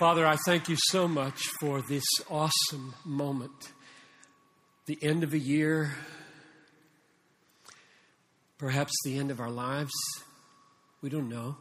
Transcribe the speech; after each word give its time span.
Father, 0.00 0.26
I 0.26 0.36
thank 0.46 0.70
you 0.70 0.76
so 0.78 1.06
much 1.06 1.42
for 1.60 1.82
this 1.82 2.06
awesome 2.30 2.94
moment. 3.04 3.72
The 4.86 4.98
end 5.02 5.22
of 5.22 5.34
a 5.34 5.38
year, 5.38 5.94
perhaps 8.56 8.94
the 9.04 9.18
end 9.18 9.30
of 9.30 9.40
our 9.40 9.50
lives. 9.50 9.92
We 11.02 11.10
don't 11.10 11.28
know 11.28 11.58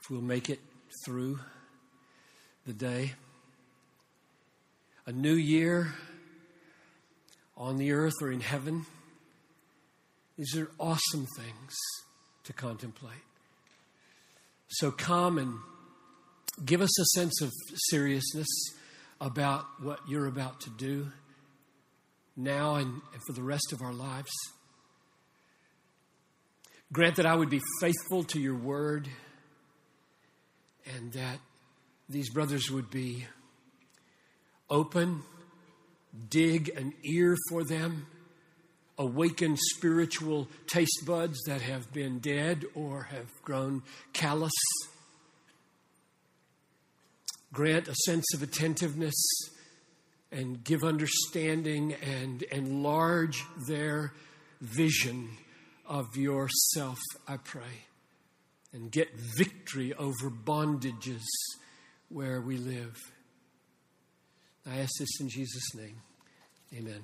if 0.00 0.10
we'll 0.10 0.20
make 0.20 0.48
it 0.48 0.60
through 1.04 1.40
the 2.68 2.72
day. 2.72 3.14
A 5.04 5.10
new 5.10 5.34
year 5.34 5.94
on 7.56 7.78
the 7.78 7.90
earth 7.90 8.14
or 8.22 8.30
in 8.30 8.38
heaven. 8.38 8.86
These 10.38 10.56
are 10.56 10.70
awesome 10.78 11.26
things 11.36 11.74
to 12.44 12.52
contemplate. 12.52 13.24
So 14.68 14.92
come 14.92 15.38
and 15.38 15.58
give 16.64 16.80
us 16.80 16.98
a 16.98 17.04
sense 17.18 17.40
of 17.40 17.50
seriousness 17.90 18.48
about 19.20 19.64
what 19.80 20.00
you're 20.08 20.26
about 20.26 20.60
to 20.60 20.70
do 20.70 21.10
now 22.36 22.76
and, 22.76 23.00
for 23.26 23.32
the 23.32 23.42
rest 23.42 23.72
of 23.72 23.80
our 23.82 23.92
lives. 23.92 24.30
Grant 26.92 27.16
that 27.16 27.26
I 27.26 27.34
would 27.34 27.50
be 27.50 27.60
faithful 27.80 28.24
to 28.24 28.40
your 28.40 28.56
word 28.56 29.08
and 30.94 31.12
that 31.12 31.38
these 32.08 32.30
brothers 32.30 32.70
would 32.70 32.90
be 32.90 33.26
open, 34.68 35.22
dig 36.28 36.68
an 36.76 36.92
ear 37.04 37.36
for 37.48 37.64
them, 37.64 38.06
awaken 38.98 39.56
spiritual 39.56 40.48
taste 40.66 41.04
buds 41.06 41.40
that 41.46 41.62
have 41.62 41.92
been 41.92 42.18
dead 42.18 42.64
or 42.74 43.04
have 43.04 43.30
grown 43.42 43.82
callous. 44.12 44.52
Grant 47.52 47.88
a 47.88 47.94
sense 48.06 48.24
of 48.34 48.42
attentiveness 48.42 49.14
and 50.30 50.64
give 50.64 50.82
understanding 50.82 51.94
and 51.94 52.42
enlarge 52.44 53.44
their 53.68 54.14
vision 54.60 55.28
of 55.86 56.16
yourself, 56.16 56.98
I 57.28 57.36
pray, 57.36 57.84
and 58.72 58.90
get 58.90 59.08
victory 59.36 59.92
over 59.94 60.30
bondages 60.30 61.26
where 62.08 62.40
we 62.40 62.56
live. 62.56 62.96
I 64.66 64.78
ask 64.78 64.92
this 64.98 65.20
in 65.20 65.28
Jesus' 65.28 65.74
name. 65.74 66.00
Amen. 66.74 67.00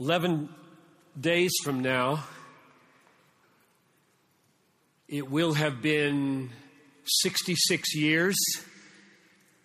11 0.00 0.48
days 1.20 1.52
from 1.62 1.80
now, 1.80 2.24
it 5.08 5.30
will 5.30 5.54
have 5.54 5.80
been 5.80 6.50
66 7.04 7.94
years 7.94 8.36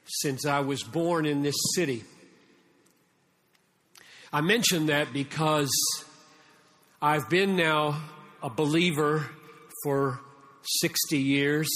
since 0.06 0.46
I 0.46 0.62
was 0.62 0.84
born 0.84 1.26
in 1.26 1.42
this 1.42 1.56
city. 1.76 2.06
I 4.32 4.40
mention 4.40 4.86
that 4.86 5.12
because 5.12 5.70
I've 7.02 7.30
been 7.30 7.58
now 7.58 8.02
a 8.42 8.50
believer 8.50 9.30
for 9.84 10.22
60 10.80 11.18
years, 11.18 11.70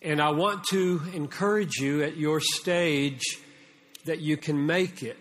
and 0.00 0.20
I 0.20 0.30
want 0.30 0.64
to 0.70 1.02
encourage 1.12 1.76
you 1.76 2.02
at 2.02 2.16
your 2.16 2.40
stage 2.40 3.38
that 4.06 4.20
you 4.20 4.38
can 4.38 4.64
make 4.64 5.02
it. 5.02 5.18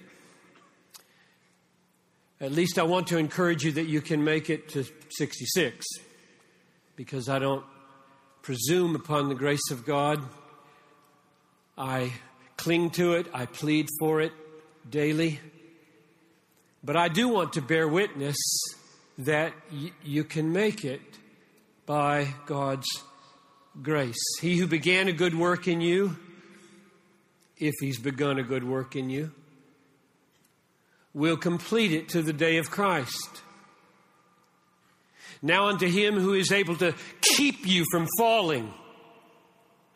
At 2.39 2.53
least 2.53 2.79
I 2.79 2.83
want 2.83 3.07
to 3.07 3.17
encourage 3.17 3.63
you 3.63 3.73
that 3.73 3.87
you 3.87 3.99
can 3.99 4.23
make 4.23 4.49
it 4.49 4.69
to 4.69 4.85
66 5.09 5.85
because 6.95 7.29
I 7.29 7.39
don't 7.39 7.63
presume 8.41 8.95
upon 8.95 9.29
the 9.29 9.35
grace 9.35 9.71
of 9.71 9.85
God. 9.85 10.21
I 11.77 12.13
cling 12.57 12.91
to 12.91 13.13
it, 13.13 13.27
I 13.33 13.45
plead 13.45 13.87
for 13.99 14.21
it 14.21 14.31
daily. 14.89 15.39
But 16.83 16.95
I 16.95 17.07
do 17.07 17.27
want 17.27 17.53
to 17.53 17.61
bear 17.61 17.87
witness 17.87 18.37
that 19.17 19.53
y- 19.71 19.91
you 20.03 20.23
can 20.23 20.53
make 20.53 20.85
it 20.85 21.01
by 21.85 22.27
God's 22.45 22.87
grace. 23.81 24.23
He 24.39 24.57
who 24.57 24.67
began 24.67 25.07
a 25.07 25.13
good 25.13 25.35
work 25.35 25.67
in 25.67 25.81
you, 25.81 26.15
if 27.57 27.73
he's 27.79 27.99
begun 27.99 28.37
a 28.37 28.43
good 28.43 28.63
work 28.63 28.95
in 28.95 29.09
you, 29.09 29.31
will 31.13 31.37
complete 31.37 31.91
it 31.91 32.09
to 32.09 32.21
the 32.21 32.33
day 32.33 32.57
of 32.57 32.69
Christ. 32.69 33.41
Now 35.41 35.67
unto 35.67 35.87
him 35.87 36.15
who 36.19 36.33
is 36.33 36.51
able 36.51 36.75
to 36.77 36.93
keep 37.21 37.67
you 37.67 37.85
from 37.91 38.07
falling 38.17 38.73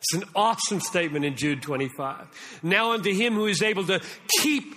it's 0.00 0.14
an 0.14 0.24
awesome 0.34 0.80
statement 0.80 1.26
in 1.26 1.36
Jude 1.36 1.60
25. 1.60 2.60
Now 2.62 2.92
unto 2.92 3.12
him 3.12 3.34
who 3.34 3.46
is 3.46 3.60
able 3.62 3.84
to 3.86 4.00
keep 4.40 4.74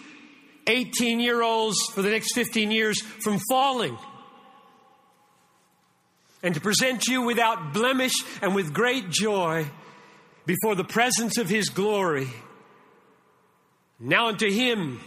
18 0.67 1.21
year 1.21 1.41
olds 1.41 1.77
for 1.93 2.01
the 2.01 2.09
next 2.09 2.33
15 2.33 2.71
years 2.71 3.01
from 3.01 3.39
falling 3.49 3.97
and 6.41 6.53
to 6.53 6.59
present 6.59 7.07
you 7.07 7.21
without 7.21 7.73
blemish 7.73 8.13
and 8.41 8.53
with 8.53 8.73
great 8.73 9.09
joy 9.09 9.65
before 10.45 10.75
the 10.75 10.83
presence 10.83 11.37
of 11.37 11.47
his 11.47 11.69
glory. 11.69 12.27
Now 13.99 14.27
unto 14.27 14.51
him 14.51 14.99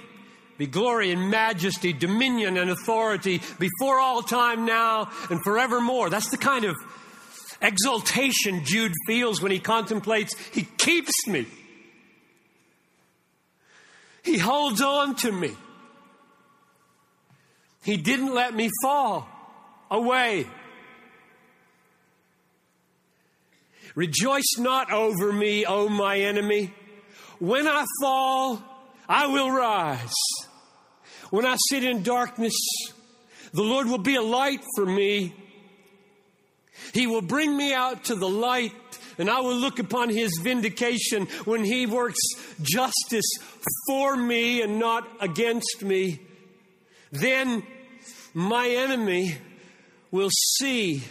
be 0.58 0.66
glory 0.66 1.12
and 1.12 1.30
majesty, 1.30 1.92
dominion 1.92 2.56
and 2.56 2.70
authority 2.70 3.40
before 3.58 3.98
all 3.98 4.22
time 4.22 4.64
now 4.64 5.10
and 5.30 5.42
forevermore. 5.42 6.10
That's 6.10 6.30
the 6.30 6.38
kind 6.38 6.64
of 6.64 6.74
exultation 7.60 8.64
Jude 8.64 8.92
feels 9.06 9.42
when 9.42 9.52
he 9.52 9.58
contemplates, 9.58 10.34
He 10.52 10.62
keeps 10.62 11.26
me. 11.26 11.46
He 14.22 14.38
holds 14.38 14.80
on 14.80 15.14
to 15.16 15.30
me. 15.30 15.52
He 17.84 17.96
didn't 17.96 18.34
let 18.34 18.52
me 18.54 18.70
fall 18.82 19.28
away. 19.90 20.46
Rejoice 23.94 24.58
not 24.58 24.92
over 24.92 25.32
me, 25.32 25.64
O 25.64 25.88
my 25.88 26.18
enemy. 26.18 26.74
When 27.38 27.66
I 27.66 27.84
fall, 28.00 28.62
I 29.08 29.28
will 29.28 29.50
rise. 29.50 30.12
When 31.30 31.44
I 31.44 31.56
sit 31.70 31.84
in 31.84 32.02
darkness, 32.02 32.54
the 33.52 33.62
Lord 33.62 33.88
will 33.88 33.98
be 33.98 34.16
a 34.16 34.22
light 34.22 34.60
for 34.74 34.86
me. 34.86 35.34
He 36.92 37.06
will 37.06 37.22
bring 37.22 37.56
me 37.56 37.72
out 37.72 38.04
to 38.04 38.14
the 38.14 38.28
light, 38.28 38.72
and 39.18 39.30
I 39.30 39.40
will 39.40 39.56
look 39.56 39.78
upon 39.78 40.10
his 40.10 40.38
vindication 40.42 41.26
when 41.44 41.64
he 41.64 41.86
works 41.86 42.20
justice 42.60 43.30
for 43.88 44.16
me 44.16 44.62
and 44.62 44.78
not 44.78 45.08
against 45.20 45.82
me. 45.82 46.20
Then 47.12 47.62
my 48.34 48.68
enemy 48.68 49.38
will 50.10 50.30
see, 50.30 51.02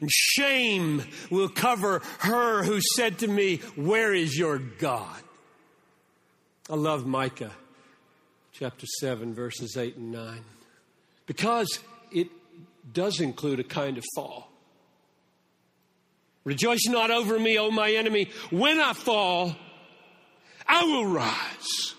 and 0.00 0.10
shame 0.10 1.02
will 1.30 1.48
cover 1.48 2.02
her 2.20 2.62
who 2.62 2.80
said 2.96 3.18
to 3.20 3.28
me, 3.28 3.56
Where 3.76 4.14
is 4.14 4.38
your 4.38 4.58
God? 4.58 5.22
I 6.70 6.74
love 6.74 7.06
Micah 7.06 7.52
chapter 8.58 8.86
7, 8.98 9.34
verses 9.34 9.76
8 9.76 9.98
and 9.98 10.10
9, 10.10 10.40
because 11.26 11.78
it 12.10 12.26
does 12.92 13.20
include 13.20 13.60
a 13.60 13.64
kind 13.64 13.96
of 13.96 14.04
fall. 14.16 14.50
Rejoice 16.42 16.88
not 16.88 17.12
over 17.12 17.38
me, 17.38 17.56
O 17.56 17.70
my 17.70 17.92
enemy. 17.92 18.30
When 18.50 18.80
I 18.80 18.94
fall, 18.94 19.54
I 20.66 20.82
will 20.82 21.06
rise. 21.06 21.94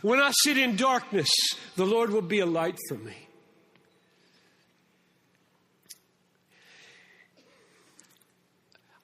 When 0.00 0.20
I 0.20 0.30
sit 0.42 0.56
in 0.56 0.76
darkness, 0.76 1.28
the 1.76 1.84
Lord 1.84 2.10
will 2.10 2.22
be 2.22 2.40
a 2.40 2.46
light 2.46 2.78
for 2.88 2.94
me. 2.94 3.16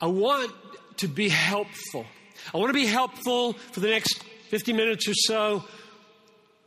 I 0.01 0.07
want 0.07 0.51
to 0.97 1.09
be 1.09 1.29
helpful. 1.29 2.07
I 2.55 2.57
want 2.57 2.71
to 2.71 2.75
be 2.75 2.87
helpful 2.87 3.53
for 3.53 3.81
the 3.81 3.89
next 3.89 4.25
50 4.51 4.73
minutes 4.73 5.09
or 5.09 5.15
so 5.15 5.65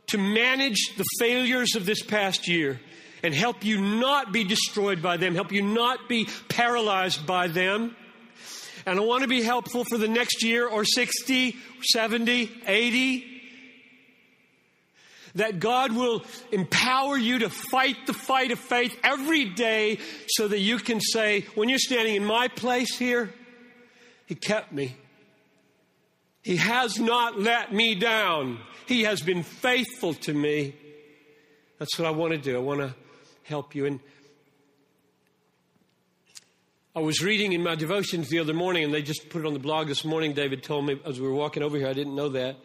to 0.06 0.16
manage 0.16 0.94
the 0.96 1.04
failures 1.18 1.76
of 1.76 1.84
this 1.84 2.02
past 2.02 2.48
year 2.48 2.80
and 3.22 3.34
help 3.34 3.62
you 3.62 3.78
not 3.80 4.32
be 4.32 4.42
destroyed 4.42 5.02
by 5.02 5.18
them, 5.18 5.34
help 5.34 5.52
you 5.52 5.60
not 5.60 6.08
be 6.08 6.26
paralyzed 6.48 7.26
by 7.26 7.46
them. 7.46 7.94
And 8.86 8.98
I 8.98 9.02
want 9.02 9.22
to 9.22 9.28
be 9.28 9.42
helpful 9.42 9.84
for 9.84 9.98
the 9.98 10.08
next 10.08 10.42
year 10.42 10.66
or 10.66 10.84
60, 10.84 11.56
70, 11.82 12.50
80. 12.66 13.30
That 15.34 15.58
God 15.58 15.92
will 15.92 16.24
empower 16.52 17.18
you 17.18 17.40
to 17.40 17.50
fight 17.50 17.96
the 18.06 18.12
fight 18.14 18.50
of 18.50 18.58
faith 18.58 18.96
every 19.02 19.46
day 19.46 19.98
so 20.28 20.48
that 20.48 20.60
you 20.60 20.78
can 20.78 21.00
say, 21.00 21.42
when 21.54 21.68
you're 21.68 21.78
standing 21.78 22.14
in 22.14 22.24
my 22.24 22.48
place 22.48 22.96
here, 22.96 23.34
He 24.26 24.36
kept 24.36 24.72
me. 24.72 24.96
He 26.44 26.56
has 26.56 27.00
not 27.00 27.40
let 27.40 27.72
me 27.72 27.94
down. 27.94 28.58
He 28.86 29.04
has 29.04 29.22
been 29.22 29.42
faithful 29.42 30.12
to 30.12 30.34
me. 30.34 30.74
That's 31.78 31.98
what 31.98 32.06
I 32.06 32.10
want 32.10 32.32
to 32.32 32.38
do. 32.38 32.54
I 32.56 32.60
want 32.60 32.80
to 32.80 32.94
help 33.44 33.74
you. 33.74 33.86
And 33.86 33.98
I 36.94 37.00
was 37.00 37.22
reading 37.22 37.54
in 37.54 37.62
my 37.62 37.74
devotions 37.74 38.28
the 38.28 38.40
other 38.40 38.52
morning, 38.52 38.84
and 38.84 38.92
they 38.92 39.00
just 39.00 39.30
put 39.30 39.40
it 39.40 39.46
on 39.46 39.54
the 39.54 39.58
blog 39.58 39.88
this 39.88 40.04
morning. 40.04 40.34
David 40.34 40.62
told 40.62 40.84
me 40.84 41.00
as 41.06 41.18
we 41.18 41.26
were 41.26 41.34
walking 41.34 41.62
over 41.62 41.78
here, 41.78 41.88
I 41.88 41.94
didn't 41.94 42.14
know 42.14 42.28
that. 42.28 42.56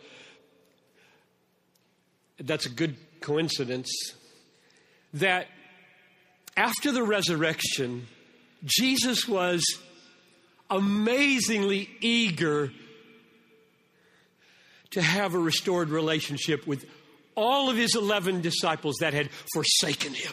That's 2.38 2.66
a 2.66 2.70
good 2.70 2.98
coincidence. 3.22 3.90
That 5.14 5.48
after 6.58 6.92
the 6.92 7.04
resurrection, 7.04 8.08
Jesus 8.66 9.26
was 9.26 9.64
amazingly 10.70 11.90
eager 12.02 12.74
to 14.92 15.02
have 15.02 15.34
a 15.34 15.40
restored 15.40 15.90
relationship 15.90 16.66
with 16.66 16.86
all 17.36 17.70
of 17.70 17.78
his 17.78 17.96
11 17.96 18.42
disciples 18.42 18.98
that 19.00 19.14
had 19.14 19.30
forsaken 19.54 20.14
him. 20.14 20.32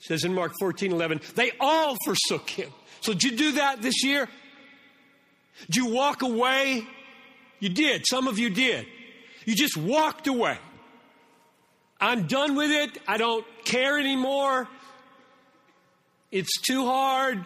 It 0.00 0.06
says 0.06 0.24
in 0.24 0.34
Mark 0.34 0.52
14 0.58 0.92
11, 0.92 1.20
they 1.34 1.52
all 1.60 1.96
forsook 2.04 2.48
him. 2.50 2.70
So, 3.00 3.12
did 3.12 3.22
you 3.24 3.36
do 3.36 3.52
that 3.52 3.82
this 3.82 4.04
year? 4.04 4.28
Did 5.66 5.76
you 5.76 5.86
walk 5.86 6.22
away? 6.22 6.86
You 7.60 7.68
did. 7.68 8.04
Some 8.06 8.28
of 8.28 8.38
you 8.38 8.50
did. 8.50 8.86
You 9.44 9.54
just 9.54 9.76
walked 9.76 10.26
away. 10.26 10.58
I'm 12.00 12.26
done 12.26 12.54
with 12.54 12.70
it. 12.70 12.98
I 13.08 13.16
don't 13.16 13.44
care 13.64 13.98
anymore. 13.98 14.68
It's 16.30 16.60
too 16.60 16.86
hard. 16.86 17.44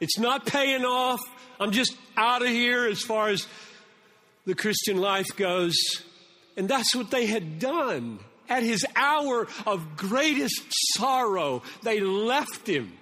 It's 0.00 0.18
not 0.18 0.46
paying 0.46 0.84
off. 0.84 1.20
I'm 1.60 1.70
just 1.70 1.94
out 2.16 2.42
of 2.42 2.48
here 2.48 2.86
as 2.86 3.02
far 3.02 3.28
as 3.28 3.46
the 4.44 4.54
Christian 4.54 4.98
life 4.98 5.36
goes. 5.36 5.74
And 6.56 6.68
that's 6.68 6.94
what 6.94 7.10
they 7.10 7.26
had 7.26 7.58
done. 7.58 8.18
At 8.48 8.62
his 8.62 8.84
hour 8.96 9.46
of 9.66 9.96
greatest 9.96 10.62
sorrow, 10.96 11.62
they 11.82 12.00
left 12.00 12.68
him. 12.68 12.92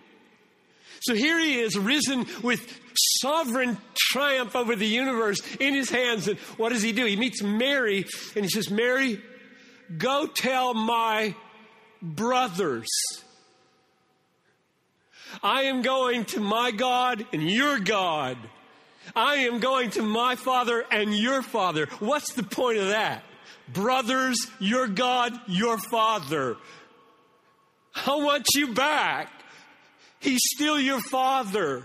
So 1.03 1.15
here 1.15 1.39
he 1.39 1.59
is, 1.59 1.77
risen 1.79 2.27
with 2.43 2.79
sovereign 3.21 3.79
triumph 3.97 4.55
over 4.55 4.77
the 4.77 4.87
universe 4.87 5.41
in 5.57 5.75
his 5.75 5.91
hands. 5.91 6.29
And 6.29 6.39
what 6.57 6.69
does 6.71 6.83
he 6.83 6.93
do? 6.93 7.07
He 7.07 7.17
meets 7.17 7.43
Mary 7.43 8.05
and 8.37 8.45
he 8.45 8.51
says, 8.51 8.71
Mary, 8.71 9.21
go 9.97 10.27
tell 10.27 10.75
my 10.75 11.35
brothers. 12.03 12.89
I 15.43 15.63
am 15.63 15.83
going 15.83 16.27
to 16.27 16.41
my 16.41 16.71
God 16.71 17.25
and 17.33 17.51
your 17.51 17.79
God. 17.79 18.37
I 19.15 19.37
am 19.37 19.61
going 19.61 19.91
to 19.91 20.03
my 20.03 20.37
Father 20.37 20.85
and 20.91 21.15
your 21.15 21.43
Father. 21.43 21.87
What's 21.99 22.35
the 22.35 22.43
point 22.43 22.79
of 22.79 22.89
that? 22.89 23.23
Brothers, 23.73 24.37
your 24.59 24.89
God, 24.89 25.39
your 25.47 25.79
Father. 25.79 26.57
I 28.07 28.17
want 28.17 28.47
you 28.55 28.75
back. 28.75 29.31
He's 30.19 30.41
still 30.55 30.79
your 30.79 31.01
Father. 31.01 31.85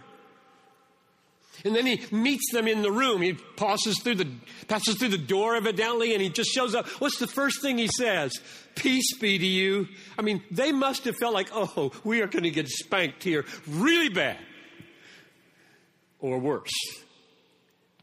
And 1.64 1.76
then 1.76 1.86
he 1.86 2.04
meets 2.12 2.52
them 2.52 2.68
in 2.68 2.82
the 2.82 2.92
room. 2.92 3.22
He 3.22 3.34
passes 3.34 4.00
through 4.02 4.16
the 4.16 4.28
passes 4.68 4.96
through 4.98 5.10
the 5.10 5.18
door 5.18 5.56
evidently, 5.56 6.14
and 6.14 6.22
he 6.22 6.30
just 6.30 6.52
shows 6.52 6.76
up. 6.76 6.88
What's 7.00 7.18
the 7.18 7.28
first 7.28 7.62
thing 7.62 7.78
he 7.78 7.88
says? 7.88 8.34
Peace 8.76 9.18
be 9.18 9.40
to 9.40 9.46
you. 9.46 9.88
I 10.20 10.22
mean, 10.22 10.44
they 10.52 10.72
must 10.72 11.06
have 11.06 11.16
felt 11.16 11.34
like, 11.34 11.50
oh, 11.54 11.92
we 12.04 12.22
are 12.22 12.28
going 12.28 12.44
to 12.44 12.52
get 12.52 12.68
spanked 12.68 13.24
here 13.24 13.46
really 13.68 14.10
bad, 14.10 14.38
or 16.20 16.38
worse. 16.40 16.72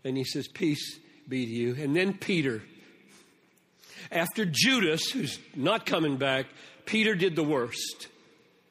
And 0.04 0.16
he 0.16 0.24
says, 0.24 0.48
Peace 0.48 0.98
be 1.28 1.46
to 1.46 1.52
you. 1.52 1.74
And 1.78 1.94
then 1.94 2.14
Peter, 2.14 2.62
after 4.10 4.44
Judas, 4.44 5.10
who's 5.10 5.38
not 5.54 5.86
coming 5.86 6.16
back, 6.16 6.46
Peter 6.86 7.14
did 7.14 7.36
the 7.36 7.44
worst. 7.44 8.08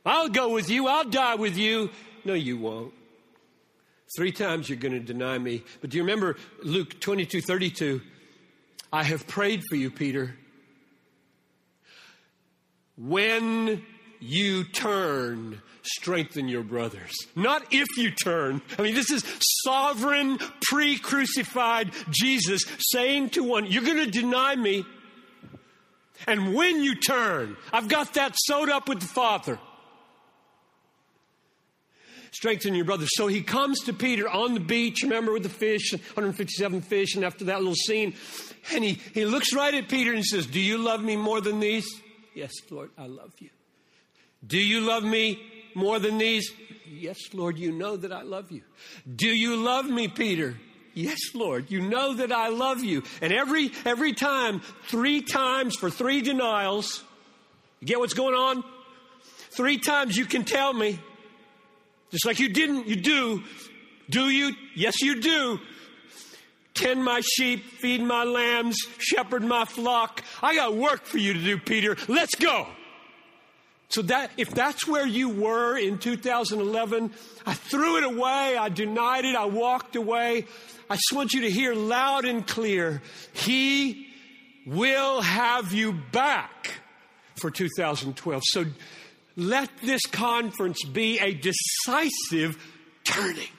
I'll 0.05 0.29
go 0.29 0.49
with 0.49 0.69
you. 0.69 0.87
I'll 0.87 1.05
die 1.07 1.35
with 1.35 1.57
you. 1.57 1.89
No, 2.25 2.33
you 2.33 2.57
won't. 2.57 2.93
Three 4.15 4.31
times 4.31 4.67
you're 4.67 4.77
going 4.77 4.93
to 4.93 4.99
deny 4.99 5.37
me. 5.37 5.63
But 5.79 5.89
do 5.89 5.97
you 5.97 6.03
remember 6.03 6.35
Luke 6.63 6.99
22 6.99 7.41
32? 7.41 8.01
I 8.91 9.03
have 9.03 9.25
prayed 9.25 9.63
for 9.69 9.77
you, 9.77 9.89
Peter. 9.89 10.35
When 12.97 13.83
you 14.21 14.63
turn, 14.63 15.61
strengthen 15.81 16.47
your 16.47 16.63
brothers. 16.63 17.11
Not 17.35 17.63
if 17.71 17.87
you 17.97 18.11
turn. 18.11 18.61
I 18.77 18.83
mean, 18.83 18.95
this 18.95 19.11
is 19.11 19.23
sovereign, 19.63 20.39
pre 20.61 20.97
crucified 20.97 21.91
Jesus 22.09 22.63
saying 22.77 23.31
to 23.31 23.43
one, 23.43 23.65
You're 23.65 23.83
going 23.83 24.05
to 24.05 24.11
deny 24.11 24.55
me. 24.55 24.85
And 26.27 26.53
when 26.53 26.83
you 26.83 26.95
turn, 26.95 27.57
I've 27.73 27.87
got 27.87 28.13
that 28.13 28.35
sewed 28.37 28.69
up 28.69 28.87
with 28.87 28.99
the 28.99 29.07
Father. 29.07 29.57
Strengthen 32.31 32.75
your 32.75 32.85
brothers. 32.85 33.09
So 33.13 33.27
he 33.27 33.41
comes 33.41 33.81
to 33.81 33.93
Peter 33.93 34.29
on 34.29 34.53
the 34.53 34.59
beach, 34.59 35.01
remember 35.03 35.33
with 35.33 35.43
the 35.43 35.49
fish, 35.49 35.91
157 35.91 36.81
fish, 36.81 37.15
and 37.15 37.25
after 37.25 37.45
that 37.45 37.57
little 37.57 37.75
scene, 37.75 38.13
and 38.71 38.83
he, 38.83 39.01
he 39.13 39.25
looks 39.25 39.53
right 39.53 39.73
at 39.73 39.89
Peter 39.89 40.13
and 40.13 40.23
says, 40.23 40.45
Do 40.45 40.59
you 40.59 40.77
love 40.77 41.03
me 41.03 41.17
more 41.17 41.41
than 41.41 41.59
these? 41.59 41.85
Yes, 42.33 42.51
Lord, 42.69 42.91
I 42.97 43.07
love 43.07 43.33
you. 43.39 43.49
Do 44.45 44.57
you 44.57 44.81
love 44.81 45.03
me 45.03 45.41
more 45.75 45.99
than 45.99 46.17
these? 46.17 46.51
Yes, 46.87 47.17
Lord, 47.33 47.57
you 47.57 47.71
know 47.71 47.95
that 47.95 48.11
I 48.11 48.23
love 48.23 48.51
you. 48.51 48.61
Do 49.13 49.27
you 49.27 49.55
love 49.55 49.85
me, 49.85 50.07
Peter? 50.07 50.57
Yes, 50.93 51.19
Lord, 51.33 51.71
you 51.71 51.81
know 51.81 52.15
that 52.15 52.31
I 52.31 52.49
love 52.49 52.83
you. 52.83 53.03
And 53.21 53.31
every, 53.31 53.71
every 53.85 54.13
time, 54.13 54.61
three 54.87 55.21
times 55.21 55.75
for 55.75 55.89
three 55.89 56.21
denials, 56.21 57.03
you 57.79 57.87
get 57.87 57.99
what's 57.99 58.13
going 58.13 58.35
on? 58.35 58.63
Three 59.51 59.77
times 59.77 60.17
you 60.17 60.25
can 60.25 60.43
tell 60.43 60.73
me. 60.73 60.99
Just 62.11 62.25
like 62.25 62.39
you 62.39 62.49
didn't, 62.49 62.87
you 62.87 62.97
do. 62.97 63.43
Do 64.09 64.29
you? 64.29 64.53
Yes, 64.75 65.01
you 65.01 65.21
do. 65.21 65.59
Tend 66.73 67.03
my 67.03 67.21
sheep, 67.21 67.63
feed 67.63 68.01
my 68.01 68.23
lambs, 68.23 68.77
shepherd 68.97 69.43
my 69.43 69.65
flock. 69.65 70.23
I 70.41 70.55
got 70.55 70.75
work 70.75 71.05
for 71.05 71.17
you 71.17 71.33
to 71.33 71.39
do, 71.39 71.57
Peter. 71.57 71.95
Let's 72.07 72.35
go. 72.35 72.67
So 73.91 74.01
that, 74.03 74.31
if 74.37 74.51
that's 74.51 74.87
where 74.87 75.05
you 75.05 75.27
were 75.27 75.77
in 75.77 75.97
2011, 75.97 77.11
I 77.45 77.53
threw 77.53 77.97
it 77.97 78.05
away. 78.05 78.55
I 78.57 78.69
denied 78.69 79.25
it. 79.25 79.35
I 79.35 79.45
walked 79.45 79.97
away. 79.97 80.45
I 80.89 80.95
just 80.95 81.11
want 81.13 81.33
you 81.33 81.41
to 81.41 81.51
hear 81.51 81.73
loud 81.73 82.23
and 82.23 82.47
clear. 82.47 83.01
He 83.33 84.07
will 84.65 85.19
have 85.21 85.73
you 85.73 85.91
back 86.13 86.71
for 87.35 87.51
2012. 87.51 88.41
So 88.45 88.65
let 89.35 89.69
this 89.83 90.05
conference 90.05 90.85
be 90.85 91.19
a 91.19 91.33
decisive 91.33 92.57
turning. 93.03 93.49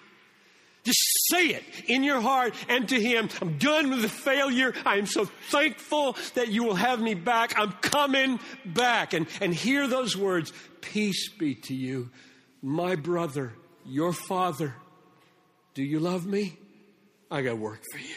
Just 0.84 1.00
say 1.30 1.48
it 1.48 1.62
in 1.86 2.02
your 2.02 2.20
heart 2.20 2.54
and 2.68 2.88
to 2.88 3.00
Him. 3.00 3.28
I'm 3.40 3.56
done 3.58 3.90
with 3.90 4.02
the 4.02 4.08
failure. 4.08 4.74
I 4.84 4.96
am 4.96 5.06
so 5.06 5.26
thankful 5.50 6.16
that 6.34 6.48
you 6.48 6.64
will 6.64 6.74
have 6.74 7.00
me 7.00 7.14
back. 7.14 7.58
I'm 7.58 7.72
coming 7.72 8.40
back. 8.64 9.12
And, 9.12 9.26
and 9.40 9.54
hear 9.54 9.86
those 9.86 10.16
words 10.16 10.52
Peace 10.80 11.28
be 11.28 11.54
to 11.54 11.74
you, 11.74 12.10
my 12.60 12.96
brother, 12.96 13.52
your 13.86 14.12
father. 14.12 14.74
Do 15.74 15.84
you 15.84 16.00
love 16.00 16.26
me? 16.26 16.58
I 17.30 17.42
got 17.42 17.58
work 17.58 17.80
for 17.92 17.98
you. 17.98 18.16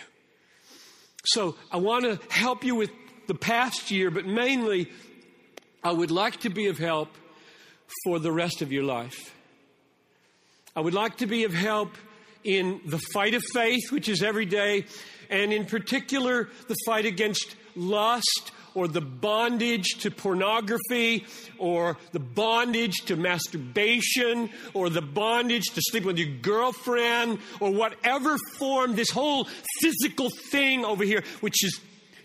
So 1.26 1.56
I 1.72 1.78
want 1.78 2.06
to 2.06 2.20
help 2.30 2.64
you 2.64 2.76
with 2.76 2.90
the 3.28 3.36
past 3.36 3.92
year, 3.92 4.12
but 4.12 4.26
mainly 4.26 4.92
I 5.84 5.92
would 5.92 6.12
like 6.12 6.42
to 6.42 6.50
be 6.50 6.68
of 6.68 6.78
help 6.78 7.10
for 8.04 8.20
the 8.20 8.32
rest 8.32 8.62
of 8.62 8.72
your 8.72 8.84
life. 8.84 9.36
I 10.76 10.82
would 10.82 10.94
like 10.94 11.18
to 11.18 11.28
be 11.28 11.44
of 11.46 11.54
help 11.54 11.96
in 12.46 12.80
the 12.86 13.00
fight 13.12 13.34
of 13.34 13.44
faith, 13.54 13.92
which 13.92 14.08
is 14.08 14.24
every 14.24 14.46
day, 14.46 14.86
and 15.30 15.52
in 15.52 15.66
particular, 15.66 16.50
the 16.68 16.76
fight 16.86 17.06
against 17.06 17.56
lust 17.76 18.52
or 18.76 18.88
the 18.88 19.02
bondage 19.02 19.98
to 20.00 20.12
pornography 20.12 21.26
or 21.58 21.98
the 22.12 22.20
bondage 22.20 22.98
to 23.06 23.16
masturbation 23.16 24.50
or 24.74 24.90
the 24.90 25.02
bondage 25.02 25.64
to 25.74 25.82
sleep 25.82 26.04
with 26.04 26.18
your 26.18 26.30
girlfriend 26.42 27.40
or 27.60 27.72
whatever 27.72 28.38
form, 28.58 28.96
this 28.96 29.10
whole 29.10 29.48
physical 29.80 30.30
thing 30.52 30.86
over 30.86 31.04
here, 31.04 31.24
which 31.40 31.64
is 31.64 31.80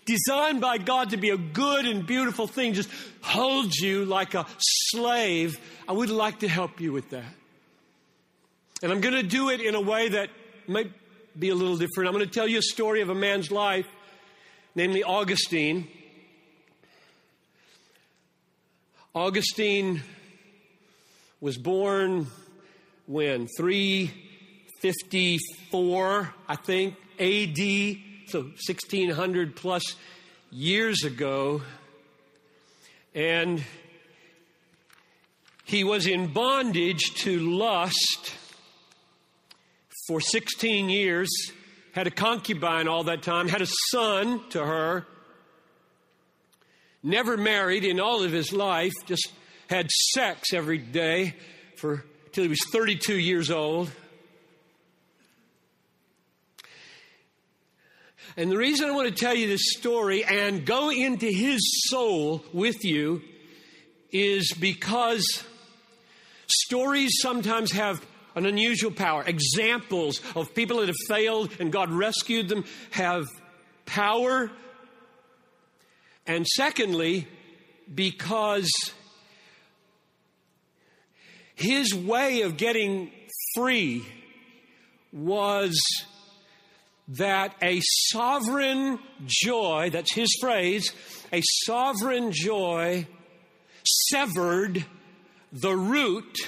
designed 0.05 0.61
by 0.61 0.77
God 0.77 1.11
to 1.11 1.17
be 1.17 1.31
a 1.31 1.37
good 1.37 1.87
and 1.87 2.07
beautiful 2.07 2.47
thing, 2.47 2.75
just 2.75 2.91
holds 3.23 3.77
you 3.77 4.05
like 4.05 4.35
a 4.35 4.45
slave. 4.59 5.59
I 5.89 5.93
would 5.93 6.11
like 6.11 6.41
to 6.41 6.49
help 6.49 6.81
you 6.81 6.93
with 6.93 7.11
that. 7.11 7.40
And 8.83 8.91
I'm 8.91 9.03
going 9.03 9.15
to 9.15 9.23
do 9.23 9.51
it 9.51 9.61
in 9.61 9.75
a 9.75 9.81
way 9.81 10.09
that 10.09 10.31
might 10.67 10.91
be 11.39 11.51
a 11.51 11.55
little 11.55 11.77
different. 11.77 12.09
I'm 12.09 12.15
going 12.15 12.25
to 12.25 12.33
tell 12.33 12.49
you 12.49 12.57
a 12.59 12.63
story 12.63 13.03
of 13.03 13.11
a 13.11 13.15
man's 13.15 13.51
life, 13.51 13.85
namely 14.75 15.05
Augustine. 15.05 15.87
Augustine 19.15 20.01
was 21.41 21.59
born 21.59 22.27
when? 23.07 23.49
354, 23.59 26.35
I 26.49 26.57
think, 26.57 26.95
AD, 27.19 27.59
so 28.29 28.41
1600 28.43 29.57
plus 29.57 29.95
years 30.51 31.05
ago. 31.05 31.61
And 33.15 33.63
he 35.65 35.85
was 35.85 36.07
in 36.07 36.33
bondage 36.33 37.13
to 37.17 37.39
lust 37.41 38.37
for 40.11 40.21
16 40.21 40.89
years, 40.89 41.31
had 41.93 42.09
a 42.09 42.11
concubine 42.11 42.89
all 42.89 43.05
that 43.05 43.23
time, 43.23 43.47
had 43.47 43.63
a 43.63 43.69
son 43.93 44.43
to 44.49 44.59
her, 44.59 45.07
never 47.01 47.37
married 47.37 47.85
in 47.85 48.01
all 48.01 48.25
of 48.25 48.33
his 48.33 48.53
life, 48.53 48.93
just 49.07 49.31
had 49.69 49.89
sex 49.89 50.53
every 50.53 50.79
day 50.79 51.37
for 51.77 52.05
till 52.33 52.43
he 52.43 52.49
was 52.49 52.59
32 52.73 53.17
years 53.17 53.53
old. 53.53 53.89
And 58.37 58.51
the 58.51 58.57
reason 58.57 58.89
I 58.89 58.93
want 58.93 59.07
to 59.07 59.15
tell 59.15 59.37
you 59.37 59.47
this 59.47 59.75
story 59.79 60.25
and 60.25 60.67
go 60.67 60.91
into 60.91 61.27
his 61.27 61.61
soul 61.89 62.43
with 62.53 62.85
you 62.85 63.23
is 64.11 64.53
because 64.59 65.45
stories 66.49 67.13
sometimes 67.21 67.71
have 67.71 68.05
an 68.35 68.47
unusual 68.47 68.91
power. 68.91 69.23
Examples 69.27 70.21
of 70.35 70.55
people 70.55 70.79
that 70.79 70.89
have 70.89 70.97
failed 71.09 71.51
and 71.59 71.73
God 71.73 71.91
rescued 71.91 72.49
them 72.49 72.65
have 72.91 73.27
power. 73.87 74.51
And 76.27 76.47
secondly, 76.47 77.27
because 77.93 78.71
his 81.55 81.95
way 81.95 82.43
of 82.43 82.57
getting 82.57 83.11
free 83.55 84.05
was 85.13 85.79
that 87.09 87.55
a 87.61 87.81
sovereign 88.11 88.99
joy, 89.27 89.91
that's 89.91 90.15
his 90.15 90.29
phrase, 90.41 90.93
a 91.33 91.43
sovereign 91.65 92.31
joy 92.33 93.07
severed 93.83 94.85
the 95.53 95.75
root 95.75 96.39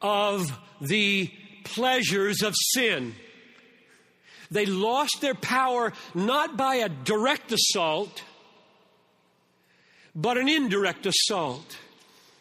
of 0.00 0.58
the 0.80 1.30
pleasures 1.64 2.42
of 2.42 2.54
sin. 2.72 3.14
They 4.50 4.66
lost 4.66 5.20
their 5.20 5.34
power 5.34 5.92
not 6.14 6.56
by 6.56 6.76
a 6.76 6.88
direct 6.88 7.52
assault, 7.52 8.22
but 10.14 10.38
an 10.38 10.48
indirect 10.48 11.06
assault. 11.06 11.76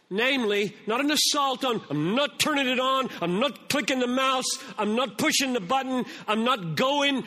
Namely, 0.09 0.75
not 0.85 0.99
an 0.99 1.09
assault 1.09 1.65
on, 1.65 1.81
I'm 1.89 2.13
not 2.13 2.39
turning 2.39 2.67
it 2.67 2.79
on, 2.79 3.09
I'm 3.19 3.39
not 3.39 3.69
clicking 3.69 3.99
the 3.99 4.07
mouse, 4.07 4.45
I'm 4.77 4.95
not 4.95 5.17
pushing 5.17 5.53
the 5.53 5.59
button, 5.59 6.05
I'm 6.27 6.43
not 6.43 6.75
going 6.75 7.23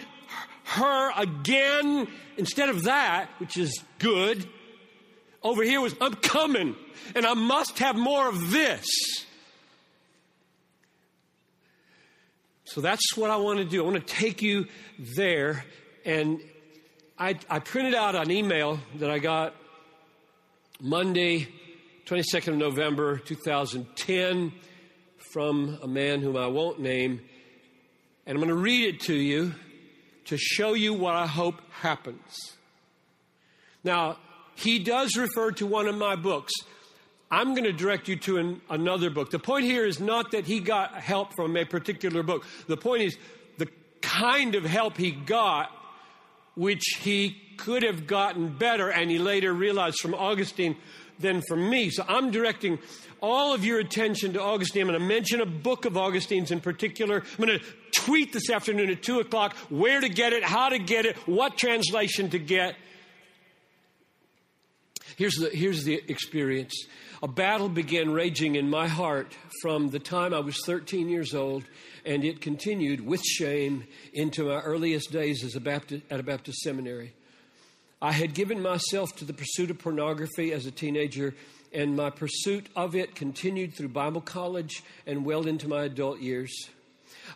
her 0.66 1.10
again. 1.20 2.06
Instead 2.36 2.68
of 2.68 2.84
that, 2.84 3.28
which 3.38 3.56
is 3.56 3.82
good, 3.98 4.46
over 5.42 5.62
here 5.62 5.80
was, 5.80 5.94
I'm 6.00 6.14
coming 6.14 6.76
and 7.14 7.26
I 7.26 7.34
must 7.34 7.78
have 7.78 7.96
more 7.96 8.28
of 8.28 8.50
this. 8.50 8.86
So 12.76 12.82
that's 12.82 13.16
what 13.16 13.30
I 13.30 13.36
want 13.36 13.58
to 13.58 13.64
do. 13.64 13.82
I 13.82 13.90
want 13.90 14.06
to 14.06 14.14
take 14.14 14.42
you 14.42 14.66
there. 14.98 15.64
And 16.04 16.42
I, 17.18 17.38
I 17.48 17.58
printed 17.58 17.94
out 17.94 18.14
an 18.14 18.30
email 18.30 18.78
that 18.96 19.10
I 19.10 19.18
got 19.18 19.54
Monday, 20.78 21.48
22nd 22.04 22.48
of 22.48 22.56
November 22.58 23.16
2010 23.16 24.52
from 25.32 25.78
a 25.82 25.88
man 25.88 26.20
whom 26.20 26.36
I 26.36 26.48
won't 26.48 26.78
name. 26.78 27.22
And 28.26 28.36
I'm 28.36 28.44
going 28.44 28.54
to 28.54 28.62
read 28.62 28.94
it 28.94 29.00
to 29.06 29.14
you 29.14 29.54
to 30.26 30.36
show 30.36 30.74
you 30.74 30.92
what 30.92 31.14
I 31.14 31.26
hope 31.26 31.62
happens. 31.80 32.56
Now, 33.84 34.18
he 34.54 34.80
does 34.80 35.16
refer 35.16 35.52
to 35.52 35.66
one 35.66 35.88
of 35.88 35.96
my 35.96 36.14
books. 36.14 36.52
I'm 37.30 37.54
going 37.54 37.64
to 37.64 37.72
direct 37.72 38.08
you 38.08 38.16
to 38.16 38.38
an, 38.38 38.60
another 38.70 39.10
book. 39.10 39.30
The 39.30 39.38
point 39.38 39.64
here 39.64 39.84
is 39.84 39.98
not 39.98 40.30
that 40.30 40.46
he 40.46 40.60
got 40.60 40.94
help 40.94 41.34
from 41.34 41.56
a 41.56 41.64
particular 41.64 42.22
book. 42.22 42.44
The 42.68 42.76
point 42.76 43.02
is 43.02 43.18
the 43.58 43.68
kind 44.00 44.54
of 44.54 44.64
help 44.64 44.96
he 44.96 45.10
got, 45.10 45.70
which 46.54 46.84
he 47.00 47.36
could 47.56 47.82
have 47.82 48.06
gotten 48.06 48.56
better, 48.56 48.90
and 48.90 49.10
he 49.10 49.18
later 49.18 49.52
realized 49.52 49.98
from 50.00 50.14
Augustine 50.14 50.76
than 51.18 51.42
from 51.48 51.68
me. 51.68 51.90
So 51.90 52.04
I'm 52.06 52.30
directing 52.30 52.78
all 53.20 53.54
of 53.54 53.64
your 53.64 53.80
attention 53.80 54.34
to 54.34 54.42
Augustine. 54.42 54.82
I'm 54.82 54.88
going 54.88 55.00
to 55.00 55.06
mention 55.06 55.40
a 55.40 55.46
book 55.46 55.84
of 55.84 55.96
Augustine's 55.96 56.50
in 56.50 56.60
particular. 56.60 57.22
I'm 57.38 57.44
going 57.44 57.58
to 57.58 57.64
tweet 57.92 58.32
this 58.32 58.50
afternoon 58.50 58.90
at 58.90 59.02
2 59.02 59.20
o'clock 59.20 59.56
where 59.68 60.00
to 60.00 60.08
get 60.08 60.32
it, 60.32 60.44
how 60.44 60.68
to 60.68 60.78
get 60.78 61.06
it, 61.06 61.16
what 61.26 61.56
translation 61.56 62.30
to 62.30 62.38
get. 62.38 62.76
Here's 65.16 65.36
the, 65.36 65.48
here's 65.48 65.84
the 65.84 66.02
experience. 66.08 66.74
A 67.22 67.28
battle 67.28 67.70
began 67.70 68.12
raging 68.12 68.56
in 68.56 68.68
my 68.68 68.86
heart 68.86 69.34
from 69.62 69.88
the 69.88 69.98
time 69.98 70.34
I 70.34 70.40
was 70.40 70.58
13 70.66 71.08
years 71.08 71.34
old, 71.34 71.64
and 72.04 72.22
it 72.22 72.42
continued 72.42 73.00
with 73.00 73.22
shame 73.22 73.84
into 74.12 74.44
my 74.44 74.60
earliest 74.60 75.10
days 75.10 75.42
as 75.42 75.56
a 75.56 75.60
Baptist, 75.60 76.02
at 76.10 76.20
a 76.20 76.22
Baptist 76.22 76.58
seminary. 76.58 77.14
I 78.02 78.12
had 78.12 78.34
given 78.34 78.60
myself 78.60 79.16
to 79.16 79.24
the 79.24 79.32
pursuit 79.32 79.70
of 79.70 79.78
pornography 79.78 80.52
as 80.52 80.66
a 80.66 80.70
teenager, 80.70 81.34
and 81.72 81.96
my 81.96 82.10
pursuit 82.10 82.68
of 82.76 82.94
it 82.94 83.14
continued 83.14 83.72
through 83.72 83.88
Bible 83.88 84.20
college 84.20 84.82
and 85.06 85.24
well 85.24 85.46
into 85.46 85.66
my 85.66 85.84
adult 85.84 86.20
years. 86.20 86.68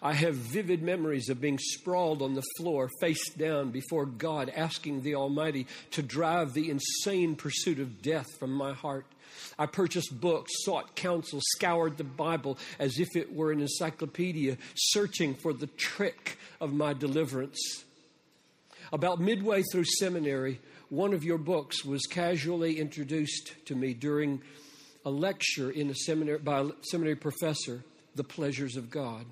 I 0.02 0.14
have 0.14 0.34
vivid 0.34 0.82
memories 0.82 1.28
of 1.28 1.40
being 1.40 1.58
sprawled 1.58 2.22
on 2.22 2.34
the 2.34 2.44
floor, 2.56 2.88
face 3.00 3.30
down 3.30 3.70
before 3.70 4.06
God, 4.06 4.50
asking 4.54 5.02
the 5.02 5.14
Almighty 5.14 5.66
to 5.92 6.02
drive 6.02 6.52
the 6.52 6.70
insane 6.70 7.36
pursuit 7.36 7.78
of 7.78 8.02
death 8.02 8.26
from 8.38 8.52
my 8.52 8.72
heart. 8.72 9.06
I 9.58 9.66
purchased 9.66 10.20
books, 10.20 10.50
sought 10.64 10.96
counsel, 10.96 11.40
scoured 11.56 11.96
the 11.96 12.04
Bible 12.04 12.58
as 12.78 12.98
if 12.98 13.08
it 13.14 13.34
were 13.34 13.52
an 13.52 13.60
encyclopedia, 13.60 14.56
searching 14.74 15.34
for 15.34 15.52
the 15.52 15.66
trick 15.66 16.38
of 16.60 16.72
my 16.72 16.92
deliverance. 16.92 17.84
About 18.92 19.20
midway 19.20 19.62
through 19.62 19.84
seminary, 19.84 20.60
one 20.88 21.14
of 21.14 21.22
your 21.22 21.38
books 21.38 21.84
was 21.84 22.02
casually 22.10 22.80
introduced 22.80 23.54
to 23.66 23.76
me 23.76 23.94
during 23.94 24.42
a 25.04 25.10
lecture 25.10 25.70
in 25.70 25.88
a 25.90 25.94
seminary 25.94 26.38
by 26.38 26.60
a 26.60 26.70
seminary 26.82 27.16
professor, 27.16 27.82
The 28.16 28.24
Pleasures 28.24 28.76
of 28.76 28.90
God. 28.90 29.24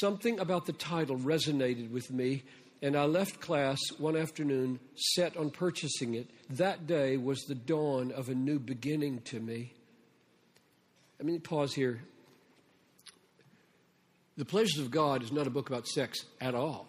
Something 0.00 0.40
about 0.40 0.64
the 0.64 0.72
title 0.72 1.18
resonated 1.18 1.90
with 1.90 2.10
me, 2.10 2.44
and 2.80 2.96
I 2.96 3.04
left 3.04 3.40
class 3.40 3.78
one 3.98 4.16
afternoon 4.16 4.80
set 4.94 5.36
on 5.36 5.50
purchasing 5.50 6.14
it. 6.14 6.30
That 6.48 6.86
day 6.86 7.18
was 7.18 7.42
the 7.42 7.54
dawn 7.54 8.10
of 8.10 8.30
a 8.30 8.34
new 8.34 8.58
beginning 8.58 9.20
to 9.26 9.38
me. 9.38 9.74
Let 11.18 11.26
me 11.26 11.38
pause 11.38 11.74
here. 11.74 12.00
The 14.38 14.46
Pleasures 14.46 14.78
of 14.78 14.90
God 14.90 15.22
is 15.22 15.30
not 15.30 15.46
a 15.46 15.50
book 15.50 15.68
about 15.68 15.86
sex 15.86 16.20
at 16.40 16.54
all 16.54 16.86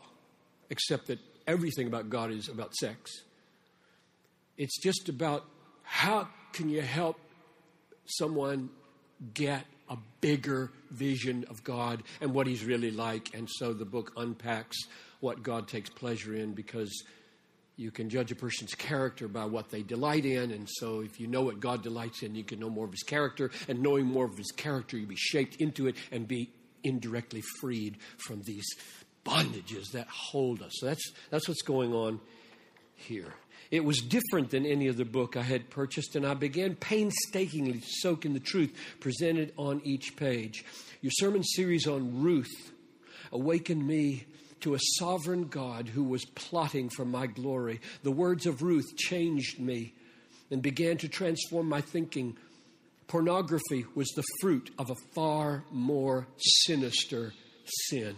except 0.70 1.08
that 1.08 1.20
everything 1.46 1.88
about 1.88 2.10
God 2.10 2.32
is 2.32 2.48
about 2.48 2.74
sex. 2.74 3.12
It's 4.58 4.82
just 4.82 5.10
about 5.10 5.46
how 5.84 6.30
can 6.54 6.70
you 6.70 6.82
help 6.82 7.20
someone 8.06 8.70
get 9.34 9.66
a 9.90 9.98
bigger 10.22 10.72
vision 10.94 11.46
of 11.50 11.64
God 11.64 12.04
and 12.22 12.34
what 12.34 12.48
He's 12.48 12.64
really 12.64 12.92
like. 12.92 13.34
And 13.34 13.50
so 13.50 13.74
the 13.74 13.86
book 13.86 14.14
unpacks 14.18 14.78
what 15.20 15.44
God 15.44 15.68
takes 15.68 15.90
pleasure 15.90 16.36
in 16.36 16.54
because 16.54 17.04
you 17.76 17.92
can 17.92 18.10
judge 18.10 18.32
a 18.32 18.36
person's 18.36 18.76
character 18.76 19.28
by 19.28 19.46
what 19.46 19.70
they 19.70 19.82
delight 19.82 20.26
in. 20.26 20.52
And 20.52 20.68
so 20.70 21.02
if 21.02 21.20
you 21.20 21.28
know 21.28 21.42
what 21.42 21.60
God 21.60 21.82
delights 21.82 22.22
in, 22.22 22.36
you 22.36 22.44
can 22.44 22.60
know 22.60 22.70
more 22.70 22.86
of 22.86 22.92
His 22.92 23.04
character. 23.04 23.52
And 23.68 23.82
knowing 23.82 24.06
more 24.06 24.26
of 24.26 24.38
His 24.38 24.52
character, 24.52 24.98
you'll 24.98 25.10
be 25.10 25.16
shaped 25.16 25.56
into 25.58 25.88
it 25.88 25.96
and 26.12 26.28
be 26.28 26.52
indirectly 26.84 27.42
freed 27.60 27.98
from 28.18 28.42
these 28.44 28.66
bondages 29.26 29.92
that 29.94 30.08
hold 30.08 30.62
us. 30.62 30.74
So 30.76 30.88
that's, 30.88 31.12
that's 31.30 31.48
what's 31.48 31.62
going 31.62 31.94
on 31.94 32.20
here. 32.96 33.34
It 33.74 33.84
was 33.84 34.02
different 34.02 34.52
than 34.52 34.68
any 34.68 34.88
other 34.88 35.04
book 35.04 35.36
I 35.36 35.42
had 35.42 35.72
purchased, 35.72 36.16
and 36.16 36.28
I 36.28 36.36
began 36.36 36.76
painstakingly 36.76 37.80
to 37.80 37.88
soak 37.88 38.24
in 38.24 38.34
the 38.34 38.40
truth 38.40 38.72
presented 39.00 39.52
on 39.58 39.82
each 39.84 40.16
page. 40.16 40.64
Your 41.02 41.10
sermon 41.12 41.44
series 41.44 41.88
on 41.88 42.22
Ruth 42.22 42.72
awakened 43.32 43.88
me 43.88 44.28
to 44.60 44.76
a 44.76 44.80
sovereign 45.00 45.48
God 45.48 45.88
who 45.88 46.04
was 46.04 46.24
plotting 46.24 46.90
for 46.90 47.04
my 47.04 47.26
glory. 47.26 47.82
The 48.04 48.12
words 48.12 48.46
of 48.46 48.62
Ruth 48.62 48.96
changed 48.96 49.60
me 49.60 49.96
and 50.52 50.62
began 50.62 50.98
to 50.98 51.08
transform 51.08 51.68
my 51.68 51.82
thinking. 51.82 52.38
Pornography 53.08 53.88
was 53.96 54.10
the 54.10 54.24
fruit 54.40 54.70
of 54.78 54.92
a 54.92 55.16
far 55.16 55.64
more 55.72 56.28
sinister 56.38 57.34
sin. 57.90 58.18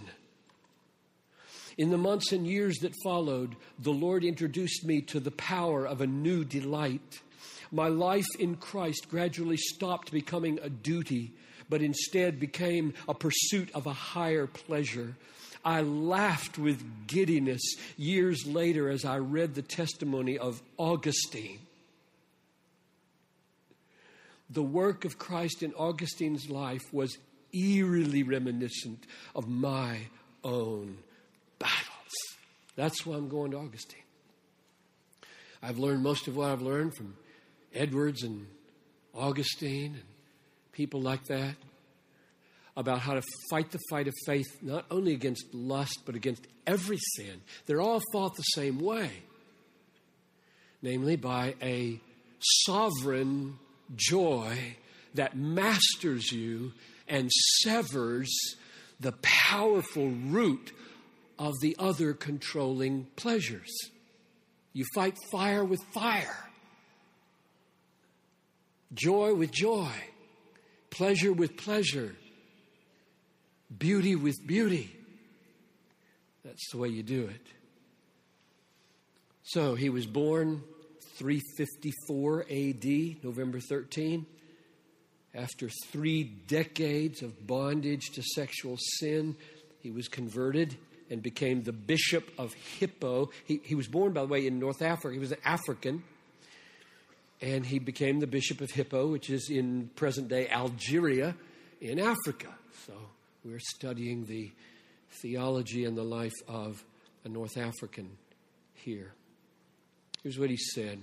In 1.77 1.89
the 1.89 1.98
months 1.98 2.32
and 2.32 2.48
years 2.48 2.77
that 2.79 2.96
followed, 3.03 3.55
the 3.79 3.91
Lord 3.91 4.24
introduced 4.24 4.86
me 4.86 5.01
to 5.01 5.20
the 5.20 5.32
power 5.32 5.86
of 5.86 6.00
a 6.00 6.08
new 6.08 6.46
delight. 6.46 7.20
My 7.72 7.89
life 7.89 8.27
in 8.39 8.55
Christ 8.55 9.08
gradually 9.10 9.58
stopped 9.58 10.12
becoming 10.12 10.60
a 10.62 10.70
duty, 10.70 11.34
but 11.70 11.82
instead 11.82 12.39
became 12.39 12.94
a 13.10 13.13
pursuit 13.13 13.70
of 13.74 13.88
a 13.88 13.94
higher 13.94 14.48
pleasure. 14.48 15.15
I 15.65 15.82
laughed 15.82 16.58
with 16.58 17.08
giddiness 17.08 17.75
years 17.98 18.46
later 18.46 18.89
as 18.89 19.03
I 19.03 19.17
read 19.17 19.55
the 19.55 19.62
testimony 19.62 20.38
of 20.38 20.62
Augustine. 20.77 21.60
The 24.50 24.63
work 24.63 25.05
of 25.05 25.17
Christ 25.17 25.63
in 25.63 25.74
Augustine's 25.74 26.50
life 26.50 26.94
was 26.94 27.17
eerily 27.51 28.22
reminiscent 28.24 29.05
of 29.34 29.50
my 29.50 30.01
own. 30.44 31.00
That's 32.75 33.05
why 33.05 33.15
I'm 33.15 33.29
going 33.29 33.51
to 33.51 33.58
Augustine. 33.58 34.01
I've 35.62 35.79
learned 35.79 36.03
most 36.03 36.27
of 36.27 36.36
what 36.36 36.50
I've 36.50 36.62
learned 36.62 36.96
from 36.96 37.15
Edwards 37.74 38.24
and 38.24 38.46
Augustine 39.13 39.94
and 39.94 40.03
people 40.72 41.01
like 41.01 41.24
that 41.25 41.55
about 42.77 43.00
how 43.00 43.13
to 43.13 43.22
fight 43.50 43.72
the 43.72 43.79
fight 43.89 44.08
of 44.08 44.13
faith, 44.25 44.46
not 44.62 44.86
only 44.91 45.13
against 45.13 45.53
lust, 45.53 46.00
but 46.05 46.15
against 46.15 46.46
every 46.67 46.98
sin. 47.15 47.41
They're 47.65 47.82
all 47.82 48.01
fought 48.12 48.36
the 48.36 48.44
same 48.44 48.79
way, 48.79 49.10
namely 50.82 51.15
by 51.15 51.55
a 51.62 52.00
sovereign 52.39 53.58
joy 53.96 54.75
that 55.13 55.38
masters 55.38 56.32
you 56.32 56.74
and 57.08 57.32
severs 57.62 58.29
the 59.00 59.13
powerful 59.22 60.10
root 60.10 60.72
of 61.38 61.54
the 61.62 61.75
other 61.80 62.13
controlling 62.13 63.08
pleasures. 63.15 63.72
You 64.74 64.86
fight 64.94 65.15
fire 65.32 65.63
with 65.63 65.82
fire, 65.94 66.50
joy 68.94 69.34
with 69.34 69.51
joy, 69.51 69.92
pleasure 70.89 71.34
with 71.34 71.58
pleasure, 71.58 72.15
beauty 73.77 74.15
with 74.15 74.36
beauty. 74.46 74.96
That's 76.44 76.72
the 76.72 76.77
way 76.77 76.89
you 76.89 77.04
do 77.04 77.25
it. 77.25 77.42
So 79.44 79.75
he 79.75 79.89
was 79.89 80.06
born 80.06 80.63
354 81.18 82.46
AD, 82.50 83.24
November 83.24 83.60
13. 83.60 84.25
After 85.34 85.70
three 85.92 86.24
decades 86.24 87.22
of 87.22 87.46
bondage 87.46 88.12
to 88.13 88.24
sexual 88.24 88.77
sin, 89.00 89.36
he 89.82 89.92
was 89.92 90.08
converted 90.08 90.77
and 91.09 91.21
became 91.21 91.63
the 91.63 91.74
bishop 91.74 92.31
of 92.38 92.53
Hippo. 92.53 93.29
He, 93.45 93.62
he 93.63 93.75
was 93.75 93.88
born, 93.88 94.13
by 94.13 94.21
the 94.21 94.27
way, 94.27 94.47
in 94.47 94.59
North 94.59 94.81
Africa. 94.81 95.13
He 95.13 95.19
was 95.19 95.31
an 95.31 95.39
African. 95.45 96.03
And 97.41 97.65
he 97.65 97.79
became 97.79 98.19
the 98.19 98.27
bishop 98.27 98.62
of 98.62 98.71
Hippo, 98.71 99.07
which 99.07 99.29
is 99.29 99.50
in 99.50 99.89
present 99.95 100.29
day 100.29 100.47
Algeria 100.50 101.35
in 101.81 102.00
Africa. 102.00 102.47
So 102.85 102.93
we're 103.43 103.59
studying 103.59 104.25
the 104.25 104.51
theology 105.21 105.85
and 105.85 105.97
the 105.97 106.03
life 106.03 106.33
of 106.47 106.83
a 107.24 107.29
North 107.29 107.57
African 107.57 108.09
here. 108.74 109.12
Here's 110.24 110.39
what 110.39 110.50
he 110.50 110.57
said, 110.57 111.00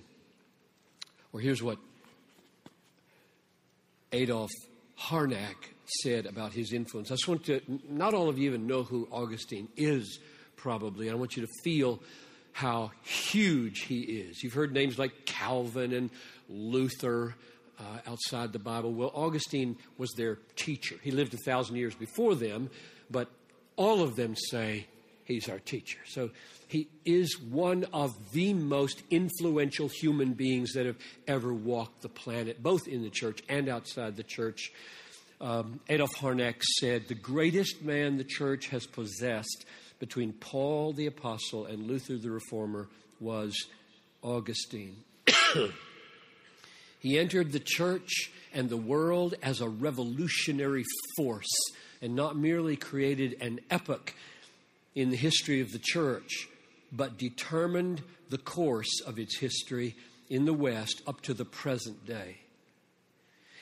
or 1.32 1.40
here's 1.40 1.62
what 1.62 1.78
Adolf 4.12 4.50
Harnack 4.98 5.56
said 6.02 6.26
about 6.26 6.52
his 6.52 6.72
influence. 6.72 7.10
I 7.10 7.14
just 7.14 7.28
want 7.28 7.44
to, 7.46 7.60
not 7.88 8.14
all 8.14 8.28
of 8.28 8.38
you 8.38 8.48
even 8.48 8.66
know 8.66 8.82
who 8.82 9.08
Augustine 9.10 9.68
is, 9.76 10.18
probably. 10.56 11.10
I 11.10 11.14
want 11.14 11.36
you 11.36 11.42
to 11.46 11.52
feel 11.64 12.00
how 12.52 12.92
huge 13.02 13.80
he 13.80 14.00
is. 14.00 14.42
You've 14.42 14.52
heard 14.52 14.72
names 14.72 14.98
like 14.98 15.26
Calvin 15.26 15.92
and 15.92 16.10
Luther 16.48 17.34
uh, 17.78 17.82
outside 18.06 18.52
the 18.52 18.58
Bible. 18.58 18.92
Well, 18.92 19.10
Augustine 19.14 19.76
was 19.98 20.12
their 20.12 20.38
teacher. 20.56 20.96
He 21.02 21.10
lived 21.10 21.34
a 21.34 21.38
thousand 21.38 21.76
years 21.76 21.94
before 21.94 22.34
them, 22.34 22.70
but 23.10 23.28
all 23.76 24.02
of 24.02 24.16
them 24.16 24.36
say 24.36 24.86
he's 25.34 25.48
our 25.48 25.58
teacher. 25.58 25.98
So 26.06 26.30
he 26.68 26.88
is 27.04 27.38
one 27.40 27.84
of 27.92 28.14
the 28.32 28.54
most 28.54 29.02
influential 29.10 29.88
human 29.88 30.32
beings 30.32 30.72
that 30.72 30.86
have 30.86 30.96
ever 31.26 31.52
walked 31.52 32.02
the 32.02 32.08
planet, 32.08 32.62
both 32.62 32.88
in 32.88 33.02
the 33.02 33.10
church 33.10 33.42
and 33.48 33.68
outside 33.68 34.16
the 34.16 34.22
church. 34.22 34.72
Um, 35.40 35.80
Adolf 35.88 36.14
Harnack 36.16 36.62
said, 36.62 37.08
The 37.08 37.14
greatest 37.14 37.82
man 37.82 38.16
the 38.16 38.24
church 38.24 38.68
has 38.68 38.86
possessed 38.86 39.66
between 39.98 40.32
Paul 40.32 40.92
the 40.92 41.06
Apostle 41.06 41.66
and 41.66 41.86
Luther 41.86 42.16
the 42.16 42.30
Reformer 42.30 42.88
was 43.20 43.54
Augustine. 44.22 44.96
he 46.98 47.18
entered 47.18 47.52
the 47.52 47.60
church 47.60 48.30
and 48.54 48.68
the 48.68 48.76
world 48.76 49.34
as 49.42 49.60
a 49.60 49.68
revolutionary 49.68 50.84
force 51.16 51.50
and 52.00 52.16
not 52.16 52.36
merely 52.36 52.76
created 52.76 53.36
an 53.40 53.60
epoch 53.70 54.14
in 54.94 55.10
the 55.10 55.16
history 55.16 55.60
of 55.60 55.72
the 55.72 55.78
church, 55.78 56.48
but 56.92 57.18
determined 57.18 58.02
the 58.30 58.38
course 58.38 59.00
of 59.06 59.18
its 59.18 59.38
history 59.38 59.94
in 60.28 60.44
the 60.44 60.52
West 60.52 61.02
up 61.06 61.20
to 61.22 61.34
the 61.34 61.44
present 61.44 62.06
day. 62.06 62.38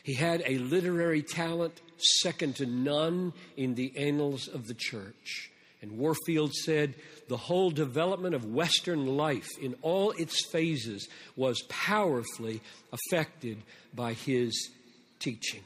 He 0.03 0.15
had 0.15 0.43
a 0.47 0.59
literary 0.59 1.23
talent 1.23 1.81
second 2.21 2.57
to 2.57 2.67
none 2.67 3.33
in 3.57 3.75
the 3.75 3.93
annals 3.97 4.49
of 4.49 4.67
the 4.67 4.75
church. 4.75 5.51
And 5.83 5.99
Warfield 5.99 6.53
said 6.53 6.95
the 7.29 7.37
whole 7.37 7.71
development 7.71 8.35
of 8.35 8.45
Western 8.45 9.07
life 9.07 9.49
in 9.61 9.75
all 9.83 10.11
its 10.13 10.47
phases 10.51 11.09
was 11.37 11.63
powerfully 11.69 12.61
affected 12.93 13.59
by 13.95 14.13
his 14.13 14.71
teaching. 15.19 15.63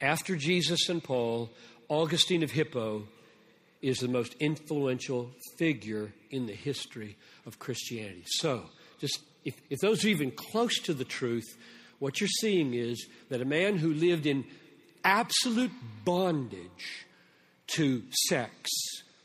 After 0.00 0.34
Jesus 0.36 0.88
and 0.88 1.02
Paul, 1.02 1.50
Augustine 1.88 2.42
of 2.42 2.50
Hippo 2.50 3.04
is 3.82 3.98
the 3.98 4.08
most 4.08 4.34
influential 4.40 5.30
figure 5.58 6.12
in 6.30 6.46
the 6.46 6.54
history 6.54 7.16
of 7.46 7.58
Christianity. 7.58 8.24
So, 8.26 8.64
just 8.98 9.20
if, 9.44 9.54
if 9.70 9.78
those 9.80 10.04
are 10.04 10.08
even 10.08 10.30
close 10.30 10.78
to 10.80 10.94
the 10.94 11.04
truth, 11.04 11.56
what 11.98 12.20
you're 12.20 12.28
seeing 12.40 12.74
is 12.74 13.06
that 13.28 13.40
a 13.40 13.46
man 13.46 13.76
who 13.76 13.92
lived 13.92 14.26
in 14.26 14.44
absolute 15.04 15.72
bondage 16.04 17.06
to 17.68 18.02
sex 18.28 18.70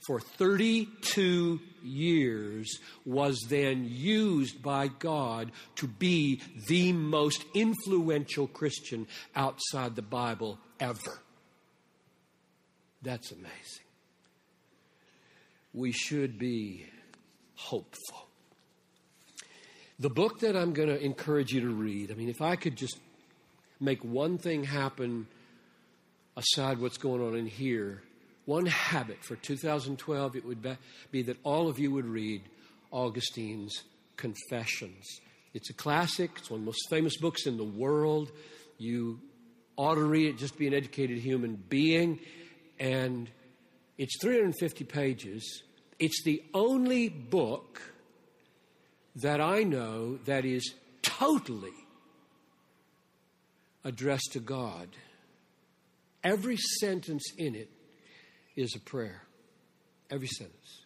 for 0.05 0.19
32 0.19 1.59
years 1.83 2.79
was 3.05 3.39
then 3.49 3.85
used 3.89 4.61
by 4.61 4.87
God 4.87 5.51
to 5.75 5.87
be 5.87 6.41
the 6.67 6.93
most 6.93 7.43
influential 7.53 8.47
Christian 8.47 9.07
outside 9.35 9.95
the 9.95 10.01
Bible 10.01 10.59
ever. 10.79 11.21
That's 13.01 13.31
amazing 13.31 13.84
we 15.75 15.91
should 15.91 16.39
be 16.39 16.85
hopeful. 17.55 18.27
The 19.99 20.09
book 20.09 20.39
that 20.39 20.55
I'm 20.55 20.73
going 20.73 20.87
to 20.89 21.01
encourage 21.01 21.51
you 21.51 21.61
to 21.61 21.69
read, 21.69 22.11
I 22.11 22.15
mean, 22.15 22.29
if 22.29 22.41
I 22.41 22.55
could 22.55 22.77
just 22.77 22.97
make 23.79 24.03
one 24.03 24.37
thing 24.37 24.63
happen 24.63 25.27
aside 26.37 26.79
what's 26.79 26.97
going 26.97 27.21
on 27.21 27.35
in 27.35 27.45
here, 27.45 28.01
one 28.45 28.65
habit 28.65 29.23
for 29.23 29.35
2012, 29.35 30.35
it 30.35 30.45
would 30.45 30.77
be 31.11 31.23
that 31.23 31.37
all 31.43 31.67
of 31.67 31.77
you 31.77 31.91
would 31.91 32.05
read 32.05 32.41
Augustine's 32.91 33.83
Confessions. 34.15 35.19
It's 35.53 35.69
a 35.69 35.73
classic, 35.73 36.31
it's 36.37 36.49
one 36.49 36.59
of 36.59 36.65
the 36.65 36.67
most 36.67 36.89
famous 36.89 37.17
books 37.17 37.47
in 37.47 37.57
the 37.57 37.63
world. 37.63 38.31
You 38.77 39.19
ought 39.75 39.95
to 39.95 40.03
read 40.03 40.27
it, 40.27 40.37
just 40.37 40.57
be 40.57 40.67
an 40.67 40.73
educated 40.73 41.17
human 41.17 41.55
being. 41.55 42.19
And 42.79 43.29
it's 43.97 44.21
350 44.21 44.83
pages. 44.85 45.63
It's 45.99 46.23
the 46.23 46.43
only 46.53 47.09
book 47.09 47.81
that 49.15 49.39
I 49.39 49.63
know 49.63 50.17
that 50.25 50.43
is 50.43 50.73
totally 51.01 51.71
addressed 53.83 54.33
to 54.33 54.39
God. 54.39 54.89
Every 56.23 56.57
sentence 56.57 57.23
in 57.37 57.55
it 57.55 57.69
is 58.55 58.75
a 58.75 58.79
prayer. 58.79 59.21
Every 60.09 60.27
sentence. 60.27 60.81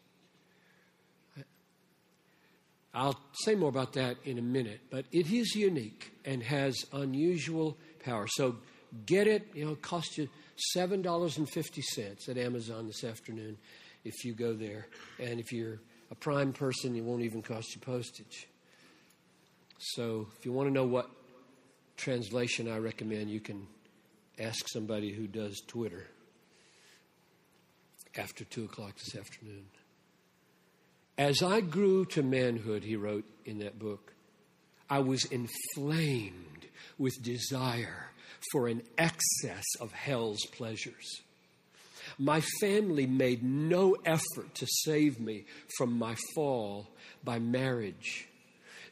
I'll 2.94 3.20
say 3.34 3.56
more 3.56 3.70
about 3.70 3.94
that 3.94 4.18
in 4.26 4.38
a 4.38 4.42
minute, 4.42 4.82
but 4.90 5.06
it 5.12 5.32
is 5.32 5.56
unique 5.56 6.12
and 6.26 6.42
has 6.44 6.76
unusual 6.92 7.78
power. 8.04 8.28
So 8.28 8.58
get 9.06 9.28
it, 9.28 9.48
you 9.54 9.66
know, 9.66 9.74
it 9.74 9.82
cost 9.82 10.18
you 10.18 10.28
$7.50 10.76 12.30
at 12.30 12.38
Amazon 12.38 12.88
this 12.88 13.04
afternoon 13.04 13.58
if 14.04 14.24
you 14.24 14.34
go 14.34 14.54
there. 14.54 14.88
And 15.20 15.40
if 15.40 15.52
you're 15.52 15.80
a 16.12 16.16
prime 16.16 16.54
person, 16.54 16.96
it 16.96 17.04
won't 17.04 17.24
even 17.24 17.42
cost 17.42 17.76
you 17.76 17.82
postage. 17.82 18.48
So 19.80 20.28
if 20.38 20.46
you 20.46 20.52
want 20.52 20.68
to 20.68 20.74
know 20.74 20.86
what 20.86 21.10
translation 21.98 22.70
I 22.70 22.78
recommend, 22.78 23.30
you 23.30 23.40
can 23.40 23.68
ask 24.40 24.68
somebody 24.68 25.12
who 25.14 25.28
does 25.28 25.62
Twitter 25.68 26.08
after 28.18 28.44
2 28.44 28.66
o'clock 28.66 28.96
this 28.98 29.16
afternoon. 29.16 29.66
As 31.18 31.44
I 31.44 31.62
grew 31.62 32.06
to 32.08 32.24
manhood, 32.24 32.84
he 32.84 32.96
wrote 32.96 33.26
in 33.46 33.60
that 33.60 33.78
book, 33.78 34.14
I 34.90 35.00
was 35.00 35.26
inflamed 35.26 36.68
with 36.98 37.22
desire 37.22 38.12
for 38.52 38.68
an 38.68 38.82
excess 38.98 39.66
of 39.80 39.92
hell's 39.92 40.46
pleasures. 40.54 41.22
My 42.20 42.42
family 42.60 43.08
made 43.08 43.42
no 43.44 43.96
effort 44.06 44.54
to 44.56 44.68
save 44.84 45.22
me 45.22 45.46
from 45.78 45.98
my 45.98 46.16
fall 46.36 46.88
by 47.24 47.40
marriage. 47.40 48.28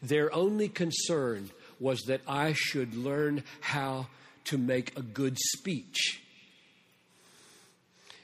Their 0.02 0.34
only 0.34 0.70
concern 0.70 1.50
was 1.80 2.02
that 2.08 2.22
I 2.26 2.54
should 2.54 2.96
learn 2.96 3.44
how 3.60 4.08
to 4.46 4.58
make 4.58 4.98
a 4.98 5.02
good 5.02 5.38
speech 5.38 6.22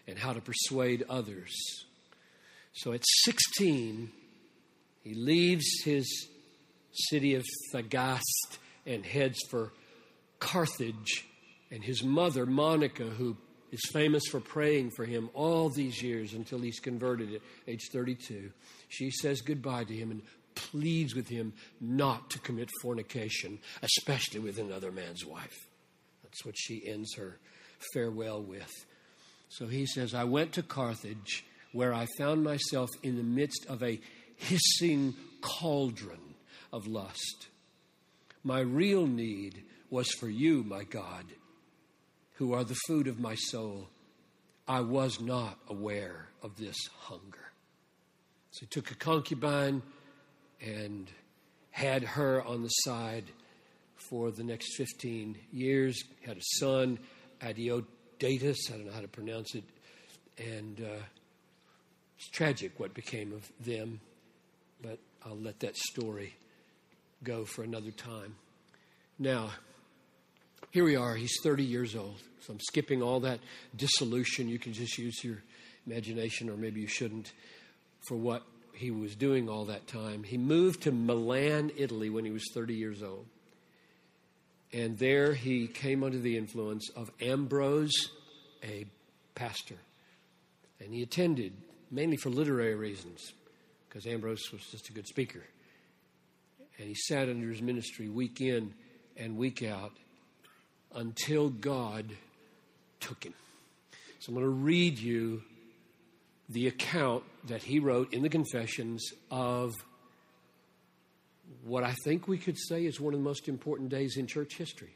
and 0.07 0.17
how 0.17 0.31
to 0.31 0.39
persuade 0.39 1.03
others. 1.09 1.53
So 2.73 2.93
at 2.93 3.03
16, 3.23 4.09
he 5.03 5.13
leaves 5.13 5.65
his 5.83 6.29
city 7.09 7.35
of 7.35 7.43
Thagast 7.73 8.21
and 8.85 9.05
heads 9.05 9.39
for 9.49 9.73
Carthage. 10.39 11.25
And 11.71 11.83
his 11.83 12.03
mother, 12.03 12.45
Monica, 12.45 13.03
who 13.05 13.35
is 13.73 13.81
famous 13.91 14.23
for 14.29 14.39
praying 14.39 14.91
for 14.95 15.03
him 15.03 15.29
all 15.33 15.69
these 15.69 16.01
years 16.01 16.33
until 16.33 16.59
he's 16.59 16.79
converted 16.79 17.33
at 17.33 17.41
age 17.67 17.89
32, 17.91 18.51
she 18.87 19.09
says 19.09 19.41
goodbye 19.41 19.83
to 19.83 19.93
him 19.93 20.11
and 20.11 20.21
pleads 20.53 21.15
with 21.15 21.27
him 21.27 21.53
not 21.81 22.29
to 22.29 22.39
commit 22.39 22.69
fornication, 22.83 23.57
especially 23.81 24.39
with 24.39 24.59
another 24.59 24.91
man's 24.91 25.25
wife. 25.25 25.67
That's 26.21 26.45
what 26.45 26.55
she 26.55 26.87
ends 26.87 27.15
her 27.15 27.39
farewell 27.93 28.43
with. 28.43 28.71
So 29.49 29.65
he 29.65 29.87
says, 29.87 30.13
I 30.13 30.23
went 30.23 30.53
to 30.53 30.63
Carthage 30.63 31.43
where 31.71 31.93
I 31.93 32.05
found 32.17 32.43
myself 32.43 32.89
in 33.01 33.17
the 33.17 33.23
midst 33.23 33.65
of 33.67 33.81
a 33.81 33.99
hissing 34.35 35.15
cauldron 35.41 36.35
of 36.71 36.85
lust. 36.85 37.47
My 38.43 38.59
real 38.59 39.07
need 39.07 39.63
was 39.89 40.11
for 40.19 40.29
you, 40.29 40.63
my 40.63 40.83
God, 40.83 41.25
who 42.33 42.53
are 42.53 42.63
the 42.63 42.77
food 42.87 43.07
of 43.07 43.19
my 43.19 43.35
soul. 43.35 43.87
I 44.67 44.81
was 44.81 45.19
not 45.19 45.57
aware 45.67 46.29
of 46.41 46.57
this 46.57 46.77
hunger. 46.97 47.51
So 48.51 48.61
he 48.61 48.65
took 48.67 48.91
a 48.91 48.95
concubine 48.95 49.81
and 50.61 51.09
had 51.71 52.03
her 52.03 52.41
on 52.43 52.63
the 52.63 52.69
side 52.69 53.25
for 53.95 54.31
the 54.31 54.43
next 54.43 54.75
15 54.77 55.37
years, 55.51 56.03
had 56.25 56.37
a 56.37 56.43
son, 56.59 56.99
Adeodatus, 57.41 58.71
I 58.71 58.77
don't 58.77 58.85
know 58.85 58.93
how 58.93 59.01
to 59.01 59.07
pronounce 59.07 59.55
it, 59.55 59.63
and 60.37 60.79
uh, 60.79 61.03
it's 62.17 62.29
tragic 62.29 62.79
what 62.79 62.93
became 62.93 63.33
of 63.33 63.51
them, 63.59 63.99
but 64.81 64.99
I'll 65.25 65.37
let 65.37 65.59
that 65.61 65.75
story 65.75 66.35
go 67.23 67.45
for 67.45 67.63
another 67.63 67.91
time. 67.91 68.35
Now, 69.17 69.51
here 70.73 70.83
we 70.83 70.95
are. 70.95 71.13
He's 71.15 71.39
30 71.43 71.63
years 71.63 71.95
old. 71.95 72.15
So 72.41 72.51
I'm 72.51 72.59
skipping 72.59 73.03
all 73.03 73.19
that 73.19 73.39
dissolution. 73.75 74.49
You 74.49 74.57
can 74.57 74.73
just 74.73 74.97
use 74.97 75.23
your 75.23 75.37
imagination, 75.85 76.49
or 76.49 76.57
maybe 76.57 76.81
you 76.81 76.87
shouldn't, 76.87 77.31
for 78.07 78.15
what 78.15 78.41
he 78.73 78.89
was 78.89 79.15
doing 79.15 79.47
all 79.47 79.65
that 79.65 79.85
time. 79.85 80.23
He 80.23 80.35
moved 80.35 80.81
to 80.81 80.91
Milan, 80.91 81.71
Italy, 81.77 82.09
when 82.09 82.25
he 82.25 82.31
was 82.31 82.43
30 82.55 82.73
years 82.73 83.03
old. 83.03 83.27
And 84.73 84.97
there 84.97 85.35
he 85.35 85.67
came 85.67 86.03
under 86.03 86.17
the 86.17 86.35
influence 86.35 86.89
of 86.95 87.11
Ambrose, 87.21 88.09
a 88.63 88.85
pastor. 89.35 89.77
And 90.83 90.91
he 90.91 91.03
attended 91.03 91.53
mainly 91.91 92.17
for 92.17 92.31
literary 92.31 92.73
reasons, 92.73 93.33
because 93.87 94.07
Ambrose 94.07 94.51
was 94.51 94.65
just 94.71 94.89
a 94.89 94.93
good 94.93 95.05
speaker. 95.05 95.43
And 96.79 96.87
he 96.87 96.95
sat 96.95 97.29
under 97.29 97.51
his 97.51 97.61
ministry 97.61 98.09
week 98.09 98.41
in 98.41 98.73
and 99.15 99.37
week 99.37 99.61
out 99.61 99.91
until 100.95 101.49
God 101.49 102.05
took 102.99 103.23
him. 103.23 103.33
So 104.19 104.29
I'm 104.29 104.35
going 104.35 104.45
to 104.45 104.49
read 104.49 104.99
you 104.99 105.41
the 106.49 106.67
account 106.67 107.23
that 107.47 107.63
he 107.63 107.79
wrote 107.79 108.13
in 108.13 108.21
the 108.21 108.29
Confessions 108.29 109.11
of 109.31 109.73
what 111.65 111.83
I 111.83 111.93
think 112.03 112.27
we 112.27 112.37
could 112.37 112.57
say 112.57 112.85
is 112.85 112.99
one 112.99 113.13
of 113.13 113.19
the 113.19 113.23
most 113.23 113.47
important 113.47 113.89
days 113.89 114.17
in 114.17 114.27
church 114.27 114.55
history. 114.55 114.93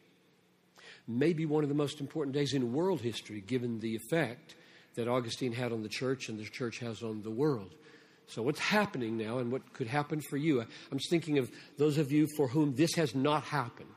Maybe 1.08 1.46
one 1.46 1.64
of 1.64 1.70
the 1.70 1.76
most 1.76 2.02
important 2.02 2.36
days 2.36 2.54
in 2.54 2.74
world 2.74 3.02
history, 3.02 3.42
given 3.42 3.80
the 3.80 3.96
effect 3.96 4.56
that 4.96 5.08
Augustine 5.08 5.54
had 5.54 5.72
on 5.72 5.84
the 5.84 5.90
church 5.90 6.28
and 6.28 6.40
the 6.40 6.44
church 6.44 6.80
has 6.80 7.02
on 7.02 7.22
the 7.22 7.32
world. 7.32 7.74
So, 8.28 8.42
what's 8.42 8.60
happening 8.60 9.16
now 9.18 9.38
and 9.38 9.52
what 9.52 9.74
could 9.74 9.88
happen 9.88 10.20
for 10.20 10.36
you? 10.36 10.60
I'm 10.60 10.98
just 10.98 11.10
thinking 11.10 11.38
of 11.38 11.50
those 11.78 11.98
of 11.98 12.12
you 12.12 12.28
for 12.36 12.50
whom 12.50 12.76
this 12.76 12.94
has 12.96 13.16
not 13.16 13.44
happened 13.44 13.88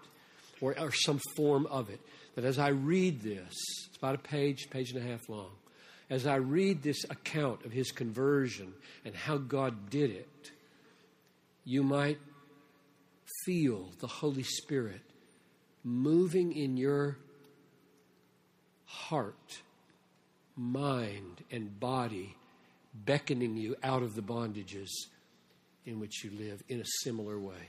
or, 0.60 0.78
or 0.78 0.92
some 0.92 1.20
form 1.36 1.66
of 1.66 1.90
it. 1.90 2.00
That 2.34 2.44
as 2.44 2.58
I 2.58 2.68
read 2.68 3.22
this, 3.22 3.52
it's 3.88 3.96
about 3.96 4.14
a 4.14 4.18
page, 4.18 4.68
page 4.70 4.92
and 4.92 5.02
a 5.02 5.06
half 5.06 5.28
long 5.28 5.50
as 6.10 6.26
I 6.26 6.36
read 6.36 6.82
this 6.82 7.04
account 7.04 7.64
of 7.64 7.72
his 7.72 7.92
conversion 7.92 8.74
and 9.04 9.14
how 9.14 9.38
God 9.38 9.88
did 9.88 10.10
it, 10.10 10.50
you 11.64 11.84
might 11.84 12.18
feel 13.44 13.88
the 14.00 14.08
Holy 14.08 14.42
Spirit 14.42 15.00
moving 15.84 16.52
in 16.52 16.76
your 16.76 17.16
heart, 18.86 19.60
mind, 20.56 21.44
and 21.52 21.78
body, 21.78 22.34
beckoning 22.92 23.56
you 23.56 23.76
out 23.84 24.02
of 24.02 24.16
the 24.16 24.22
bondages 24.22 24.90
in 25.86 26.00
which 26.00 26.24
you 26.24 26.30
live 26.36 26.60
in 26.68 26.80
a 26.80 26.84
similar 27.04 27.38
way. 27.38 27.68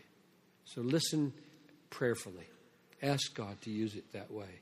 So 0.65 0.81
listen 0.81 1.31
prayerfully. 1.91 2.47
Ask 3.01 3.33
God 3.33 3.59
to 3.61 3.71
use 3.71 3.95
it 3.95 4.11
that 4.13 4.31
way. 4.31 4.59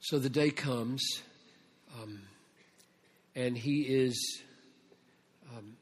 So 0.00 0.18
the 0.18 0.30
day 0.30 0.50
comes 0.50 1.02
um, 2.00 2.20
and 3.34 3.56
he 3.56 3.82
is 3.82 4.42
um, 5.56 5.76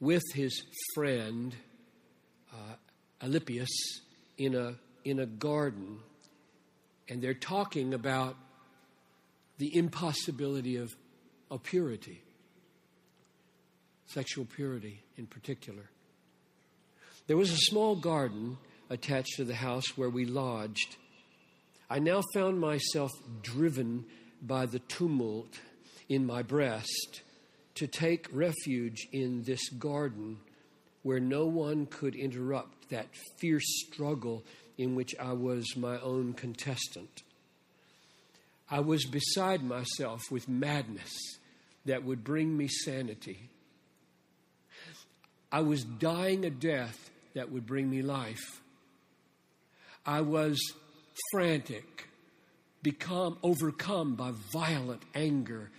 with 0.00 0.24
his 0.34 0.62
friend 0.94 1.54
uh, 2.52 2.74
Alypius 3.26 3.68
in 4.36 4.54
a, 4.54 4.74
in 5.04 5.20
a 5.20 5.26
garden, 5.26 5.98
and 7.08 7.22
they're 7.22 7.34
talking 7.34 7.94
about 7.94 8.36
the 9.58 9.76
impossibility 9.76 10.76
of, 10.76 10.94
of 11.50 11.62
purity, 11.62 12.22
sexual 14.06 14.44
purity 14.44 15.02
in 15.16 15.26
particular. 15.26 15.90
There 17.26 17.36
was 17.36 17.50
a 17.50 17.56
small 17.56 17.96
garden 17.96 18.56
attached 18.90 19.36
to 19.36 19.44
the 19.44 19.54
house 19.54 19.96
where 19.96 20.10
we 20.10 20.24
lodged. 20.24 20.96
I 21.90 21.98
now 21.98 22.22
found 22.34 22.60
myself 22.60 23.10
driven 23.42 24.04
by 24.42 24.66
the 24.66 24.78
tumult 24.78 25.58
in 26.08 26.26
my 26.26 26.42
breast 26.42 27.22
to 27.74 27.86
take 27.86 28.26
refuge 28.32 29.08
in 29.12 29.42
this 29.44 29.68
garden 29.70 30.38
where 31.02 31.20
no 31.20 31.46
one 31.46 31.86
could 31.86 32.14
interrupt 32.14 32.90
that 32.90 33.06
fierce 33.38 33.64
struggle 33.86 34.42
in 34.76 34.94
which 34.94 35.14
I 35.18 35.32
was 35.32 35.64
my 35.76 35.98
own 36.00 36.32
contestant. 36.34 37.22
I 38.70 38.80
was 38.80 39.06
beside 39.06 39.62
myself 39.62 40.22
with 40.30 40.48
madness 40.48 41.16
that 41.86 42.04
would 42.04 42.22
bring 42.22 42.56
me 42.56 42.68
sanity. 42.68 43.48
I 45.50 45.60
was 45.60 45.84
dying 45.84 46.44
a 46.44 46.50
death 46.50 47.10
that 47.34 47.50
would 47.50 47.66
bring 47.66 47.88
me 47.88 48.02
life. 48.02 48.60
I 50.08 50.22
was 50.22 50.58
frantic 51.30 52.08
become 52.82 53.36
overcome 53.42 54.14
by 54.14 54.32
violent 54.54 55.02
anger 55.14 55.70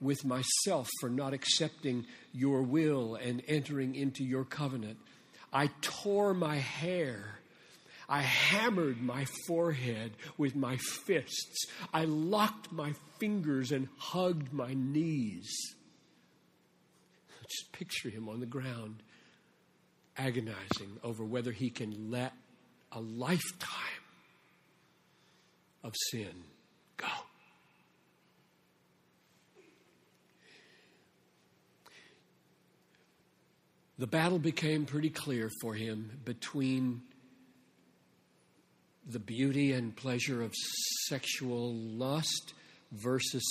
with 0.00 0.24
myself 0.24 0.88
for 1.00 1.08
not 1.08 1.32
accepting 1.32 2.04
your 2.32 2.62
will 2.62 3.14
and 3.14 3.44
entering 3.46 3.94
into 3.94 4.24
your 4.24 4.44
covenant. 4.44 4.98
I 5.52 5.70
tore 5.82 6.34
my 6.34 6.56
hair. 6.56 7.38
I 8.08 8.22
hammered 8.22 9.00
my 9.00 9.24
forehead 9.46 10.14
with 10.36 10.56
my 10.56 10.78
fists. 10.78 11.66
I 11.94 12.06
locked 12.06 12.72
my 12.72 12.92
fingers 13.20 13.70
and 13.70 13.86
hugged 13.98 14.52
my 14.52 14.74
knees. 14.74 15.48
Just 17.48 17.70
picture 17.70 18.10
him 18.10 18.28
on 18.28 18.40
the 18.40 18.46
ground, 18.46 19.04
agonizing 20.18 20.98
over 21.04 21.24
whether 21.24 21.52
he 21.52 21.70
can 21.70 22.10
let 22.10 22.32
a 22.92 23.00
lifetime 23.00 23.70
of 25.84 25.94
sin 26.10 26.44
go. 26.96 27.06
The 33.98 34.06
battle 34.06 34.38
became 34.38 34.84
pretty 34.84 35.10
clear 35.10 35.50
for 35.60 35.74
him 35.74 36.10
between 36.24 37.02
the 39.08 39.18
beauty 39.18 39.72
and 39.72 39.94
pleasure 39.94 40.42
of 40.42 40.52
sexual 41.08 41.72
lust 41.72 42.52
versus 42.92 43.44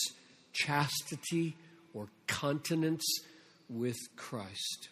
chastity 0.54 1.56
or 1.94 2.10
continence 2.28 3.06
with 3.70 3.98
Christ. 4.18 4.90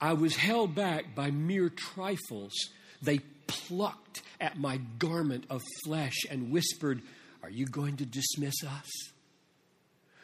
I 0.00 0.12
was 0.12 0.36
held 0.36 0.74
back 0.74 1.14
by 1.14 1.30
mere 1.30 1.68
trifles. 1.68 2.52
They 3.02 3.20
plucked 3.46 4.22
at 4.40 4.58
my 4.58 4.78
garment 4.98 5.44
of 5.50 5.62
flesh 5.84 6.24
and 6.30 6.50
whispered, 6.50 7.02
Are 7.42 7.50
you 7.50 7.66
going 7.66 7.96
to 7.98 8.06
dismiss 8.06 8.62
us? 8.64 8.90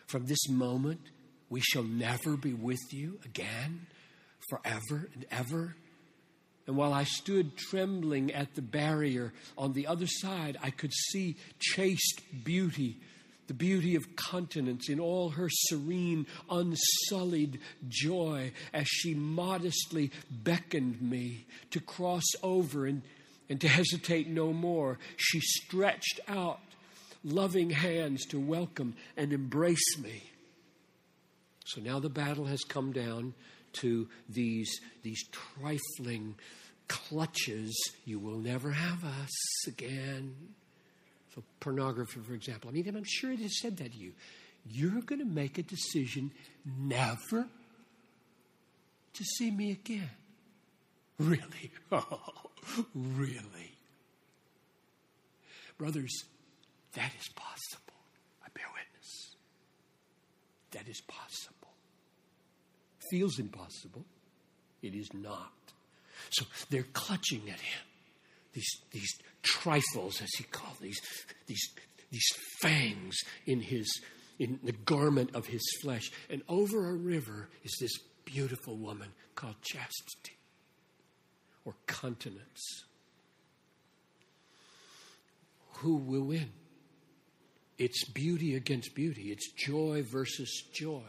From 0.06 0.26
this 0.26 0.48
moment, 0.48 1.00
we 1.48 1.60
shall 1.60 1.82
never 1.82 2.36
be 2.36 2.52
with 2.52 2.92
you 2.92 3.20
again, 3.24 3.86
forever 4.48 5.08
and 5.14 5.26
ever. 5.30 5.76
And 6.66 6.76
while 6.76 6.92
I 6.92 7.04
stood 7.04 7.56
trembling 7.56 8.32
at 8.32 8.54
the 8.54 8.62
barrier 8.62 9.32
on 9.58 9.72
the 9.72 9.86
other 9.86 10.06
side, 10.06 10.56
I 10.62 10.70
could 10.70 10.92
see 10.92 11.36
chaste 11.58 12.20
beauty, 12.44 12.98
the 13.50 13.54
beauty 13.54 13.96
of 13.96 14.14
continence 14.14 14.88
in 14.88 15.00
all 15.00 15.30
her 15.30 15.48
serene, 15.50 16.24
unsullied 16.48 17.58
joy 17.88 18.52
as 18.72 18.86
she 18.86 19.12
modestly 19.12 20.12
beckoned 20.30 21.02
me 21.02 21.44
to 21.72 21.80
cross 21.80 22.22
over 22.44 22.86
and, 22.86 23.02
and 23.48 23.60
to 23.60 23.66
hesitate 23.66 24.28
no 24.28 24.52
more. 24.52 25.00
She 25.16 25.40
stretched 25.40 26.20
out 26.28 26.60
loving 27.24 27.70
hands 27.70 28.24
to 28.26 28.38
welcome 28.38 28.94
and 29.16 29.32
embrace 29.32 29.98
me. 29.98 30.22
So 31.64 31.80
now 31.80 31.98
the 31.98 32.08
battle 32.08 32.44
has 32.44 32.60
come 32.62 32.92
down 32.92 33.34
to 33.80 34.08
these, 34.28 34.80
these 35.02 35.24
trifling 35.32 36.36
clutches. 36.86 37.76
You 38.04 38.20
will 38.20 38.38
never 38.38 38.70
have 38.70 39.02
us 39.02 39.66
again. 39.66 40.36
So, 41.34 41.42
pornography, 41.60 42.20
for 42.20 42.34
example. 42.34 42.70
I 42.70 42.72
mean, 42.72 42.88
I'm 42.96 43.04
sure 43.04 43.30
it 43.30 43.40
has 43.40 43.60
said 43.60 43.76
that 43.78 43.92
to 43.92 43.98
you. 43.98 44.12
You're 44.68 45.02
going 45.02 45.20
to 45.20 45.24
make 45.24 45.58
a 45.58 45.62
decision 45.62 46.32
never 46.78 47.46
to 49.14 49.24
see 49.24 49.50
me 49.50 49.70
again. 49.72 50.10
Really? 51.18 51.70
Really? 52.94 53.72
Brothers, 55.78 56.24
that 56.92 57.10
is 57.18 57.26
possible. 57.34 57.98
I 58.44 58.48
bear 58.54 58.66
witness. 58.74 59.34
That 60.72 60.86
is 60.86 61.00
possible 61.00 61.60
feels 63.10 63.38
impossible. 63.38 64.04
It 64.82 64.94
is 64.94 65.12
not. 65.12 65.52
So 66.30 66.44
they're 66.70 66.86
clutching 66.92 67.42
at 67.48 67.60
him. 67.60 67.86
These, 68.52 68.70
these 68.90 69.18
trifles, 69.42 70.20
as 70.20 70.30
he 70.36 70.44
called 70.44 70.76
these, 70.80 71.00
these, 71.46 71.70
these 72.10 72.26
fangs 72.60 73.16
in 73.46 73.60
his 73.60 74.00
in 74.40 74.58
the 74.64 74.72
garment 74.72 75.34
of 75.34 75.46
his 75.46 75.60
flesh. 75.82 76.10
And 76.30 76.42
over 76.48 76.88
a 76.88 76.94
river 76.94 77.50
is 77.62 77.76
this 77.78 77.92
beautiful 78.24 78.76
woman 78.76 79.10
called 79.34 79.56
chastity 79.62 80.38
or 81.64 81.74
continence. 81.86 82.84
Who 85.74 85.96
will 85.96 86.24
win? 86.24 86.50
It's 87.78 88.04
beauty 88.08 88.56
against 88.56 88.94
beauty. 88.94 89.30
It's 89.30 89.52
joy 89.52 90.04
versus 90.10 90.64
joy. 90.72 91.02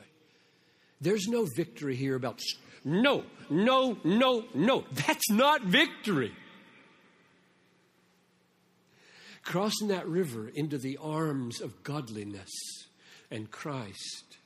There's 1.00 1.28
no 1.28 1.48
victory 1.56 1.96
here 1.96 2.16
about 2.16 2.40
no, 2.84 3.24
no, 3.50 3.98
no, 4.04 4.46
no. 4.54 4.84
That's 4.92 5.30
not 5.30 5.64
victory. 5.64 6.34
Crossing 9.44 9.88
that 9.88 10.08
river 10.08 10.48
into 10.48 10.78
the 10.78 10.98
arms 11.02 11.62
of 11.62 11.84
godliness 11.84 12.50
and 13.30 13.50
Christ, 13.50 14.38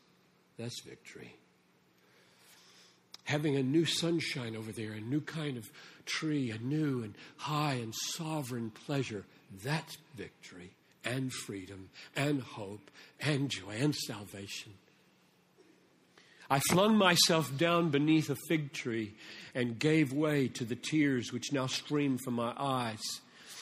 that's 0.58 0.82
victory. 0.82 1.36
Having 3.26 3.56
a 3.58 3.64
new 3.64 3.86
sunshine 3.86 4.56
over 4.56 4.72
there, 4.72 4.94
a 4.94 5.02
new 5.02 5.20
kind 5.22 5.58
of 5.58 5.70
tree, 6.06 6.52
a 6.52 6.58
new 6.60 7.04
and 7.04 7.16
high 7.38 7.74
and 7.74 7.94
sovereign 8.14 8.70
pleasure, 8.70 9.26
that's 9.64 9.98
victory 10.16 10.72
and 11.04 11.32
freedom 11.32 11.90
and 12.16 12.42
hope 12.42 12.92
and 13.20 13.50
joy 13.50 13.76
and 13.80 13.96
salvation. 13.96 14.74
I 16.50 16.60
flung 16.72 16.96
myself 16.98 17.58
down 17.58 17.90
beneath 17.90 18.30
a 18.30 18.38
fig 18.48 18.72
tree 18.72 19.16
and 19.56 19.80
gave 19.80 20.14
way 20.14 20.48
to 20.50 20.64
the 20.64 20.76
tears 20.76 21.34
which 21.34 21.52
now 21.52 21.66
streamed 21.66 22.22
from 22.24 22.36
my 22.36 22.54
eyes. 22.58 23.02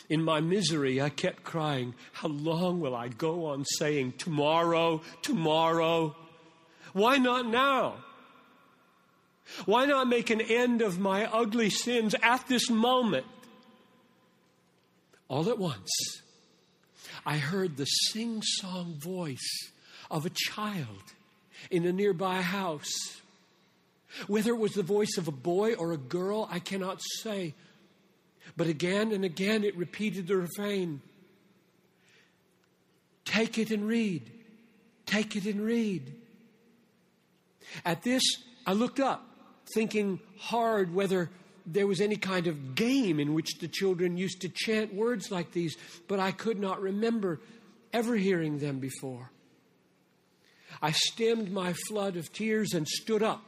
In 0.10 0.24
my 0.24 0.42
misery, 0.42 1.02
I 1.02 1.10
kept 1.10 1.44
crying, 1.44 1.96
How 2.12 2.28
long 2.28 2.80
will 2.80 2.96
I 2.96 3.08
go 3.08 3.46
on 3.46 3.66
saying, 3.66 4.14
Tomorrow, 4.18 5.02
tomorrow? 5.22 6.16
Why 6.94 7.18
not 7.18 7.48
now? 7.48 7.96
Why 9.66 9.86
not 9.86 10.08
make 10.08 10.30
an 10.30 10.42
end 10.42 10.82
of 10.82 11.00
my 11.00 11.26
ugly 11.26 11.70
sins 11.70 12.16
at 12.22 12.48
this 12.48 12.70
moment? 12.70 13.26
All 15.28 15.50
at 15.50 15.58
once, 15.58 15.92
I 17.26 17.38
heard 17.38 17.78
the 17.78 17.86
sing 17.86 18.42
song 18.42 18.96
voice 19.00 19.72
of 20.12 20.26
a 20.26 20.32
child 20.32 21.14
in 21.72 21.86
a 21.86 21.92
nearby 21.94 22.42
house. 22.42 23.22
Whether 24.28 24.52
it 24.52 24.60
was 24.60 24.74
the 24.74 24.84
voice 24.84 25.18
of 25.18 25.28
a 25.28 25.32
boy 25.32 25.74
or 25.74 25.92
a 25.92 25.98
girl, 25.98 26.48
I 26.52 26.60
cannot 26.60 27.02
say. 27.22 27.56
But 28.56 28.68
again 28.68 29.12
and 29.12 29.26
again 29.26 29.64
it 29.64 29.76
repeated 29.76 30.28
the 30.28 30.38
refrain 30.38 31.02
Take 33.26 33.58
it 33.58 33.72
and 33.72 33.88
read. 33.88 34.30
Take 35.06 35.36
it 35.36 35.46
and 35.46 35.62
read. 35.62 36.14
At 37.86 38.04
this, 38.04 38.22
I 38.66 38.74
looked 38.74 39.00
up, 39.00 39.26
thinking 39.74 40.20
hard 40.38 40.94
whether 40.94 41.30
there 41.66 41.88
was 41.88 42.02
any 42.02 42.16
kind 42.16 42.48
of 42.48 42.76
game 42.76 43.20
in 43.20 43.34
which 43.34 43.58
the 43.60 43.68
children 43.68 44.18
used 44.18 44.42
to 44.42 44.50
chant 44.50 44.94
words 44.94 45.32
like 45.32 45.52
these, 45.52 45.76
but 46.08 46.20
I 46.20 46.32
could 46.32 46.60
not 46.60 46.82
remember 46.82 47.40
ever 47.92 48.16
hearing 48.16 48.60
them 48.60 48.80
before. 48.80 49.32
I 50.82 50.92
stemmed 50.92 51.52
my 51.52 51.74
flood 51.88 52.18
of 52.18 52.32
tears 52.34 52.74
and 52.74 52.88
stood 52.88 53.24
up, 53.24 53.44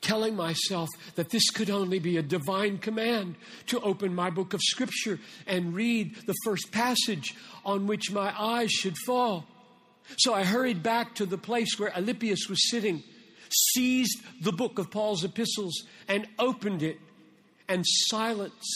telling 0.00 0.36
myself 0.36 0.88
that 1.14 1.30
this 1.30 1.50
could 1.50 1.70
only 1.70 1.98
be 1.98 2.16
a 2.16 2.22
divine 2.22 2.78
command 2.78 3.36
to 3.66 3.80
open 3.80 4.14
my 4.14 4.30
book 4.30 4.54
of 4.54 4.60
Scripture 4.62 5.18
and 5.46 5.74
read 5.74 6.16
the 6.26 6.34
first 6.44 6.72
passage 6.72 7.34
on 7.64 7.86
which 7.86 8.10
my 8.10 8.34
eyes 8.38 8.70
should 8.70 8.96
fall. 8.98 9.46
So 10.18 10.34
I 10.34 10.44
hurried 10.44 10.82
back 10.82 11.14
to 11.16 11.26
the 11.26 11.38
place 11.38 11.78
where 11.78 11.90
Alypius 11.90 12.48
was 12.48 12.70
sitting, 12.70 13.02
seized 13.74 14.20
the 14.40 14.52
book 14.52 14.78
of 14.78 14.90
Paul's 14.90 15.24
epistles, 15.24 15.84
and 16.08 16.26
opened 16.38 16.82
it, 16.82 16.98
and 17.68 17.84
silence. 17.86 18.66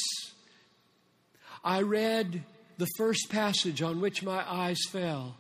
I 1.65 1.83
read 1.83 2.45
the 2.79 2.87
first 2.97 3.29
passage 3.31 3.83
on 3.83 4.01
which 4.01 4.23
my 4.23 4.45
eyes 4.49 4.79
fell 4.91 5.37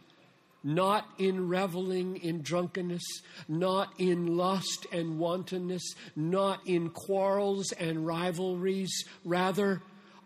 not 0.66 1.09
in 1.16 1.48
reveling 1.48 2.16
in 2.16 2.42
drunkenness, 2.42 3.05
not 3.46 3.88
in 3.98 4.37
lust 4.37 4.85
and 4.90 5.16
wantonness, 5.16 5.94
not 6.16 6.59
in 6.66 6.90
quarrels 6.90 7.70
and 7.70 8.05
rivalries. 8.05 8.92
Rather, 9.24 9.81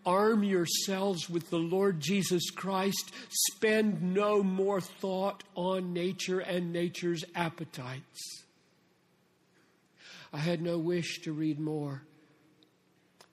arm 0.07 0.43
yourselves 0.43 1.29
with 1.29 1.51
the 1.51 1.59
Lord 1.59 2.01
Jesus 2.01 2.49
Christ. 2.49 3.13
Spend 3.29 4.15
no 4.15 4.43
more 4.43 4.81
thought 4.81 5.45
on 5.55 5.93
nature 5.93 6.41
and 6.41 6.73
nature's 6.73 7.23
appetites. 7.35 8.45
I 10.33 10.39
had 10.39 10.63
no 10.63 10.79
wish 10.79 11.21
to 11.23 11.35
read 11.35 11.61
more, 11.61 12.03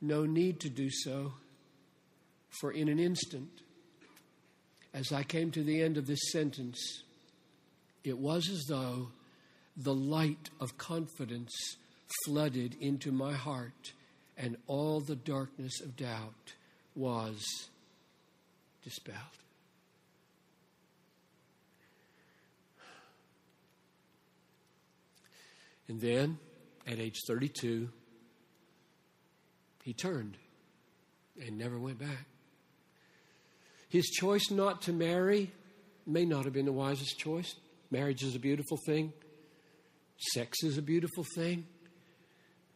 no 0.01 0.25
need 0.25 0.59
to 0.59 0.69
do 0.69 0.89
so, 0.91 1.35
for 2.59 2.69
in 2.69 2.89
an 2.89 2.99
instant, 2.99 3.61
as 4.97 5.13
I 5.13 5.21
came 5.21 5.51
to 5.51 5.63
the 5.63 5.83
end 5.83 5.97
of 5.97 6.07
this 6.07 6.31
sentence, 6.31 7.03
it 8.03 8.17
was 8.17 8.49
as 8.49 8.65
though 8.67 9.09
the 9.75 9.93
light 9.93 10.49
of 10.59 10.75
confidence 10.79 11.53
flooded 12.25 12.75
into 12.81 13.11
my 13.11 13.33
heart, 13.33 13.93
and 14.35 14.57
all 14.65 14.99
the 14.99 15.15
darkness 15.15 15.81
of 15.81 15.95
doubt 15.95 16.55
was 16.95 17.45
dispelled. 18.83 19.17
And 25.87 26.01
then, 26.01 26.39
at 26.87 26.97
age 26.97 27.17
32, 27.27 27.87
he 29.83 29.93
turned 29.93 30.37
and 31.39 31.55
never 31.55 31.77
went 31.77 31.99
back. 31.99 32.25
His 33.89 34.05
choice 34.05 34.51
not 34.51 34.81
to 34.83 34.93
marry 34.93 35.51
may 36.05 36.25
not 36.25 36.45
have 36.45 36.53
been 36.53 36.65
the 36.65 36.73
wisest 36.73 37.17
choice. 37.17 37.55
Marriage 37.89 38.23
is 38.23 38.35
a 38.35 38.39
beautiful 38.39 38.77
thing, 38.85 39.13
sex 40.33 40.63
is 40.63 40.77
a 40.77 40.81
beautiful 40.81 41.25
thing. 41.35 41.65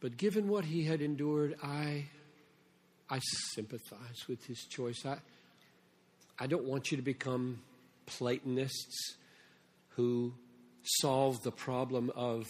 But 0.00 0.16
given 0.16 0.48
what 0.48 0.64
he 0.64 0.84
had 0.84 1.00
endured, 1.00 1.54
I, 1.62 2.06
I 3.08 3.20
sympathize 3.54 4.26
with 4.28 4.44
his 4.46 4.58
choice. 4.68 5.06
I, 5.06 5.18
I 6.40 6.48
don't 6.48 6.64
want 6.64 6.90
you 6.90 6.96
to 6.96 7.02
become 7.02 7.60
Platonists 8.06 9.14
who 9.90 10.34
solve 10.82 11.40
the 11.42 11.52
problem 11.52 12.10
of 12.16 12.46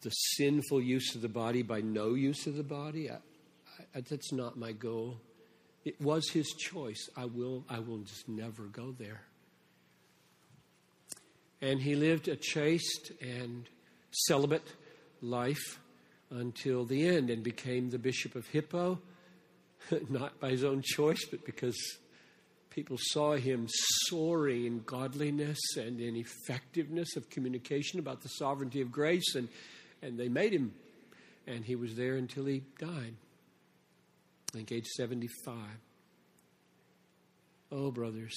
the 0.00 0.10
sinful 0.10 0.80
use 0.80 1.14
of 1.14 1.20
the 1.20 1.28
body 1.28 1.62
by 1.62 1.80
no 1.82 2.14
use 2.14 2.46
of 2.46 2.56
the 2.56 2.62
body. 2.62 3.10
I, 3.10 3.18
I, 3.94 4.00
that's 4.00 4.32
not 4.32 4.56
my 4.56 4.72
goal. 4.72 5.18
It 5.88 5.98
was 6.02 6.28
his 6.28 6.48
choice. 6.48 7.08
I 7.16 7.24
will, 7.24 7.64
I 7.66 7.78
will 7.78 8.00
just 8.00 8.28
never 8.28 8.64
go 8.64 8.94
there. 8.98 9.22
And 11.62 11.80
he 11.80 11.94
lived 11.94 12.28
a 12.28 12.36
chaste 12.36 13.10
and 13.22 13.66
celibate 14.10 14.70
life 15.22 15.78
until 16.28 16.84
the 16.84 17.08
end 17.08 17.30
and 17.30 17.42
became 17.42 17.88
the 17.88 17.98
Bishop 17.98 18.34
of 18.34 18.46
Hippo, 18.48 19.00
not 20.10 20.38
by 20.38 20.50
his 20.50 20.62
own 20.62 20.82
choice, 20.84 21.24
but 21.24 21.46
because 21.46 21.78
people 22.68 22.98
saw 23.00 23.36
him 23.36 23.66
soaring 24.08 24.66
in 24.66 24.80
godliness 24.80 25.58
and 25.78 26.02
in 26.02 26.16
effectiveness 26.16 27.16
of 27.16 27.30
communication 27.30 27.98
about 27.98 28.20
the 28.20 28.28
sovereignty 28.28 28.82
of 28.82 28.92
grace, 28.92 29.36
and, 29.36 29.48
and 30.02 30.18
they 30.18 30.28
made 30.28 30.52
him. 30.52 30.74
And 31.46 31.64
he 31.64 31.76
was 31.76 31.94
there 31.94 32.16
until 32.16 32.44
he 32.44 32.62
died, 32.78 33.14
I 34.52 34.56
think 34.56 34.72
age 34.72 34.86
75. 34.86 35.56
Oh, 37.70 37.90
brothers, 37.90 38.34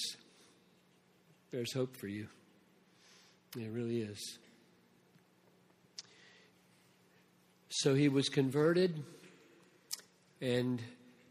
there's 1.50 1.72
hope 1.72 1.96
for 1.96 2.06
you. 2.06 2.26
It 3.56 3.70
really 3.70 4.00
is. 4.00 4.38
So 7.70 7.94
he 7.94 8.08
was 8.10 8.28
converted 8.28 9.02
and 10.42 10.82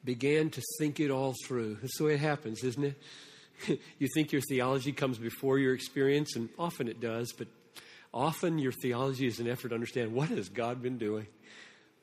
began 0.03 0.49
to 0.49 0.61
think 0.79 0.99
it 0.99 1.11
all 1.11 1.35
through. 1.45 1.75
That's 1.75 1.97
the 1.97 2.05
way 2.05 2.13
it 2.15 2.19
happens, 2.19 2.63
isn't 2.63 2.83
it? 2.83 3.79
you 3.99 4.07
think 4.15 4.31
your 4.31 4.41
theology 4.49 4.91
comes 4.91 5.19
before 5.19 5.59
your 5.59 5.75
experience, 5.75 6.35
and 6.35 6.49
often 6.57 6.87
it 6.87 6.99
does, 6.99 7.31
but 7.37 7.47
often 8.11 8.57
your 8.57 8.71
theology 8.71 9.27
is 9.27 9.39
an 9.39 9.47
effort 9.47 9.69
to 9.69 9.75
understand 9.75 10.13
what 10.13 10.29
has 10.29 10.49
God 10.49 10.81
been 10.81 10.97
doing? 10.97 11.27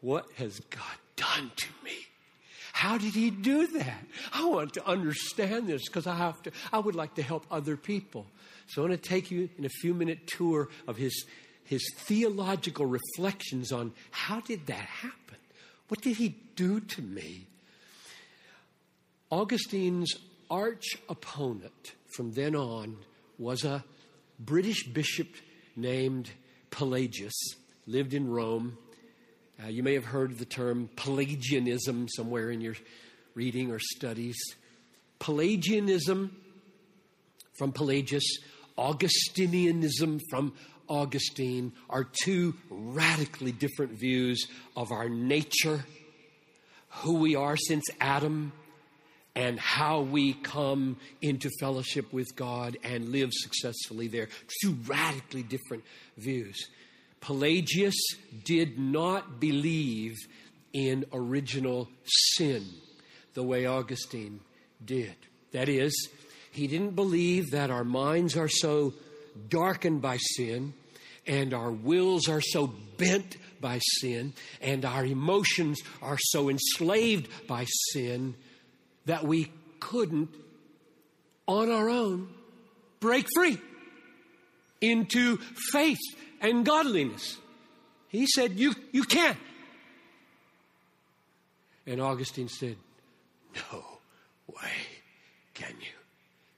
What 0.01 0.27
has 0.37 0.61
God 0.61 0.83
done 1.17 1.51
to 1.57 1.69
me? 1.85 2.08
How 2.79 2.97
did 2.97 3.13
he 3.15 3.31
do 3.31 3.67
that? 3.67 4.05
I 4.33 4.47
want 4.47 4.75
to 4.75 4.87
understand 4.87 5.67
this 5.67 5.83
because 5.89 6.07
I 6.07 6.15
have 6.15 6.41
to 6.45 6.53
I 6.73 6.79
would 6.79 6.95
like 6.95 7.17
to 7.17 7.23
help 7.23 7.45
other 7.51 7.77
people. 7.77 8.25
So 8.69 8.83
I 8.83 8.89
want 8.89 9.03
to 9.03 9.09
take 9.09 9.33
you 9.33 9.51
in 9.59 9.65
a 9.65 9.69
few 9.81 9.93
minute 9.95 10.29
tour 10.29 10.69
of 10.87 10.97
his 10.97 11.27
his 11.65 11.83
theological 11.97 12.87
reflections 12.87 13.73
on 13.73 13.95
how 14.13 14.39
did 14.39 14.67
that 14.67 14.77
happen? 14.77 15.39
What 15.89 16.03
did 16.03 16.19
he 16.19 16.37
do 16.55 16.79
to 16.79 17.03
me? 17.03 17.49
Augustine's 19.33 20.15
arch 20.49 20.99
opponent 21.09 21.95
from 22.15 22.31
then 22.35 22.55
on 22.55 22.97
was 23.39 23.65
a 23.65 23.85
British 24.39 24.87
bishop 24.87 25.27
named 25.75 26.31
Pelagius, 26.71 27.57
lived 27.89 28.15
in 28.15 28.31
Rome. 28.31 28.79
Uh, 29.61 29.67
you 29.67 29.83
may 29.83 29.95
have 29.95 30.05
heard 30.05 30.39
the 30.39 30.45
term 30.45 30.89
Pelagianism 30.95 32.09
somewhere 32.09 32.51
in 32.51 32.61
your 32.61 32.77
reading 33.35 33.73
or 33.73 33.81
studies. 33.81 34.37
Pelagianism 35.19 36.37
from 37.59 37.73
Pelagius, 37.73 38.39
Augustinianism 38.79 40.21
from 40.31 40.53
Augustine 40.87 41.73
are 41.91 42.05
two 42.05 42.55
radically 42.71 43.51
different 43.51 43.93
views 43.99 44.47
of 44.77 44.93
our 44.93 45.09
nature, 45.09 45.85
who 46.89 47.15
we 47.15 47.35
are 47.35 47.57
since 47.57 47.85
Adam, 48.01 48.53
and 49.35 49.59
how 49.59 50.01
we 50.01 50.35
come 50.35 50.97
into 51.21 51.51
fellowship 51.59 52.13
with 52.13 52.29
God 52.37 52.77
and 52.85 53.09
live 53.09 53.31
successfully 53.33 54.07
there. 54.07 54.29
Two 54.63 54.77
radically 54.87 55.43
different 55.43 55.83
views. 56.17 56.69
Pelagius 57.21 57.97
did 58.45 58.79
not 58.79 59.41
believe 59.41 60.17
in 60.73 61.05
original 61.13 61.89
sin 62.05 62.65
the 63.35 63.43
way 63.43 63.67
Augustine 63.67 64.41
did. 64.85 65.15
That 65.53 65.69
is, 65.69 65.93
he 66.51 66.67
didn't 66.67 66.95
believe 66.95 67.51
that 67.51 67.71
our 67.71 67.85
minds 67.85 68.37
are 68.37 68.49
so 68.49 68.95
darkened 69.49 70.03
by 70.03 70.17
sin 70.19 70.75
and 71.27 71.55
our 71.55 71.71
wills 71.71 72.29
are 72.29 72.41
so 72.41 72.73
bent 72.97 73.37
by 73.61 73.79
sin 74.01 74.33
and 74.61 74.85
our 74.85 75.05
emotions 75.05 75.81
are 76.03 76.19
so 76.19 76.49
enslaved 76.49 77.29
by 77.47 77.67
sin 77.93 78.35
that 79.07 79.25
we 79.25 79.53
couldn't 79.81 80.31
on 81.47 81.71
our 81.71 81.89
own 81.89 82.29
break 83.01 83.27
free 83.35 83.59
into 84.81 85.39
faith 85.73 85.99
and 86.41 86.65
godliness. 86.65 87.39
He 88.09 88.27
said, 88.27 88.53
You, 88.53 88.75
you 88.93 89.05
can't. 89.05 89.39
And 91.87 92.01
Augustine 92.01 92.49
said, 92.49 92.77
No 93.73 93.85
way 94.49 94.71
can 95.55 95.75
you 95.81 95.97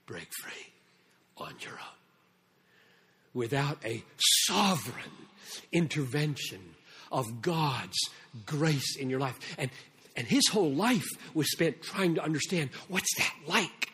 break 0.05 0.27
free 0.41 0.73
on 1.37 1.53
your 1.61 1.73
own 1.73 2.01
without 3.33 3.77
a 3.85 4.03
sovereign 4.47 5.11
intervention 5.71 6.59
of 7.11 7.41
God's 7.41 7.97
grace 8.45 8.97
in 8.97 9.09
your 9.09 9.19
life. 9.19 9.37
And, 9.57 9.69
and 10.15 10.27
his 10.27 10.47
whole 10.49 10.71
life 10.71 11.07
was 11.33 11.51
spent 11.51 11.81
trying 11.81 12.15
to 12.15 12.23
understand 12.23 12.69
what's 12.87 13.13
that 13.17 13.33
like? 13.47 13.90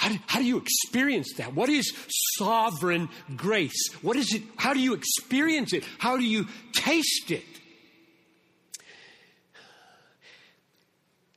How 0.00 0.08
do, 0.08 0.18
how 0.26 0.38
do 0.40 0.44
you 0.44 0.56
experience 0.58 1.34
that? 1.36 1.54
What 1.54 1.68
is 1.68 1.92
sovereign 2.36 3.08
grace? 3.36 3.92
What 4.02 4.16
is 4.16 4.34
it? 4.34 4.42
How 4.56 4.74
do 4.74 4.80
you 4.80 4.94
experience 4.94 5.72
it? 5.72 5.84
How 5.98 6.16
do 6.16 6.24
you 6.24 6.46
taste 6.72 7.30
it? 7.30 7.44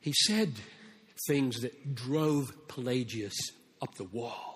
He 0.00 0.12
said 0.12 0.52
things 1.28 1.60
that 1.60 1.94
drove 1.94 2.52
Pelagius 2.68 3.34
up 3.80 3.94
the 3.94 4.04
wall 4.04 4.54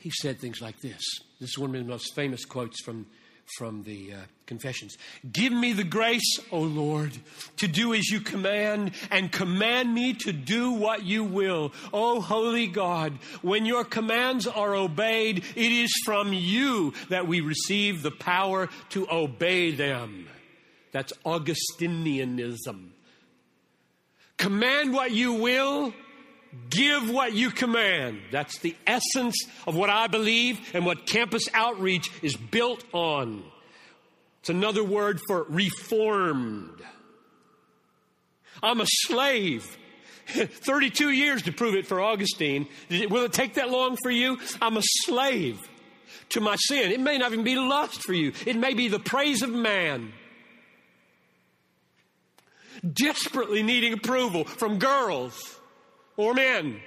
he 0.00 0.10
said 0.10 0.40
things 0.40 0.60
like 0.62 0.80
this. 0.80 1.00
This 1.40 1.50
is 1.50 1.58
one 1.58 1.74
of 1.76 1.84
the 1.84 1.88
most 1.88 2.14
famous 2.14 2.44
quotes 2.46 2.82
from, 2.82 3.06
from 3.56 3.82
the 3.82 4.14
uh, 4.14 4.16
Confessions. 4.46 4.98
Give 5.30 5.52
me 5.52 5.72
the 5.72 5.84
grace, 5.84 6.40
O 6.50 6.58
Lord, 6.58 7.16
to 7.58 7.68
do 7.68 7.94
as 7.94 8.08
you 8.08 8.20
command, 8.20 8.90
and 9.08 9.30
command 9.30 9.94
me 9.94 10.12
to 10.14 10.32
do 10.32 10.72
what 10.72 11.04
you 11.04 11.22
will. 11.22 11.72
O 11.92 12.20
holy 12.20 12.66
God, 12.66 13.12
when 13.42 13.64
your 13.64 13.84
commands 13.84 14.48
are 14.48 14.74
obeyed, 14.74 15.44
it 15.54 15.72
is 15.72 15.92
from 16.04 16.32
you 16.32 16.94
that 17.10 17.28
we 17.28 17.40
receive 17.40 18.02
the 18.02 18.10
power 18.10 18.68
to 18.88 19.06
obey 19.08 19.70
them. 19.70 20.26
That's 20.90 21.12
Augustinianism. 21.24 22.88
Command 24.36 24.92
what 24.92 25.12
you 25.12 25.34
will, 25.34 25.94
Give 26.68 27.10
what 27.10 27.32
you 27.32 27.50
command. 27.50 28.20
That's 28.32 28.58
the 28.58 28.74
essence 28.86 29.36
of 29.66 29.76
what 29.76 29.88
I 29.88 30.08
believe 30.08 30.58
and 30.74 30.84
what 30.84 31.06
campus 31.06 31.44
outreach 31.54 32.10
is 32.22 32.36
built 32.36 32.84
on. 32.92 33.44
It's 34.40 34.50
another 34.50 34.82
word 34.82 35.20
for 35.28 35.44
reformed. 35.44 36.82
I'm 38.62 38.80
a 38.80 38.86
slave. 38.86 39.76
32 40.26 41.10
years 41.10 41.42
to 41.42 41.52
prove 41.52 41.74
it 41.74 41.86
for 41.86 42.00
Augustine. 42.00 42.66
Will 42.88 43.24
it 43.24 43.32
take 43.32 43.54
that 43.54 43.70
long 43.70 43.96
for 44.02 44.10
you? 44.10 44.38
I'm 44.60 44.76
a 44.76 44.82
slave 44.82 45.60
to 46.30 46.40
my 46.40 46.56
sin. 46.56 46.92
It 46.92 47.00
may 47.00 47.18
not 47.18 47.32
even 47.32 47.44
be 47.44 47.56
lust 47.56 48.02
for 48.02 48.12
you, 48.12 48.32
it 48.46 48.56
may 48.56 48.74
be 48.74 48.88
the 48.88 48.98
praise 48.98 49.42
of 49.42 49.50
man. 49.50 50.12
Desperately 52.92 53.62
needing 53.62 53.92
approval 53.92 54.44
from 54.44 54.78
girls 54.78 55.59
or 56.16 56.34
men. 56.34 56.80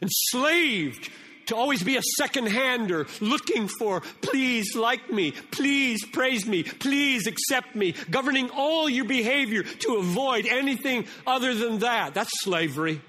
Enslaved 0.00 1.10
to 1.46 1.56
always 1.56 1.82
be 1.82 1.96
a 1.96 2.02
second 2.18 2.46
hander, 2.46 3.06
looking 3.20 3.68
for, 3.68 4.02
please 4.20 4.76
like 4.76 5.10
me, 5.10 5.30
please 5.30 6.04
praise 6.04 6.46
me, 6.46 6.62
please 6.62 7.26
accept 7.26 7.74
me, 7.74 7.94
governing 8.10 8.50
all 8.50 8.88
your 8.88 9.06
behavior 9.06 9.62
to 9.62 9.96
avoid 9.96 10.46
anything 10.46 11.06
other 11.26 11.54
than 11.54 11.78
that. 11.78 12.12
That's 12.12 12.30
slavery. 12.42 13.00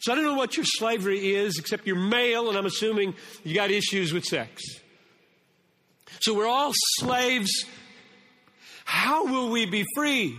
So 0.00 0.12
I 0.12 0.14
don't 0.14 0.24
know 0.24 0.34
what 0.34 0.56
your 0.56 0.64
slavery 0.64 1.34
is, 1.34 1.58
except 1.58 1.86
you're 1.86 1.96
male, 1.96 2.48
and 2.48 2.56
I'm 2.56 2.66
assuming 2.66 3.14
you 3.42 3.54
got 3.54 3.72
issues 3.72 4.12
with 4.12 4.24
sex. 4.24 4.62
So 6.20 6.34
we're 6.34 6.46
all 6.46 6.72
slaves. 6.98 7.50
How 8.84 9.26
will 9.26 9.50
we 9.50 9.66
be 9.66 9.84
free? 9.96 10.38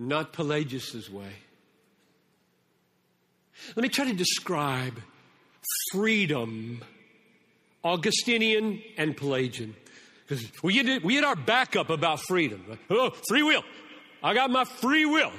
Not 0.00 0.32
Pelagius's 0.32 1.10
way. 1.10 1.32
Let 3.76 3.82
me 3.82 3.90
try 3.90 4.06
to 4.06 4.14
describe 4.14 4.98
freedom, 5.92 6.82
Augustinian 7.84 8.82
and 8.96 9.14
Pelagian. 9.14 9.76
Because 10.26 10.50
we 10.62 10.78
had, 10.78 11.04
we 11.04 11.16
had 11.16 11.24
our 11.24 11.36
backup 11.36 11.90
about 11.90 12.20
freedom. 12.20 12.78
Oh, 12.88 13.10
free 13.28 13.42
will. 13.42 13.62
I 14.22 14.32
got 14.32 14.50
my 14.50 14.64
free 14.64 15.04
will. 15.04 15.32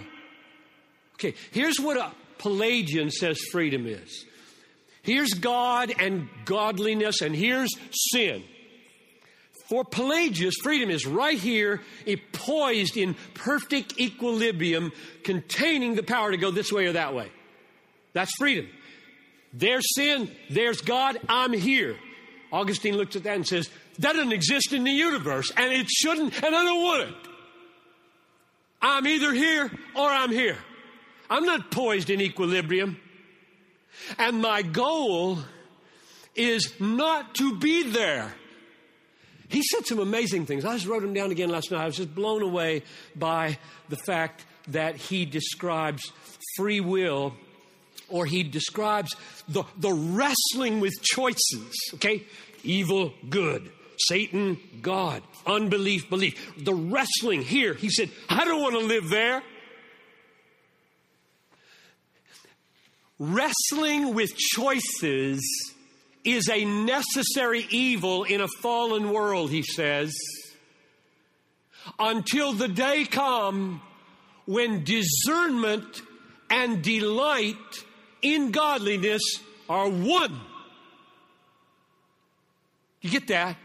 Okay, 1.15 1.33
here's 1.51 1.79
what 1.79 1.97
a 1.97 2.11
Pelagian 2.37 3.09
says 3.09 3.39
freedom 3.51 3.87
is. 3.87 4.25
Here's 5.01 5.33
God 5.33 5.91
and 5.97 6.29
godliness, 6.45 7.21
and 7.21 7.35
here's 7.35 7.69
sin. 7.91 8.43
For 9.71 9.85
Pelagius, 9.85 10.55
freedom 10.61 10.89
is 10.89 11.05
right 11.05 11.39
here, 11.39 11.79
poised 12.33 12.97
in 12.97 13.15
perfect 13.33 13.97
equilibrium, 14.01 14.91
containing 15.23 15.95
the 15.95 16.03
power 16.03 16.29
to 16.29 16.35
go 16.35 16.51
this 16.51 16.73
way 16.73 16.87
or 16.87 16.91
that 16.91 17.15
way. 17.15 17.31
That's 18.11 18.35
freedom. 18.35 18.67
There's 19.53 19.85
sin, 19.95 20.29
there's 20.49 20.81
God, 20.81 21.19
I'm 21.29 21.53
here. 21.53 21.95
Augustine 22.51 22.97
looks 22.97 23.15
at 23.15 23.23
that 23.23 23.37
and 23.37 23.47
says, 23.47 23.69
that 23.99 24.11
doesn't 24.11 24.33
exist 24.33 24.73
in 24.73 24.83
the 24.83 24.91
universe, 24.91 25.53
and 25.55 25.71
it 25.71 25.89
shouldn't, 25.89 26.35
and 26.43 26.53
I 26.53 26.65
don't 26.65 26.83
want 26.83 27.09
it. 27.09 27.15
I'm 28.81 29.07
either 29.07 29.31
here 29.31 29.71
or 29.95 30.09
I'm 30.09 30.31
here. 30.31 30.57
I'm 31.29 31.45
not 31.45 31.71
poised 31.71 32.09
in 32.09 32.19
equilibrium. 32.19 32.99
And 34.19 34.41
my 34.41 34.63
goal 34.63 35.39
is 36.35 36.73
not 36.81 37.35
to 37.35 37.57
be 37.57 37.83
there. 37.83 38.35
He 39.51 39.61
said 39.63 39.85
some 39.85 39.99
amazing 39.99 40.45
things. 40.45 40.63
I 40.63 40.73
just 40.73 40.87
wrote 40.87 41.01
them 41.01 41.13
down 41.13 41.29
again 41.31 41.49
last 41.49 41.71
night. 41.71 41.81
I 41.81 41.85
was 41.85 41.97
just 41.97 42.15
blown 42.15 42.41
away 42.41 42.83
by 43.15 43.57
the 43.89 43.97
fact 43.97 44.45
that 44.69 44.95
he 44.95 45.25
describes 45.25 46.11
free 46.55 46.79
will 46.79 47.33
or 48.07 48.25
he 48.25 48.43
describes 48.43 49.15
the, 49.49 49.63
the 49.77 49.91
wrestling 49.91 50.79
with 50.79 50.93
choices, 51.01 51.75
okay? 51.95 52.23
Evil, 52.63 53.13
good. 53.29 53.71
Satan, 53.97 54.57
God. 54.81 55.21
Unbelief, 55.45 56.09
belief. 56.09 56.53
The 56.57 56.73
wrestling 56.73 57.41
here, 57.41 57.73
he 57.73 57.89
said, 57.89 58.09
I 58.29 58.45
don't 58.45 58.61
want 58.61 58.75
to 58.75 58.85
live 58.85 59.09
there. 59.09 59.43
Wrestling 63.19 64.15
with 64.15 64.35
choices 64.35 65.41
is 66.23 66.49
a 66.49 66.65
necessary 66.65 67.65
evil 67.69 68.23
in 68.23 68.41
a 68.41 68.47
fallen 68.61 69.11
world, 69.11 69.49
he 69.49 69.63
says, 69.63 70.13
until 71.97 72.53
the 72.53 72.67
day 72.67 73.05
come 73.05 73.81
when 74.45 74.83
discernment 74.83 76.01
and 76.49 76.83
delight 76.83 77.55
in 78.21 78.51
godliness 78.51 79.21
are 79.69 79.89
one. 79.89 80.39
You 83.01 83.09
get 83.09 83.27
that? 83.27 83.57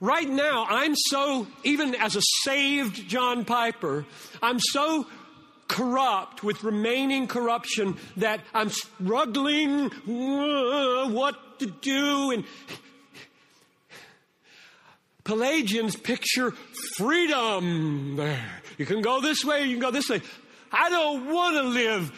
Right 0.00 0.28
now, 0.28 0.66
I'm 0.66 0.94
so, 0.96 1.46
even 1.62 1.94
as 1.94 2.16
a 2.16 2.22
saved 2.44 3.06
John 3.06 3.44
Piper, 3.44 4.06
I'm 4.42 4.58
so 4.58 5.06
corrupt 5.70 6.42
with 6.42 6.64
remaining 6.64 7.28
corruption 7.28 7.96
that 8.16 8.40
I'm 8.52 8.70
struggling 8.70 9.86
uh, 9.86 11.08
what 11.10 11.60
to 11.60 11.66
do. 11.66 12.32
And 12.32 12.44
Pelagians 15.22 15.94
picture 15.94 16.50
freedom 16.96 18.16
there. 18.16 18.62
You 18.78 18.86
can 18.86 19.00
go 19.00 19.20
this 19.20 19.44
way, 19.44 19.62
you 19.62 19.74
can 19.76 19.80
go 19.80 19.92
this 19.92 20.08
way. 20.08 20.22
I 20.72 20.90
don't 20.90 21.30
want 21.32 21.54
to 21.54 21.62
live 21.62 22.10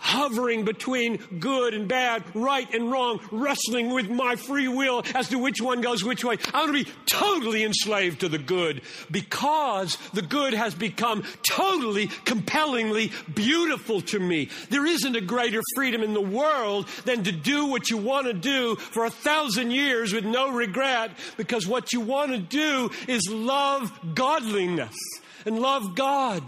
hovering 0.00 0.64
between 0.64 1.18
good 1.38 1.74
and 1.74 1.86
bad, 1.86 2.24
right 2.34 2.72
and 2.74 2.90
wrong, 2.90 3.20
wrestling 3.30 3.90
with 3.90 4.10
my 4.10 4.34
free 4.34 4.66
will 4.66 5.02
as 5.14 5.28
to 5.28 5.38
which 5.38 5.60
one 5.60 5.80
goes 5.80 6.02
which 6.02 6.24
way. 6.24 6.36
I 6.52 6.64
want 6.64 6.76
to 6.76 6.84
be 6.84 6.90
totally 7.06 7.62
enslaved 7.62 8.20
to 8.20 8.28
the 8.28 8.38
good 8.38 8.82
because 9.10 9.96
the 10.14 10.22
good 10.22 10.54
has 10.54 10.74
become 10.74 11.22
totally, 11.48 12.08
compellingly 12.24 13.12
beautiful 13.32 14.00
to 14.02 14.18
me. 14.18 14.48
There 14.70 14.86
isn't 14.86 15.16
a 15.16 15.20
greater 15.20 15.60
freedom 15.74 16.02
in 16.02 16.14
the 16.14 16.20
world 16.20 16.88
than 17.04 17.24
to 17.24 17.32
do 17.32 17.66
what 17.66 17.90
you 17.90 17.98
want 17.98 18.26
to 18.26 18.32
do 18.32 18.76
for 18.76 19.04
a 19.04 19.10
thousand 19.10 19.70
years 19.70 20.12
with 20.12 20.24
no 20.24 20.50
regret 20.50 21.10
because 21.36 21.66
what 21.66 21.92
you 21.92 22.00
want 22.00 22.32
to 22.32 22.38
do 22.38 22.90
is 23.06 23.28
love 23.30 23.92
godliness 24.14 24.96
and 25.44 25.58
love 25.58 25.94
God. 25.94 26.42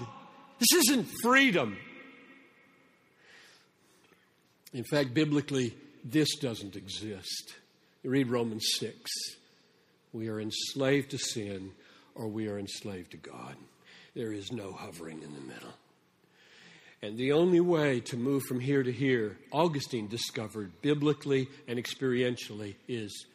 This 0.59 0.89
isn't 0.89 1.09
freedom. 1.23 1.77
In 4.73 4.85
fact, 4.85 5.15
biblically, 5.15 5.75
this 6.05 6.37
doesn't 6.37 6.77
exist. 6.77 7.55
You 8.03 8.11
read 8.11 8.29
Romans 8.29 8.67
6. 8.79 9.11
We 10.13 10.29
are 10.29 10.41
enslaved 10.41 11.11
to 11.11 11.19
sin 11.19 11.73
or 12.15 12.29
we 12.29 12.49
are 12.49 12.59
enslaved 12.59 13.13
to 13.13 13.17
God. 13.17 13.57
There 14.15 14.33
is 14.33 14.53
no 14.53 14.73
hovering 14.73 15.23
in 15.23 15.35
the 15.35 15.41
middle. 15.41 15.73
And 17.03 17.19
the 17.19 17.33
only 17.33 17.61
way 17.61 18.01
to 18.01 18.17
move 18.17 18.43
from 18.45 18.61
here 18.61 18.83
to 18.83 18.93
here, 18.93 19.37
Augustine 19.51 20.07
discovered 20.07 20.71
biblically 20.83 21.49
and 21.67 21.79
experientially, 21.79 22.77
is 22.87 23.27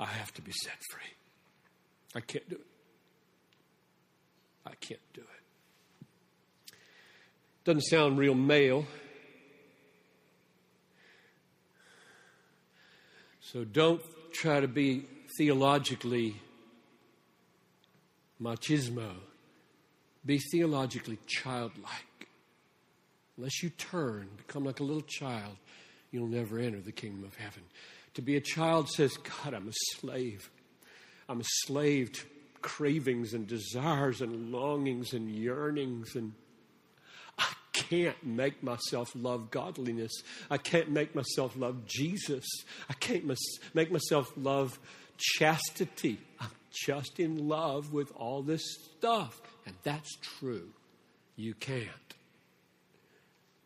I 0.00 0.06
have 0.06 0.32
to 0.34 0.42
be 0.42 0.52
set 0.52 0.76
free. 0.90 1.02
I 2.14 2.20
can't 2.20 2.48
do 2.48 2.56
it. 2.56 2.66
I 4.66 4.74
can't 4.80 5.00
do 5.14 5.20
it. 5.20 6.76
Doesn't 7.64 7.82
sound 7.82 8.18
real 8.18 8.34
male. 8.34 8.86
So 13.52 13.64
don't 13.64 14.02
try 14.32 14.60
to 14.60 14.68
be 14.68 15.06
theologically 15.38 16.36
machismo. 18.42 19.12
Be 20.26 20.38
theologically 20.38 21.18
childlike. 21.26 22.28
Unless 23.38 23.62
you 23.62 23.70
turn, 23.70 24.28
become 24.36 24.64
like 24.64 24.80
a 24.80 24.84
little 24.84 25.02
child, 25.02 25.56
you'll 26.10 26.26
never 26.26 26.58
enter 26.58 26.80
the 26.80 26.92
kingdom 26.92 27.24
of 27.24 27.36
heaven. 27.36 27.62
To 28.14 28.22
be 28.22 28.36
a 28.36 28.40
child 28.40 28.90
says, 28.90 29.16
God, 29.16 29.54
I'm 29.54 29.68
a 29.68 29.72
slave. 29.96 30.50
I'm 31.26 31.40
a 31.40 31.46
slave 31.64 32.12
to 32.12 32.20
cravings 32.60 33.32
and 33.32 33.46
desires 33.46 34.20
and 34.20 34.52
longings 34.52 35.14
and 35.14 35.30
yearnings 35.30 36.16
and 36.16 36.34
can't 37.78 38.24
make 38.24 38.62
myself 38.62 39.12
love 39.14 39.50
godliness. 39.50 40.12
I 40.50 40.58
can't 40.58 40.90
make 40.90 41.14
myself 41.14 41.56
love 41.56 41.86
Jesus. 41.86 42.44
I 42.90 42.94
can't 42.94 43.24
make 43.72 43.92
myself 43.92 44.32
love 44.36 44.78
chastity. 45.16 46.18
I'm 46.40 46.50
just 46.72 47.20
in 47.20 47.48
love 47.48 47.92
with 47.92 48.10
all 48.16 48.42
this 48.42 48.62
stuff. 48.96 49.40
And 49.64 49.76
that's 49.84 50.16
true. 50.38 50.70
You 51.36 51.54
can't. 51.54 51.86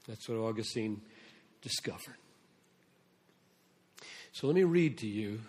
That's 0.06 0.28
what 0.28 0.38
Augustine 0.38 1.00
discovered. 1.62 2.16
So 4.32 4.46
let 4.46 4.56
me 4.56 4.64
read 4.64 4.98
to 4.98 5.06
you 5.06 5.40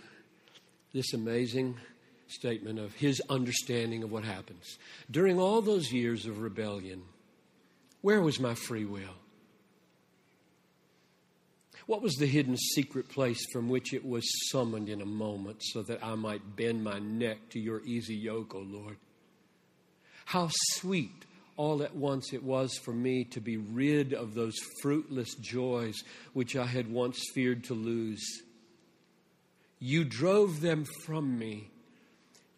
this 0.93 1.13
amazing 1.13 1.75
statement 2.27 2.79
of 2.79 2.93
his 2.93 3.21
understanding 3.29 4.03
of 4.03 4.11
what 4.11 4.23
happens. 4.23 4.77
During 5.11 5.39
all 5.39 5.61
those 5.61 5.91
years 5.91 6.25
of 6.25 6.39
rebellion, 6.39 7.03
where 8.03 8.21
was 8.21 8.37
my 8.37 8.53
free 8.53 8.83
will? 8.83 9.15
What 11.87 12.01
was 12.01 12.15
the 12.15 12.27
hidden 12.27 12.57
secret 12.57 13.09
place 13.09 13.39
from 13.51 13.69
which 13.69 13.93
it 13.93 14.05
was 14.05 14.23
summoned 14.51 14.89
in 14.89 15.01
a 15.01 15.05
moment 15.05 15.63
so 15.63 15.81
that 15.83 16.03
I 16.03 16.15
might 16.15 16.55
bend 16.55 16.83
my 16.83 16.99
neck 16.99 17.49
to 17.51 17.59
your 17.59 17.81
easy 17.85 18.15
yoke, 18.15 18.55
O 18.55 18.59
Lord? 18.59 18.97
How 20.25 20.49
sweet 20.51 21.25
all 21.55 21.81
at 21.81 21.95
once 21.95 22.33
it 22.33 22.43
was 22.43 22.77
for 22.83 22.93
me 22.93 23.23
to 23.25 23.39
be 23.39 23.55
rid 23.55 24.13
of 24.13 24.33
those 24.33 24.55
fruitless 24.81 25.35
joys 25.35 26.03
which 26.33 26.57
I 26.57 26.65
had 26.65 26.91
once 26.91 27.23
feared 27.33 27.63
to 27.65 27.73
lose. 27.73 28.23
You 29.79 30.03
drove 30.03 30.59
them 30.59 30.85
from 31.05 31.39
me, 31.39 31.69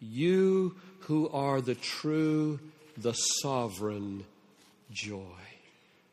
you 0.00 0.74
who 1.00 1.28
are 1.28 1.60
the 1.60 1.74
true, 1.76 2.58
the 2.96 3.12
sovereign 3.12 4.24
joy. 4.90 5.38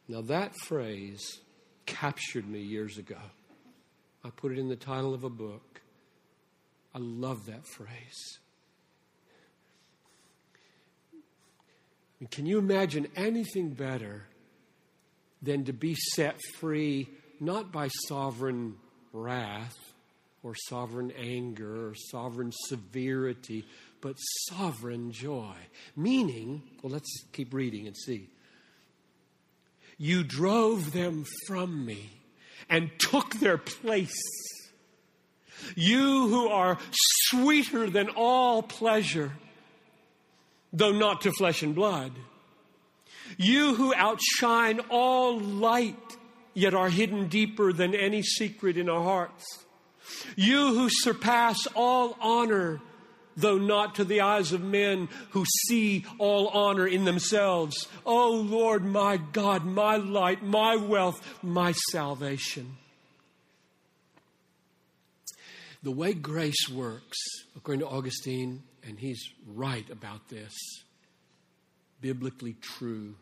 Now, 0.08 0.22
that 0.22 0.56
phrase 0.56 1.40
captured 1.86 2.48
me 2.48 2.60
years 2.60 2.98
ago. 2.98 3.18
I 4.24 4.30
put 4.30 4.52
it 4.52 4.60
in 4.60 4.70
the 4.70 4.76
title 4.76 5.14
of 5.14 5.24
a 5.24 5.30
book. 5.30 5.82
I 6.96 7.00
love 7.00 7.46
that 7.48 7.66
phrase. 7.66 8.40
I 11.14 11.18
mean, 12.20 12.28
can 12.30 12.46
you 12.46 12.58
imagine 12.58 13.08
anything 13.16 13.72
better 13.72 14.28
than 15.42 15.66
to 15.66 15.74
be 15.74 15.96
set 15.96 16.40
free 16.60 17.10
not 17.40 17.72
by 17.72 17.90
sovereign 18.08 18.76
wrath 19.12 19.76
or 20.42 20.54
sovereign 20.70 21.12
anger 21.18 21.90
or 21.90 21.96
sovereign 22.12 22.52
severity, 22.68 23.66
but 24.00 24.16
sovereign 24.50 25.12
joy? 25.12 25.56
Meaning, 25.96 26.62
well, 26.82 26.94
let's 26.94 27.12
keep 27.34 27.54
reading 27.54 27.88
and 27.88 27.98
see. 27.98 28.30
You 29.98 30.24
drove 30.24 30.92
them 30.92 31.26
from 31.48 31.86
me 31.86 32.10
and 32.70 32.92
took 33.00 33.36
their 33.36 33.58
place. 33.58 34.22
You 35.76 36.28
who 36.28 36.48
are 36.50 36.78
sweeter 36.92 37.90
than 37.90 38.10
all 38.10 38.64
pleasure, 38.64 39.32
though 40.72 40.92
not 40.92 41.22
to 41.22 41.32
flesh 41.32 41.64
and 41.64 41.76
blood. 41.76 42.12
You 43.38 43.76
who 43.76 43.94
outshine 43.94 44.82
all 44.90 45.40
light, 45.40 45.96
yet 46.54 46.74
are 46.74 46.90
hidden 46.90 47.28
deeper 47.28 47.72
than 47.74 47.96
any 47.96 48.22
secret 48.22 48.78
in 48.78 48.90
our 48.90 49.04
hearts. 49.04 49.46
You 50.36 50.74
who 50.74 50.90
surpass 50.90 51.66
all 51.76 52.18
honor, 52.20 52.82
though 53.36 53.58
not 53.58 53.96
to 53.96 54.04
the 54.04 54.22
eyes 54.22 54.52
of 54.52 54.62
men 54.62 55.10
who 55.32 55.46
see 55.68 56.06
all 56.18 56.48
honor 56.50 56.88
in 56.88 57.06
themselves. 57.06 57.88
O 58.06 58.24
oh 58.24 58.32
Lord, 58.32 58.86
my 58.86 59.18
God, 59.18 59.66
my 59.66 59.98
light, 59.98 60.44
my 60.44 60.76
wealth, 60.76 61.22
my 61.44 61.74
salvation. 61.92 62.78
The 65.82 65.92
way 65.92 66.14
grace 66.14 66.70
works, 66.70 67.18
according 67.58 67.82
to 67.82 67.88
Augustine, 67.88 68.64
and 68.88 69.00
he's 69.00 69.22
right 69.46 69.90
about 69.90 70.30
this, 70.30 70.54
biblically 72.00 72.56
true, 72.62 73.16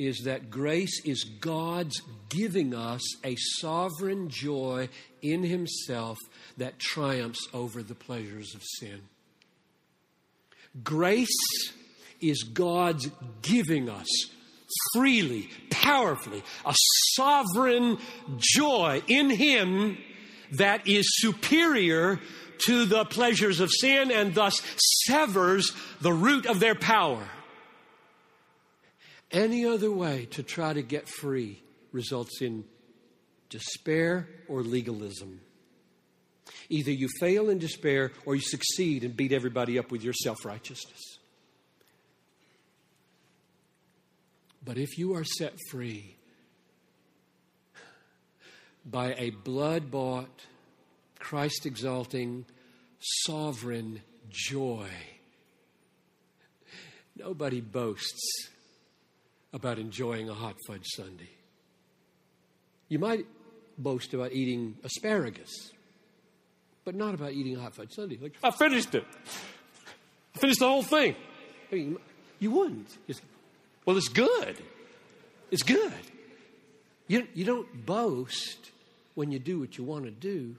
is 0.00 0.22
that 0.24 0.50
grace 0.50 1.02
is 1.04 1.24
God's 1.24 2.00
giving 2.30 2.74
us 2.74 3.02
a 3.22 3.36
sovereign 3.36 4.30
joy 4.30 4.88
in 5.20 5.42
Himself 5.42 6.16
that 6.56 6.78
triumphs 6.78 7.46
over 7.52 7.82
the 7.82 7.94
pleasures 7.94 8.54
of 8.54 8.62
sin. 8.78 9.02
Grace 10.82 11.72
is 12.20 12.42
God's 12.44 13.08
giving 13.42 13.88
us 13.88 14.08
freely, 14.92 15.48
powerfully, 15.70 16.42
a 16.64 16.74
sovereign 17.14 17.98
joy 18.38 19.02
in 19.08 19.30
Him 19.30 19.98
that 20.52 20.86
is 20.86 21.06
superior 21.08 22.20
to 22.66 22.84
the 22.84 23.04
pleasures 23.04 23.60
of 23.60 23.70
sin 23.70 24.10
and 24.10 24.34
thus 24.34 24.60
severs 25.06 25.72
the 26.00 26.12
root 26.12 26.46
of 26.46 26.60
their 26.60 26.74
power. 26.74 27.26
Any 29.30 29.64
other 29.64 29.90
way 29.90 30.26
to 30.32 30.42
try 30.42 30.72
to 30.72 30.82
get 30.82 31.08
free 31.08 31.62
results 31.92 32.42
in 32.42 32.64
despair 33.48 34.28
or 34.48 34.62
legalism. 34.62 35.40
Either 36.68 36.90
you 36.90 37.08
fail 37.18 37.50
in 37.50 37.58
despair 37.58 38.12
or 38.24 38.34
you 38.34 38.40
succeed 38.40 39.04
and 39.04 39.16
beat 39.16 39.32
everybody 39.32 39.78
up 39.78 39.90
with 39.90 40.02
your 40.02 40.14
self 40.14 40.44
righteousness. 40.44 41.18
But 44.64 44.76
if 44.76 44.98
you 44.98 45.14
are 45.14 45.24
set 45.24 45.54
free 45.70 46.16
by 48.84 49.14
a 49.14 49.30
blood 49.30 49.90
bought, 49.90 50.46
Christ 51.18 51.66
exalting, 51.66 52.44
sovereign 52.98 54.02
joy. 54.28 54.88
Nobody 57.16 57.60
boasts 57.60 58.48
about 59.52 59.78
enjoying 59.78 60.28
a 60.28 60.34
hot 60.34 60.56
fudge 60.66 60.86
sundae. 60.94 61.24
You 62.88 62.98
might 62.98 63.26
boast 63.78 64.14
about 64.14 64.32
eating 64.32 64.76
asparagus, 64.84 65.70
but 66.84 66.94
not 66.94 67.14
about 67.14 67.32
eating 67.32 67.56
a 67.56 67.60
hot 67.60 67.74
fudge 67.74 67.92
sundae. 67.92 68.18
Like, 68.20 68.34
I 68.42 68.50
finished 68.50 68.94
it. 68.94 69.04
I 70.34 70.38
finished 70.38 70.60
the 70.60 70.68
whole 70.68 70.82
thing. 70.82 71.14
I 71.70 71.74
mean, 71.74 71.96
you 72.38 72.50
wouldn't. 72.50 72.96
well, 73.84 73.96
it's 73.96 74.08
good. 74.08 74.56
It's 75.50 75.62
good. 75.62 75.92
You, 77.06 77.26
you 77.34 77.44
don't 77.44 77.86
boast 77.86 78.70
when 79.14 79.32
you 79.32 79.38
do 79.38 79.58
what 79.60 79.76
you 79.76 79.84
want 79.84 80.04
to 80.04 80.10
do. 80.10 80.56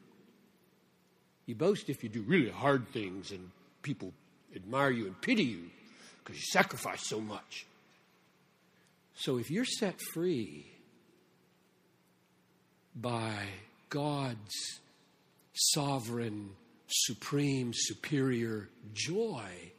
You 1.46 1.56
boast 1.56 1.90
if 1.90 2.04
you 2.04 2.10
do 2.10 2.22
really 2.22 2.50
hard 2.50 2.88
things 2.90 3.32
and 3.32 3.52
people 3.82 4.14
admire 4.56 4.92
you 4.92 5.06
and 5.08 5.20
pity 5.22 5.44
you 5.44 5.64
because 6.20 6.36
you 6.36 6.46
sacrifice 6.52 7.08
so 7.08 7.20
much. 7.20 7.66
So 9.16 9.38
if 9.38 9.50
you're 9.50 9.66
set 9.66 10.00
free 10.14 10.66
by 12.96 13.34
God's 13.90 14.80
sovereign, 15.70 16.52
supreme, 16.88 17.72
superior 17.74 18.70
joy, 18.94 19.72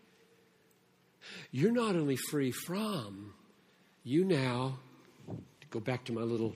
you're 1.51 1.73
not 1.73 1.97
only 1.97 2.17
free 2.17 2.51
from, 2.51 3.35
you 4.05 4.25
now, 4.25 4.79
go 5.71 5.81
back 5.81 6.05
to 6.05 6.13
my 6.13 6.23
little 6.23 6.55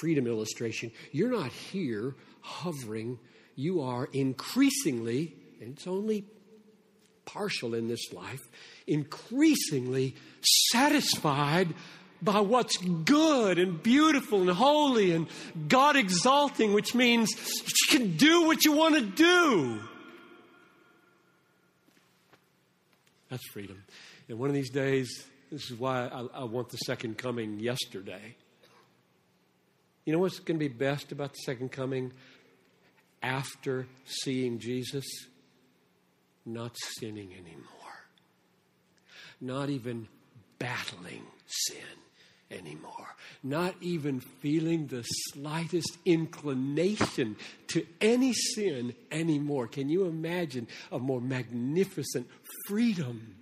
freedom 0.00 0.26
illustration, 0.26 0.90
you're 1.10 1.30
not 1.30 1.50
here 1.52 2.14
hovering. 2.40 3.18
You 3.54 3.82
are 3.82 4.08
increasingly, 4.12 5.34
and 5.60 5.74
it's 5.76 5.86
only 5.86 6.24
partial 7.24 7.74
in 7.74 7.88
this 7.88 8.12
life, 8.12 8.40
increasingly 8.86 10.16
satisfied 10.70 11.74
by 12.22 12.40
what's 12.40 12.76
good 12.76 13.58
and 13.58 13.82
beautiful 13.82 14.40
and 14.42 14.50
holy 14.50 15.12
and 15.12 15.26
God 15.68 15.96
exalting, 15.96 16.72
which 16.72 16.94
means 16.94 17.30
you 17.36 17.98
can 17.98 18.16
do 18.16 18.46
what 18.46 18.64
you 18.64 18.72
want 18.72 18.94
to 18.94 19.00
do. 19.00 19.80
That's 23.28 23.46
freedom. 23.52 23.82
And 24.28 24.38
one 24.38 24.48
of 24.48 24.54
these 24.54 24.70
days, 24.70 25.24
this 25.50 25.70
is 25.70 25.78
why 25.78 26.06
I, 26.06 26.26
I 26.34 26.44
want 26.44 26.68
the 26.68 26.76
second 26.78 27.18
coming 27.18 27.58
yesterday. 27.58 28.36
You 30.04 30.12
know 30.12 30.18
what's 30.18 30.38
going 30.38 30.58
to 30.58 30.68
be 30.68 30.72
best 30.72 31.12
about 31.12 31.32
the 31.32 31.38
second 31.38 31.72
coming 31.72 32.12
after 33.22 33.86
seeing 34.04 34.58
Jesus? 34.58 35.04
Not 36.44 36.76
sinning 36.98 37.32
anymore, 37.32 38.06
not 39.40 39.70
even 39.70 40.08
battling 40.58 41.22
sin 41.46 41.76
anymore, 42.52 43.16
not 43.42 43.74
even 43.80 44.20
feeling 44.20 44.86
the 44.86 45.02
slightest 45.02 45.96
inclination 46.04 47.36
to 47.68 47.86
any 48.00 48.32
sin 48.32 48.94
anymore. 49.10 49.66
Can 49.66 49.88
you 49.88 50.04
imagine 50.04 50.68
a 50.90 50.98
more 50.98 51.20
magnificent 51.20 52.28
freedom 52.68 53.36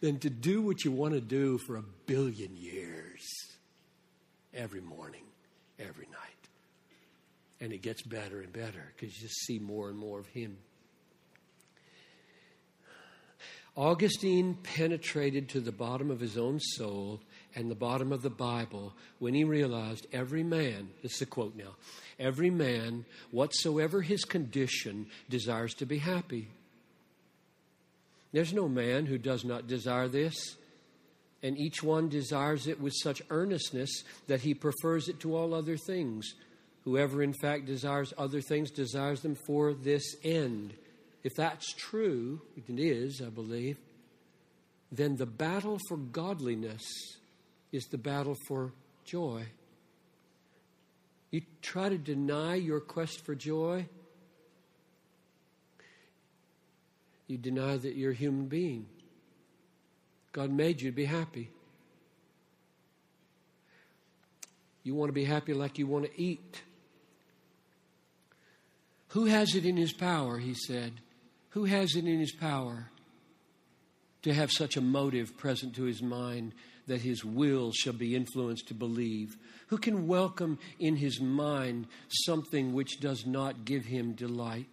than 0.00 0.18
to 0.20 0.30
do 0.30 0.62
what 0.62 0.84
you 0.84 0.90
want 0.90 1.14
to 1.14 1.20
do 1.20 1.58
for 1.58 1.76
a 1.76 1.84
billion 2.06 2.56
years 2.56 3.22
every 4.52 4.80
morning? 4.80 5.22
every 5.88 6.06
night. 6.06 6.18
And 7.60 7.72
it 7.72 7.82
gets 7.82 8.02
better 8.02 8.40
and 8.40 8.52
better 8.52 8.92
because 8.96 9.14
you 9.16 9.22
just 9.22 9.40
see 9.46 9.58
more 9.58 9.88
and 9.88 9.98
more 9.98 10.18
of 10.18 10.26
Him. 10.26 10.58
Augustine 13.76 14.58
penetrated 14.62 15.48
to 15.50 15.60
the 15.60 15.72
bottom 15.72 16.10
of 16.10 16.20
his 16.20 16.36
own 16.36 16.60
soul 16.60 17.22
and 17.54 17.70
the 17.70 17.74
bottom 17.74 18.12
of 18.12 18.22
the 18.22 18.30
Bible 18.30 18.94
when 19.18 19.34
he 19.34 19.44
realized 19.44 20.06
every 20.12 20.42
man, 20.42 20.88
this 21.02 21.16
is 21.16 21.22
a 21.22 21.26
quote 21.26 21.56
now, 21.56 21.76
every 22.18 22.50
man, 22.50 23.04
whatsoever 23.30 24.02
his 24.02 24.24
condition, 24.24 25.06
desires 25.28 25.74
to 25.74 25.86
be 25.86 25.98
happy. 25.98 26.48
There's 28.32 28.52
no 28.52 28.68
man 28.68 29.06
who 29.06 29.18
does 29.18 29.44
not 29.44 29.66
desire 29.66 30.08
this 30.08 30.56
and 31.42 31.58
each 31.58 31.82
one 31.82 32.08
desires 32.08 32.66
it 32.66 32.80
with 32.80 32.94
such 33.02 33.22
earnestness 33.30 34.04
that 34.28 34.42
he 34.42 34.54
prefers 34.54 35.08
it 35.08 35.20
to 35.20 35.36
all 35.36 35.54
other 35.54 35.76
things. 35.76 36.34
Whoever, 36.84 37.22
in 37.22 37.32
fact, 37.32 37.66
desires 37.66 38.14
other 38.16 38.40
things 38.40 38.70
desires 38.70 39.22
them 39.22 39.36
for 39.46 39.74
this 39.74 40.16
end. 40.22 40.74
If 41.24 41.34
that's 41.34 41.72
true, 41.74 42.40
it 42.56 42.64
is, 42.78 43.20
I 43.20 43.28
believe, 43.28 43.78
then 44.90 45.16
the 45.16 45.26
battle 45.26 45.78
for 45.88 45.96
godliness 45.96 46.82
is 47.72 47.86
the 47.86 47.98
battle 47.98 48.36
for 48.46 48.72
joy. 49.04 49.46
You 51.30 51.40
try 51.62 51.88
to 51.88 51.98
deny 51.98 52.56
your 52.56 52.80
quest 52.80 53.24
for 53.24 53.34
joy, 53.34 53.86
you 57.26 57.38
deny 57.38 57.78
that 57.78 57.96
you're 57.96 58.12
a 58.12 58.14
human 58.14 58.46
being. 58.46 58.86
God 60.32 60.50
made 60.50 60.80
you 60.82 60.90
to 60.90 60.94
be 60.94 61.06
happy. 61.06 61.50
You 64.82 64.94
want 64.94 65.08
to 65.08 65.14
be 65.14 65.24
happy 65.24 65.54
like 65.54 65.78
you 65.78 65.86
want 65.86 66.04
to 66.06 66.22
eat. 66.22 66.62
Who 69.08 69.26
has 69.26 69.54
it 69.54 69.64
in 69.64 69.76
his 69.76 69.92
power, 69.92 70.38
he 70.38 70.54
said? 70.54 70.94
Who 71.50 71.64
has 71.64 71.94
it 71.94 72.06
in 72.06 72.18
his 72.18 72.32
power 72.32 72.90
to 74.22 74.32
have 74.32 74.50
such 74.50 74.76
a 74.76 74.80
motive 74.80 75.36
present 75.36 75.74
to 75.76 75.84
his 75.84 76.02
mind 76.02 76.54
that 76.86 77.02
his 77.02 77.24
will 77.24 77.72
shall 77.72 77.92
be 77.92 78.14
influenced 78.14 78.68
to 78.68 78.74
believe? 78.74 79.36
Who 79.68 79.78
can 79.78 80.06
welcome 80.06 80.58
in 80.78 80.96
his 80.96 81.20
mind 81.20 81.86
something 82.08 82.72
which 82.72 83.00
does 83.00 83.26
not 83.26 83.64
give 83.64 83.84
him 83.84 84.12
delight? 84.12 84.66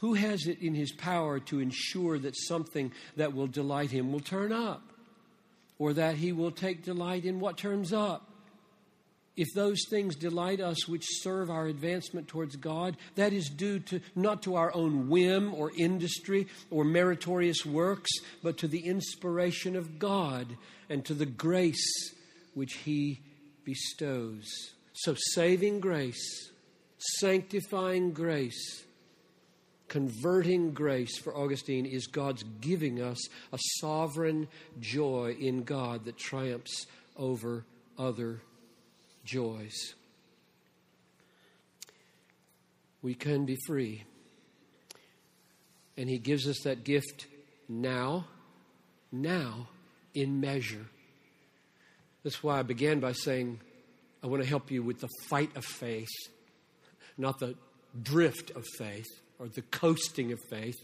Who 0.00 0.14
has 0.14 0.46
it 0.46 0.60
in 0.60 0.74
his 0.74 0.92
power 0.92 1.40
to 1.40 1.60
ensure 1.60 2.18
that 2.20 2.36
something 2.36 2.92
that 3.16 3.34
will 3.34 3.48
delight 3.48 3.90
him 3.90 4.12
will 4.12 4.20
turn 4.20 4.52
up? 4.52 4.92
Or 5.78 5.92
that 5.92 6.16
he 6.16 6.32
will 6.32 6.50
take 6.50 6.84
delight 6.84 7.24
in 7.24 7.40
what 7.40 7.56
turns 7.56 7.92
up? 7.92 8.27
If 9.38 9.54
those 9.54 9.84
things 9.88 10.16
delight 10.16 10.60
us 10.60 10.88
which 10.88 11.06
serve 11.22 11.48
our 11.48 11.66
advancement 11.66 12.26
towards 12.26 12.56
God, 12.56 12.96
that 13.14 13.32
is 13.32 13.48
due 13.48 13.78
to 13.78 14.00
not 14.16 14.42
to 14.42 14.56
our 14.56 14.74
own 14.74 15.08
whim 15.08 15.54
or 15.54 15.70
industry 15.78 16.48
or 16.72 16.84
meritorious 16.84 17.64
works, 17.64 18.10
but 18.42 18.58
to 18.58 18.66
the 18.66 18.84
inspiration 18.84 19.76
of 19.76 20.00
God 20.00 20.56
and 20.90 21.04
to 21.04 21.14
the 21.14 21.24
grace 21.24 22.12
which 22.54 22.74
He 22.84 23.20
bestows. 23.64 24.44
So, 24.92 25.14
saving 25.16 25.78
grace, 25.78 26.50
sanctifying 27.20 28.10
grace, 28.10 28.82
converting 29.86 30.72
grace 30.72 31.16
for 31.16 31.36
Augustine 31.36 31.86
is 31.86 32.08
God's 32.08 32.42
giving 32.60 33.00
us 33.00 33.20
a 33.52 33.58
sovereign 33.78 34.48
joy 34.80 35.36
in 35.38 35.62
God 35.62 36.06
that 36.06 36.18
triumphs 36.18 36.88
over 37.16 37.64
other 37.96 38.40
joys. 39.28 39.94
we 43.02 43.14
can 43.14 43.44
be 43.44 43.56
free. 43.66 44.04
And 45.96 46.08
He 46.08 46.18
gives 46.18 46.46
us 46.46 46.60
that 46.64 46.84
gift 46.84 47.26
now, 47.68 48.26
now 49.10 49.68
in 50.14 50.40
measure. 50.40 50.86
That's 52.22 52.42
why 52.42 52.58
I 52.58 52.62
began 52.62 53.00
by 53.00 53.12
saying, 53.12 53.60
I 54.22 54.26
want 54.26 54.42
to 54.42 54.48
help 54.48 54.70
you 54.70 54.82
with 54.82 55.00
the 55.00 55.08
fight 55.28 55.56
of 55.56 55.64
faith, 55.64 56.08
not 57.16 57.38
the 57.38 57.54
drift 58.02 58.50
of 58.50 58.64
faith 58.76 59.06
or 59.38 59.48
the 59.48 59.62
coasting 59.62 60.32
of 60.32 60.40
faith 60.50 60.76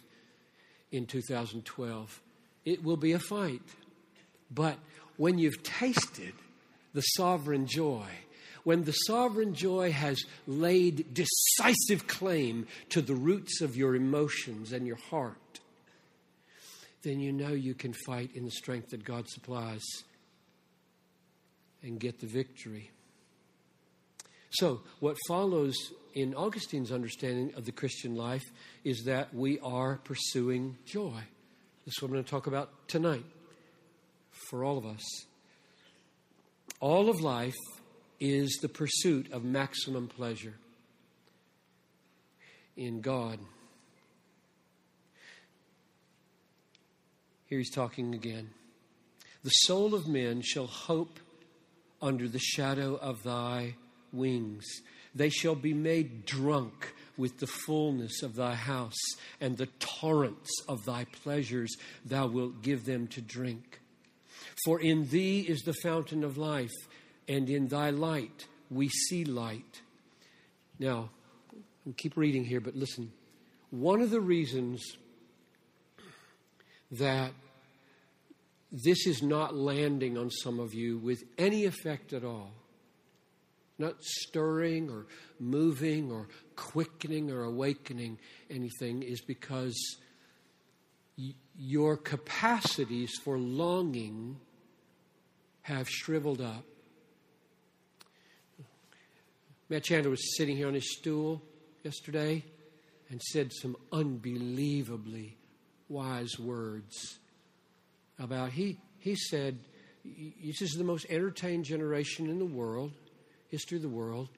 in 0.93 1.07
2012. 1.07 2.21
It 2.65 2.83
will 2.83 2.97
be 2.97 3.13
a 3.13 3.19
fight. 3.19 3.63
But 4.51 4.79
when 5.17 5.39
you've 5.39 5.63
tasted 5.63 6.33
the 6.93 7.01
sovereign 7.01 7.67
joy, 7.67 8.07
when 8.65 8.85
the 8.85 8.93
sovereign 8.93 9.55
joy 9.55 9.93
has 9.93 10.25
laid 10.47 11.15
decisive 11.15 12.07
claim 12.07 12.67
to 12.89 13.01
the 13.01 13.15
roots 13.15 13.61
of 13.61 13.77
your 13.77 13.95
emotions 13.95 14.73
and 14.73 14.87
your 14.87 14.99
heart, 15.11 15.61
then 17.03 17.21
you 17.21 17.33
know 17.33 17.51
you 17.51 17.75
can 17.75 17.93
fight 18.07 18.31
in 18.35 18.45
the 18.45 18.51
strength 18.51 18.91
that 18.91 19.05
God 19.05 19.29
supplies 19.29 19.83
and 21.83 22.01
get 22.01 22.21
the 22.21 22.27
victory. 22.27 22.91
So, 24.51 24.81
what 25.01 25.17
follows 25.29 25.75
in 26.15 26.35
Augustine's 26.35 26.93
understanding 26.93 27.53
of 27.57 27.67
the 27.67 27.73
Christian 27.73 28.15
life 28.15 28.45
is 28.85 29.03
that 29.05 29.35
we 29.35 29.59
are 29.61 29.97
pursuing 30.05 30.79
joy. 30.87 31.21
This 31.85 31.95
is 31.97 32.03
what 32.03 32.09
I'm 32.09 32.15
going 32.15 32.25
to 32.25 32.31
talk 32.31 32.47
about 32.47 32.71
tonight 32.89 33.25
for 34.49 34.65
all 34.65 34.79
of 34.79 34.87
us. 34.87 35.03
All 36.81 37.11
of 37.11 37.21
life 37.21 37.55
is 38.25 38.59
the 38.63 38.69
pursuit 38.69 39.31
of 39.33 39.45
maximum 39.45 40.09
pleasure 40.09 40.55
in 42.77 43.01
God. 43.01 43.39
Here 47.47 47.59
he's 47.59 47.71
talking 47.71 48.15
again. 48.15 48.51
The 49.43 49.51
soul 49.51 49.95
of 49.95 50.09
men 50.09 50.41
shall 50.43 50.67
hope 50.67 51.21
under 52.01 52.27
the 52.27 52.39
shadow 52.39 52.95
of 52.97 53.23
thy 53.23 53.75
wings. 54.13 54.65
They 55.15 55.29
shall 55.29 55.55
be 55.55 55.75
made 55.75 56.25
drunk 56.25 56.95
with 57.17 57.39
the 57.39 57.47
fullness 57.47 58.23
of 58.23 58.35
thy 58.35 58.55
house, 58.55 58.99
and 59.41 59.57
the 59.57 59.69
torrents 59.79 60.51
of 60.67 60.85
thy 60.85 61.05
pleasures 61.05 61.77
thou 62.05 62.27
wilt 62.27 62.63
give 62.63 62.87
them 62.87 63.07
to 63.09 63.21
drink. 63.21 63.81
For 64.65 64.81
in 64.81 65.09
thee 65.09 65.41
is 65.41 65.61
the 65.61 65.75
fountain 65.83 66.25
of 66.25 66.39
life, 66.39 66.73
and 67.29 67.49
in 67.49 67.69
thy 67.69 67.91
light 67.91 68.47
we 68.71 68.89
see 68.89 69.25
light. 69.25 69.83
Now, 70.79 71.11
I'll 71.87 71.93
keep 71.97 72.17
reading 72.17 72.45
here, 72.45 72.61
but 72.61 72.75
listen. 72.75 73.13
One 73.71 74.01
of 74.01 74.11
the 74.11 74.21
reasons 74.21 74.97
that 76.93 77.33
this 78.71 79.07
is 79.07 79.23
not 79.23 79.55
landing 79.55 80.17
on 80.17 80.31
some 80.31 80.61
of 80.61 80.75
you 80.75 80.99
with 80.99 81.25
any 81.39 81.65
effect 81.65 82.13
at 82.13 82.25
all 82.25 82.53
not 83.79 84.03
stirring 84.03 84.91
or 84.91 85.07
moving 85.41 86.11
or 86.11 86.29
quickening 86.57 87.31
or 87.31 87.43
awakening 87.43 88.19
anything, 88.51 89.03
is 89.03 89.21
because 89.21 89.75
your 91.57 91.97
capacities 91.97 93.13
for 93.23 93.39
longing 93.39 94.37
have 95.63 95.89
shriveled 95.89 96.41
up. 96.41 96.65
Matt 99.69 99.85
Chandler 99.85 100.11
was 100.11 100.37
sitting 100.37 100.57
here 100.57 100.69
on 100.69 100.75
his 100.75 100.97
stool 100.97 101.43
yesterday 101.83 102.45
and 103.11 103.21
said 103.21 103.53
some 103.53 103.77
unbelievably 103.93 105.37
wise 105.89 106.39
words 106.39 107.19
about 108.19 108.51
he 108.51 108.79
he 108.99 109.15
said 109.15 109.59
this 110.05 110.63
is 110.63 110.73
the 110.73 110.85
most 110.85 111.07
entertained 111.11 111.65
generation 111.65 112.29
in 112.29 112.39
the 112.39 112.45
world 112.45 112.93
history 113.55 113.77
of 113.77 113.83
the 113.83 113.89
world, 113.89 114.29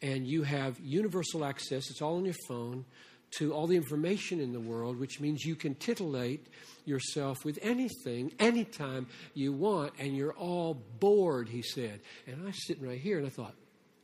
and 0.00 0.26
you 0.26 0.42
have 0.42 0.80
universal 0.80 1.44
access, 1.44 1.90
it's 1.90 2.00
all 2.00 2.16
on 2.16 2.24
your 2.24 2.34
phone, 2.48 2.86
to 3.30 3.52
all 3.52 3.66
the 3.66 3.76
information 3.76 4.40
in 4.40 4.54
the 4.54 4.60
world, 4.60 4.98
which 4.98 5.20
means 5.20 5.44
you 5.44 5.54
can 5.54 5.74
titillate 5.74 6.46
yourself 6.86 7.44
with 7.44 7.58
anything, 7.60 8.32
anytime 8.38 9.06
you 9.34 9.52
want, 9.52 9.92
and 9.98 10.16
you're 10.16 10.32
all 10.32 10.72
bored, 10.98 11.46
he 11.50 11.60
said. 11.60 12.00
And 12.26 12.40
I 12.42 12.46
was 12.46 12.66
sitting 12.66 12.88
right 12.88 12.98
here 12.98 13.18
and 13.18 13.26
I 13.26 13.30
thought, 13.30 13.54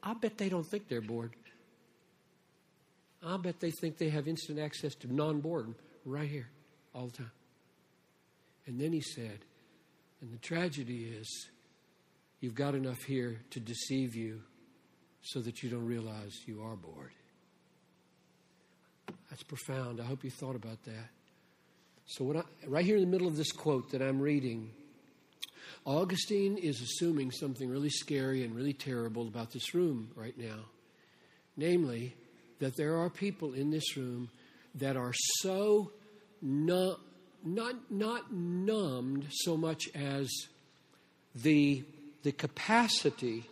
I 0.04 0.14
bet 0.14 0.38
they 0.38 0.48
don't 0.48 0.66
think 0.66 0.88
they're 0.88 1.00
bored. 1.00 1.34
I 3.26 3.36
bet 3.38 3.58
they 3.58 3.70
think 3.80 3.98
they 3.98 4.10
have 4.10 4.28
instant 4.28 4.58
access 4.58 4.94
to 4.96 5.12
non 5.12 5.40
boredom 5.40 5.74
right 6.04 6.28
here 6.28 6.48
all 6.94 7.06
the 7.06 7.16
time. 7.16 7.30
And 8.66 8.78
then 8.78 8.92
he 8.92 9.00
said, 9.00 9.40
and 10.20 10.32
the 10.32 10.38
tragedy 10.38 11.04
is, 11.04 11.48
You've 12.44 12.54
got 12.54 12.74
enough 12.74 13.02
here 13.04 13.40
to 13.52 13.58
deceive 13.58 14.14
you 14.14 14.42
so 15.22 15.40
that 15.40 15.62
you 15.62 15.70
don't 15.70 15.86
realize 15.86 16.30
you 16.44 16.60
are 16.60 16.76
bored. 16.76 17.12
That's 19.30 19.42
profound. 19.42 19.98
I 19.98 20.04
hope 20.04 20.24
you 20.24 20.30
thought 20.30 20.54
about 20.54 20.82
that. 20.84 21.08
So, 22.04 22.22
what 22.22 22.36
I, 22.36 22.42
right 22.66 22.84
here 22.84 22.96
in 22.96 23.00
the 23.00 23.08
middle 23.08 23.28
of 23.28 23.38
this 23.38 23.50
quote 23.50 23.92
that 23.92 24.02
I'm 24.02 24.20
reading, 24.20 24.72
Augustine 25.86 26.56
is 26.56 26.80
assuming 26.80 27.30
something 27.30 27.68
really 27.68 27.90
scary 27.90 28.42
and 28.42 28.54
really 28.54 28.72
terrible 28.72 29.28
about 29.28 29.52
this 29.52 29.74
room 29.74 30.10
right 30.14 30.36
now. 30.38 30.60
Namely, 31.56 32.14
that 32.58 32.76
there 32.76 32.96
are 32.96 33.10
people 33.10 33.52
in 33.52 33.70
this 33.70 33.96
room 33.96 34.30
that 34.76 34.96
are 34.96 35.12
so 35.40 35.92
not, 36.40 37.00
not, 37.44 37.90
not 37.90 38.32
numbed 38.32 39.26
so 39.30 39.56
much 39.56 39.84
as 39.94 40.28
the 41.34 41.84
the 42.24 42.32
capacity 42.32 43.44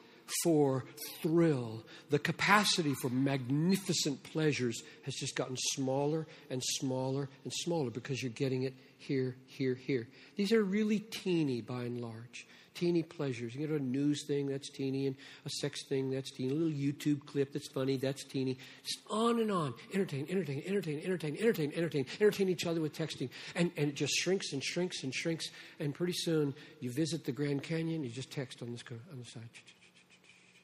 for 0.43 0.85
thrill, 1.21 1.85
the 2.11 2.19
capacity 2.19 2.95
for 2.95 3.11
magnificent 3.11 4.23
pleasures 4.23 4.83
has 5.03 5.15
just 5.15 5.37
gotten 5.37 5.57
smaller 5.75 6.27
and 6.51 6.63
smaller 6.65 7.29
and 7.45 7.53
smaller 7.53 7.91
because 7.91 8.23
you're 8.23 8.33
getting 8.33 8.63
it 8.63 8.75
here, 9.03 9.37
here, 9.47 9.75
here. 9.75 10.09
These 10.37 10.53
are 10.53 10.63
really 10.63 11.01
teeny 11.01 11.61
by 11.61 11.83
and 11.83 12.01
large 12.01 12.47
teeny 12.75 13.03
pleasures. 13.03 13.55
You 13.55 13.67
get 13.67 13.81
a 13.81 13.83
news 13.83 14.25
thing, 14.27 14.47
that's 14.47 14.71
teeny, 14.71 15.07
and 15.07 15.17
a 15.45 15.51
sex 15.51 15.85
thing, 15.89 16.11
that's 16.11 16.31
teeny, 16.31 16.51
a 16.51 16.55
little 16.55 16.73
YouTube 16.73 17.27
clip 17.27 17.53
that's 17.53 17.69
funny, 17.69 17.97
that's 17.97 18.25
teeny. 18.25 18.59
Just 18.83 19.01
on 19.11 19.41
and 19.41 19.51
on. 19.51 19.75
Entertain, 19.93 20.27
entertain, 20.31 20.63
entertain, 20.67 21.03
entertain, 21.05 21.37
entertain, 21.39 21.73
entertain, 21.75 22.07
entertain 22.21 22.49
each 22.49 22.67
other 22.67 22.81
with 22.81 22.93
texting. 22.95 23.29
And, 23.55 23.71
and 23.77 23.91
it 23.91 23.95
just 23.95 24.15
shrinks 24.15 24.53
and 24.53 24.63
shrinks 24.63 25.03
and 25.03 25.15
shrinks. 25.15 25.47
And 25.79 25.95
pretty 25.95 26.15
soon 26.15 26.55
you 26.81 26.91
visit 26.91 27.25
the 27.25 27.33
Grand 27.33 27.63
Canyon, 27.63 28.05
you 28.05 28.11
just 28.11 28.31
text 28.31 28.63
on, 28.63 28.73
this, 28.73 28.83
on 28.91 29.19
the 29.19 29.25
side. 29.25 29.43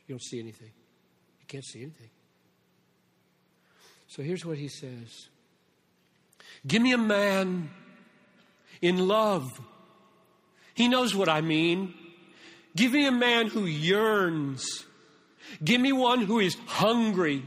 You 0.07 0.15
don't 0.15 0.23
see 0.23 0.41
anything. 0.41 0.71
You 1.41 1.47
can't 1.47 1.65
see 1.65 1.83
anything. 1.83 2.11
So 4.09 4.23
here's 4.23 4.45
what 4.45 4.57
he 4.57 4.69
says 4.69 5.29
Give 6.67 6.81
me 6.81 6.93
a 6.93 6.99
man 6.99 7.71
in 8.81 9.09
love 9.09 9.61
he 10.79 10.87
knows 10.87 11.13
what 11.13 11.29
I 11.29 11.41
mean. 11.41 11.93
Give 12.77 12.93
me 12.93 13.05
a 13.05 13.11
man 13.11 13.49
who 13.49 13.65
yearns. 13.67 14.87
Give 15.65 15.81
me 15.81 15.91
one 15.91 16.21
who 16.21 16.39
is 16.39 16.57
hungry. 16.67 17.43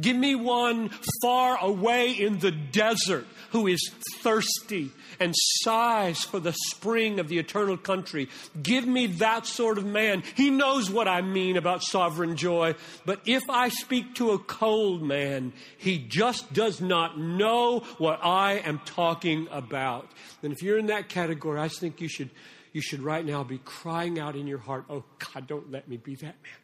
Give 0.00 0.16
me 0.16 0.34
one 0.34 0.90
far 1.22 1.58
away 1.60 2.12
in 2.12 2.38
the 2.38 2.50
desert 2.50 3.26
who 3.50 3.66
is 3.66 3.90
thirsty 4.20 4.90
and 5.20 5.32
sighs 5.36 6.24
for 6.24 6.40
the 6.40 6.52
spring 6.52 7.20
of 7.20 7.28
the 7.28 7.38
eternal 7.38 7.76
country. 7.76 8.28
Give 8.60 8.86
me 8.86 9.06
that 9.06 9.46
sort 9.46 9.78
of 9.78 9.84
man. 9.84 10.22
He 10.34 10.50
knows 10.50 10.90
what 10.90 11.08
I 11.08 11.22
mean 11.22 11.56
about 11.56 11.82
sovereign 11.82 12.36
joy. 12.36 12.74
But 13.04 13.20
if 13.26 13.48
I 13.48 13.68
speak 13.68 14.14
to 14.16 14.32
a 14.32 14.38
cold 14.38 15.02
man, 15.02 15.52
he 15.78 15.98
just 15.98 16.52
does 16.52 16.80
not 16.80 17.18
know 17.18 17.80
what 17.98 18.20
I 18.24 18.54
am 18.54 18.80
talking 18.84 19.48
about. 19.50 20.10
And 20.42 20.52
if 20.52 20.62
you're 20.62 20.78
in 20.78 20.86
that 20.86 21.08
category, 21.08 21.60
I 21.60 21.68
think 21.68 22.00
you 22.00 22.08
should 22.08 22.30
you 22.72 22.80
should 22.80 23.02
right 23.02 23.24
now 23.24 23.44
be 23.44 23.58
crying 23.58 24.18
out 24.18 24.34
in 24.34 24.48
your 24.48 24.58
heart, 24.58 24.86
Oh 24.90 25.04
God, 25.18 25.46
don't 25.46 25.70
let 25.70 25.88
me 25.88 25.96
be 25.96 26.16
that 26.16 26.34
man. 26.42 26.63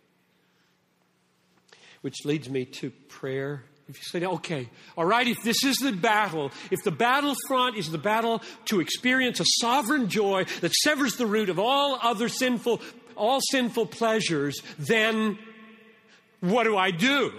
Which 2.03 2.25
leads 2.25 2.49
me 2.49 2.65
to 2.65 2.91
prayer. 2.91 3.65
If 3.89 3.97
you 3.97 4.21
say, 4.21 4.25
okay, 4.25 4.69
all 4.97 5.05
right, 5.05 5.27
if 5.27 5.43
this 5.43 5.65
is 5.65 5.77
the 5.79 5.91
battle, 5.91 6.53
if 6.71 6.83
the 6.85 6.93
battlefront 6.93 7.77
is 7.77 7.91
the 7.91 7.99
battle 7.99 8.41
to 8.67 8.81
experience 8.81 9.41
a 9.41 9.45
sovereign 9.61 10.09
joy 10.09 10.45
that 10.61 10.73
severs 10.73 11.17
the 11.17 11.27
root 11.27 11.49
of 11.49 11.59
all 11.59 11.99
other 12.01 12.29
sinful, 12.29 12.81
all 13.17 13.41
sinful 13.51 13.87
pleasures, 13.87 14.63
then 14.79 15.39
what 16.41 16.65
do 16.65 16.77
I 16.77 16.93
do? 16.93 17.33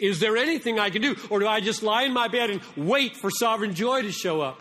Is 0.00 0.18
there 0.18 0.36
anything 0.36 0.78
I 0.78 0.90
can 0.90 1.02
do? 1.02 1.16
Or 1.30 1.38
do 1.38 1.46
I 1.46 1.60
just 1.60 1.82
lie 1.82 2.02
in 2.02 2.12
my 2.12 2.28
bed 2.28 2.50
and 2.50 2.60
wait 2.76 3.16
for 3.16 3.30
sovereign 3.30 3.74
joy 3.74 4.02
to 4.02 4.10
show 4.10 4.40
up? 4.40 4.60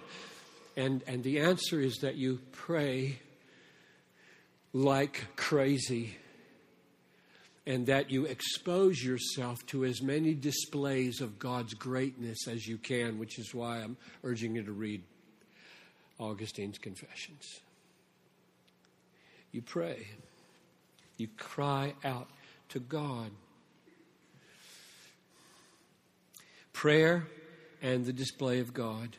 And, 0.78 1.03
and 1.07 1.24
the 1.24 1.39
answer 1.39 1.80
is 1.80 1.97
that 1.97 2.15
you 2.15 2.39
pray 2.51 3.19
like 4.74 5.26
crazy. 5.36 6.17
And 7.66 7.86
that 7.88 8.11
you 8.11 8.26
expose 8.26 9.01
yourself 9.01 9.66
to 9.68 9.86
as 9.86 10.01
many 10.01 10.34
displays 10.34 11.22
of 11.22 11.39
God's 11.39 11.74
greatness 11.74 12.47
as 12.47 12.68
you 12.68 12.78
can, 12.78 13.18
which 13.18 13.39
is 13.39 13.53
why 13.53 13.78
I'm 13.78 13.95
urging 14.24 14.55
you 14.55 14.64
to 14.64 14.72
read 14.72 15.03
Augustine's 16.20 16.78
Confessions. 16.78 17.61
You 19.51 19.61
pray, 19.61 20.07
you 21.18 21.28
cry 21.38 21.93
out 22.03 22.28
to 22.70 22.80
God. 22.80 23.32
Prayer 26.74 27.28
and 27.82 28.05
the 28.05 28.14
display 28.14 28.59
of 28.59 28.74
God. 28.74 29.16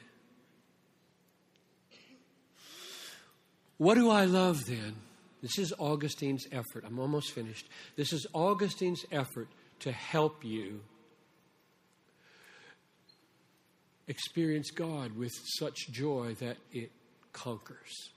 What 3.78 3.94
do 3.94 4.10
I 4.10 4.24
love 4.24 4.66
then? 4.66 4.96
This 5.44 5.58
is 5.58 5.74
Augustine's 5.78 6.46
effort. 6.52 6.84
I'm 6.86 6.98
almost 6.98 7.32
finished. 7.32 7.68
This 7.96 8.14
is 8.14 8.26
Augustine's 8.32 9.04
effort 9.12 9.48
to 9.80 9.92
help 9.92 10.42
you 10.42 10.80
experience 14.08 14.70
God 14.70 15.18
with 15.18 15.32
such 15.58 15.90
joy 15.90 16.34
that 16.40 16.56
it 16.72 16.92
conquers. 17.34 18.08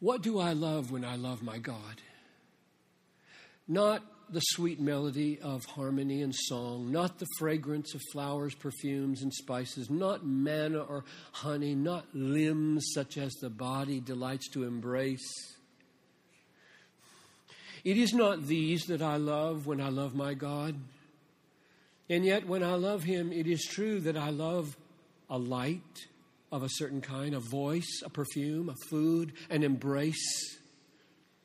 What 0.00 0.20
do 0.20 0.40
I 0.40 0.52
love 0.52 0.90
when 0.90 1.04
I 1.04 1.14
love 1.14 1.44
my 1.44 1.58
God? 1.58 2.00
Not 3.68 4.02
the 4.32 4.40
sweet 4.40 4.80
melody 4.80 5.38
of 5.40 5.64
harmony 5.64 6.22
and 6.22 6.34
song, 6.34 6.90
not 6.90 7.18
the 7.18 7.26
fragrance 7.38 7.94
of 7.94 8.00
flowers, 8.12 8.54
perfumes, 8.54 9.22
and 9.22 9.32
spices, 9.32 9.90
not 9.90 10.24
manna 10.24 10.80
or 10.80 11.04
honey, 11.32 11.74
not 11.74 12.06
limbs 12.14 12.84
such 12.94 13.18
as 13.18 13.32
the 13.34 13.50
body 13.50 14.00
delights 14.00 14.48
to 14.50 14.64
embrace. 14.64 15.56
It 17.84 17.96
is 17.96 18.12
not 18.12 18.46
these 18.46 18.86
that 18.86 19.02
I 19.02 19.16
love 19.16 19.66
when 19.66 19.80
I 19.80 19.88
love 19.88 20.14
my 20.14 20.34
God. 20.34 20.76
And 22.08 22.24
yet, 22.24 22.46
when 22.46 22.62
I 22.62 22.74
love 22.74 23.02
Him, 23.04 23.32
it 23.32 23.46
is 23.46 23.64
true 23.64 24.00
that 24.00 24.16
I 24.16 24.30
love 24.30 24.76
a 25.28 25.38
light 25.38 26.06
of 26.52 26.62
a 26.62 26.68
certain 26.68 27.00
kind, 27.00 27.34
a 27.34 27.40
voice, 27.40 28.02
a 28.04 28.10
perfume, 28.10 28.68
a 28.68 28.74
food, 28.90 29.32
an 29.48 29.62
embrace 29.62 30.59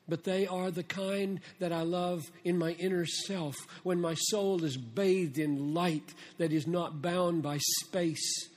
but 0.08 0.24
they 0.24 0.46
are 0.46 0.70
the 0.70 0.82
kind 0.82 1.40
that 1.58 1.72
I 1.72 1.82
love 1.82 2.30
in 2.44 2.58
my 2.58 2.72
inner 2.72 3.06
self 3.06 3.56
when 3.82 4.00
my 4.00 4.14
soul 4.14 4.62
is 4.64 4.76
bathed 4.76 5.38
in 5.38 5.74
light 5.74 6.14
that 6.38 6.52
is 6.52 6.66
not 6.66 7.02
bound 7.02 7.42
by 7.42 7.58
space 7.58 8.48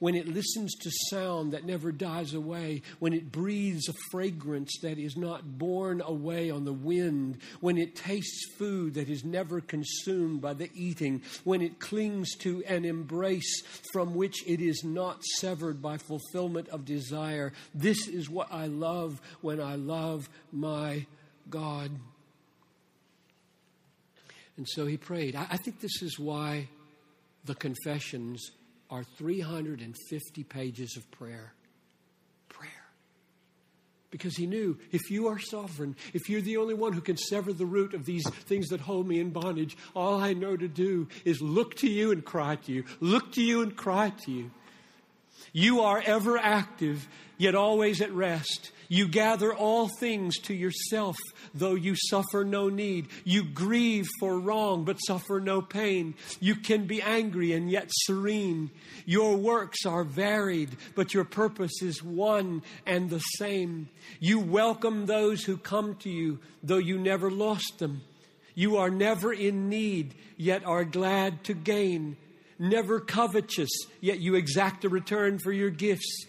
when 0.00 0.14
it 0.14 0.26
listens 0.26 0.74
to 0.74 0.90
sound 1.10 1.52
that 1.52 1.64
never 1.64 1.92
dies 1.92 2.34
away, 2.34 2.82
when 2.98 3.12
it 3.12 3.30
breathes 3.30 3.88
a 3.88 3.94
fragrance 4.10 4.72
that 4.82 4.98
is 4.98 5.16
not 5.16 5.58
borne 5.58 6.02
away 6.04 6.50
on 6.50 6.64
the 6.64 6.72
wind, 6.72 7.38
when 7.60 7.78
it 7.78 7.94
tastes 7.94 8.46
food 8.56 8.94
that 8.94 9.08
is 9.08 9.24
never 9.24 9.60
consumed 9.60 10.40
by 10.40 10.54
the 10.54 10.70
eating, 10.74 11.22
when 11.44 11.62
it 11.62 11.78
clings 11.78 12.34
to 12.36 12.64
an 12.64 12.84
embrace 12.84 13.62
from 13.92 14.14
which 14.14 14.42
it 14.46 14.60
is 14.60 14.82
not 14.82 15.22
severed 15.38 15.80
by 15.80 15.96
fulfillment 15.98 16.68
of 16.70 16.84
desire. 16.84 17.52
This 17.74 18.08
is 18.08 18.28
what 18.28 18.52
I 18.52 18.66
love 18.66 19.20
when 19.42 19.60
I 19.60 19.76
love 19.76 20.28
my 20.50 21.06
God. 21.48 21.90
And 24.56 24.68
so 24.68 24.86
he 24.86 24.96
prayed. 24.96 25.36
I, 25.36 25.56
think 25.56 25.80
this 25.80 26.02
is 26.02 26.18
why 26.18 26.68
the 27.44 27.54
confessions 27.54 28.50
are 28.90 29.04
350 29.04 30.44
pages 30.44 30.96
of 30.96 31.10
prayer. 31.10 31.52
Prayer. 32.48 32.70
Because 34.10 34.36
he 34.36 34.46
knew 34.46 34.76
if 34.90 35.10
you 35.10 35.28
are 35.28 35.38
sovereign, 35.38 35.94
if 36.12 36.28
you're 36.28 36.40
the 36.40 36.56
only 36.56 36.74
one 36.74 36.92
who 36.92 37.00
can 37.00 37.16
sever 37.16 37.52
the 37.52 37.66
root 37.66 37.94
of 37.94 38.04
these 38.04 38.28
things 38.28 38.68
that 38.68 38.80
hold 38.80 39.06
me 39.06 39.20
in 39.20 39.30
bondage, 39.30 39.76
all 39.94 40.20
I 40.20 40.32
know 40.32 40.56
to 40.56 40.68
do 40.68 41.08
is 41.24 41.40
look 41.40 41.76
to 41.76 41.88
you 41.88 42.10
and 42.10 42.24
cry 42.24 42.56
to 42.56 42.72
you. 42.72 42.84
Look 42.98 43.32
to 43.32 43.42
you 43.42 43.62
and 43.62 43.76
cry 43.76 44.12
to 44.24 44.32
you. 44.32 44.50
You 45.52 45.80
are 45.80 46.02
ever 46.04 46.36
active, 46.38 47.08
yet 47.38 47.54
always 47.54 48.00
at 48.00 48.12
rest. 48.12 48.72
You 48.92 49.06
gather 49.06 49.54
all 49.54 49.88
things 50.00 50.36
to 50.40 50.52
yourself, 50.52 51.16
though 51.54 51.76
you 51.76 51.94
suffer 51.94 52.44
no 52.44 52.68
need. 52.68 53.06
You 53.22 53.44
grieve 53.44 54.08
for 54.18 54.40
wrong, 54.40 54.84
but 54.84 54.96
suffer 54.96 55.38
no 55.38 55.62
pain. 55.62 56.16
You 56.40 56.56
can 56.56 56.88
be 56.88 57.00
angry 57.00 57.52
and 57.52 57.70
yet 57.70 57.86
serene. 57.88 58.72
Your 59.06 59.36
works 59.36 59.86
are 59.86 60.02
varied, 60.02 60.76
but 60.96 61.14
your 61.14 61.22
purpose 61.22 61.82
is 61.82 62.02
one 62.02 62.62
and 62.84 63.08
the 63.08 63.20
same. 63.20 63.88
You 64.18 64.40
welcome 64.40 65.06
those 65.06 65.44
who 65.44 65.56
come 65.56 65.94
to 66.00 66.10
you, 66.10 66.40
though 66.64 66.78
you 66.78 66.98
never 66.98 67.30
lost 67.30 67.78
them. 67.78 68.02
You 68.56 68.78
are 68.78 68.90
never 68.90 69.32
in 69.32 69.68
need, 69.68 70.16
yet 70.36 70.66
are 70.66 70.84
glad 70.84 71.44
to 71.44 71.54
gain. 71.54 72.16
Never 72.58 72.98
covetous, 72.98 73.70
yet 74.00 74.18
you 74.18 74.34
exact 74.34 74.84
a 74.84 74.88
return 74.88 75.38
for 75.38 75.52
your 75.52 75.70
gifts. 75.70 76.26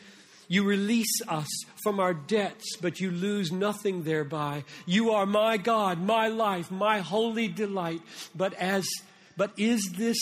You 0.51 0.65
release 0.65 1.21
us 1.29 1.47
from 1.81 2.01
our 2.01 2.13
debts, 2.13 2.75
but 2.81 2.99
you 2.99 3.09
lose 3.09 3.53
nothing 3.53 4.03
thereby. 4.03 4.65
You 4.85 5.11
are 5.11 5.25
my 5.25 5.55
God, 5.55 6.01
my 6.01 6.27
life, 6.27 6.69
my 6.69 6.99
holy 6.99 7.47
delight. 7.47 8.01
But 8.35 8.53
as 8.55 8.85
but 9.37 9.53
is 9.55 9.93
this 9.95 10.17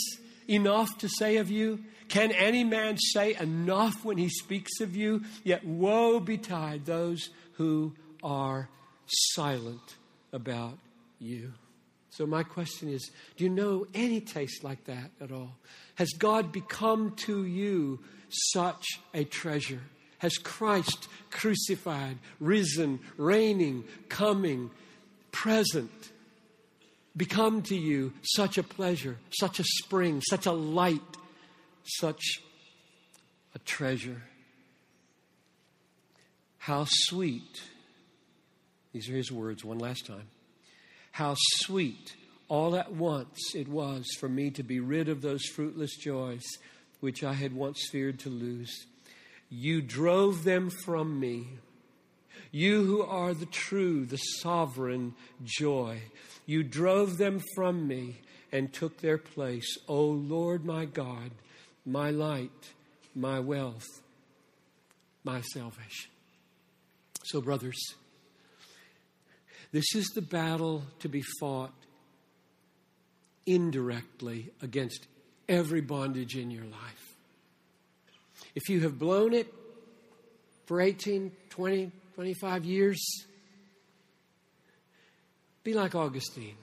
enough 0.48 0.96
to 1.00 1.10
say 1.10 1.38
of 1.38 1.50
you? 1.50 1.80
Can 2.10 2.32
any 2.32 2.64
man 2.64 3.00
say 3.00 3.34
enough 3.40 4.06
when 4.06 4.20
he 4.20 4.30
speaks 4.30 4.82
of 4.82 4.96
you? 4.96 5.24
Yet 5.44 5.66
woe 5.66 6.20
betide 6.20 6.86
those 6.86 7.32
who 7.54 7.96
are 8.22 8.70
silent 9.08 9.96
about 10.32 10.78
you. 11.18 11.54
So, 12.12 12.28
my 12.28 12.44
question 12.44 12.88
is 12.90 13.10
do 13.36 13.46
you 13.46 13.50
know 13.50 13.88
any 13.96 14.22
taste 14.22 14.64
like 14.64 14.84
that 14.84 15.10
at 15.20 15.32
all? 15.32 15.56
Has 15.96 16.10
God 16.12 16.52
become 16.52 17.16
to 17.26 17.46
you 17.48 17.98
such 18.30 18.86
a 19.16 19.24
treasure? 19.24 19.82
Has 20.20 20.38
Christ 20.38 21.08
crucified, 21.32 22.18
risen, 22.40 23.00
reigning, 23.18 23.84
coming, 24.08 24.72
present 25.32 25.92
become 27.18 27.62
to 27.64 27.76
you 27.76 28.14
such 28.22 28.58
a 28.58 28.64
pleasure, 28.64 29.18
such 29.38 29.60
a 29.60 29.64
spring, 29.64 30.22
such 30.22 30.46
a 30.46 30.52
light, 30.52 31.02
such 31.84 32.42
a 33.56 33.60
treasure? 33.60 34.22
How 36.58 36.86
sweet, 36.88 37.62
these 38.94 39.10
are 39.10 39.16
his 39.16 39.32
words 39.32 39.66
one 39.66 39.80
last 39.80 40.06
time. 40.06 40.28
How 41.12 41.36
sweet 41.38 42.16
all 42.48 42.76
at 42.76 42.94
once 42.94 43.56
it 43.56 43.68
was 43.68 44.06
for 44.20 44.30
me 44.30 44.52
to 44.52 44.64
be 44.64 44.80
rid 44.80 45.10
of 45.10 45.22
those 45.22 45.46
fruitless 45.46 45.96
joys 45.96 46.44
which 47.00 47.24
I 47.24 47.34
had 47.34 47.54
once 47.54 47.88
feared 47.92 48.20
to 48.20 48.30
lose. 48.30 48.86
You 49.50 49.82
drove 49.82 50.44
them 50.44 50.70
from 50.70 51.20
me. 51.20 51.48
You 52.52 52.84
who 52.84 53.02
are 53.04 53.34
the 53.34 53.46
true, 53.46 54.06
the 54.06 54.18
sovereign 54.18 55.16
joy. 55.44 56.02
You 56.46 56.64
drove 56.64 57.18
them 57.18 57.42
from 57.56 57.88
me 57.88 58.22
and 58.52 58.74
took 58.74 58.98
their 58.98 59.18
place. 59.18 59.78
O 59.88 60.04
Lord 60.04 60.66
my 60.66 60.86
God, 60.86 61.32
my 61.86 62.10
light, 62.10 62.74
my 63.16 63.40
wealth, 63.40 63.88
my 65.24 65.42
salvation. 65.42 66.12
So, 67.24 67.42
brothers, 67.42 67.80
this 69.72 69.94
is 69.94 70.08
the 70.08 70.22
battle 70.22 70.84
to 71.00 71.10
be 71.10 71.22
fought 71.40 71.74
indirectly 73.46 74.52
against 74.62 75.08
every 75.48 75.82
bondage 75.82 76.36
in 76.36 76.50
your 76.50 76.66
life. 76.66 77.09
If 78.56 78.70
you 78.70 78.82
have 78.82 78.98
blown 78.98 79.34
it 79.34 79.54
for 80.66 80.82
18, 80.82 81.32
20, 81.50 81.92
25 82.16 82.66
years, 82.66 83.26
be 85.64 85.74
like 85.74 85.96
Augustine 85.96 86.56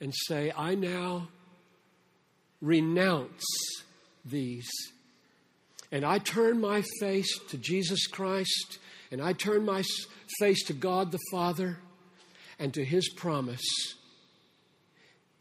and 0.00 0.12
say, 0.26 0.52
I 0.56 0.74
now 0.74 1.28
renounce 2.60 3.44
these. 4.24 4.70
And 5.90 6.04
I 6.04 6.18
turn 6.18 6.60
my 6.60 6.82
face 7.00 7.38
to 7.50 7.58
Jesus 7.58 8.06
Christ, 8.06 8.78
and 9.10 9.20
I 9.20 9.32
turn 9.32 9.64
my 9.64 9.82
face 10.38 10.64
to 10.64 10.72
God 10.72 11.12
the 11.12 11.18
Father 11.30 11.78
and 12.58 12.72
to 12.74 12.84
His 12.84 13.08
promise. 13.10 13.64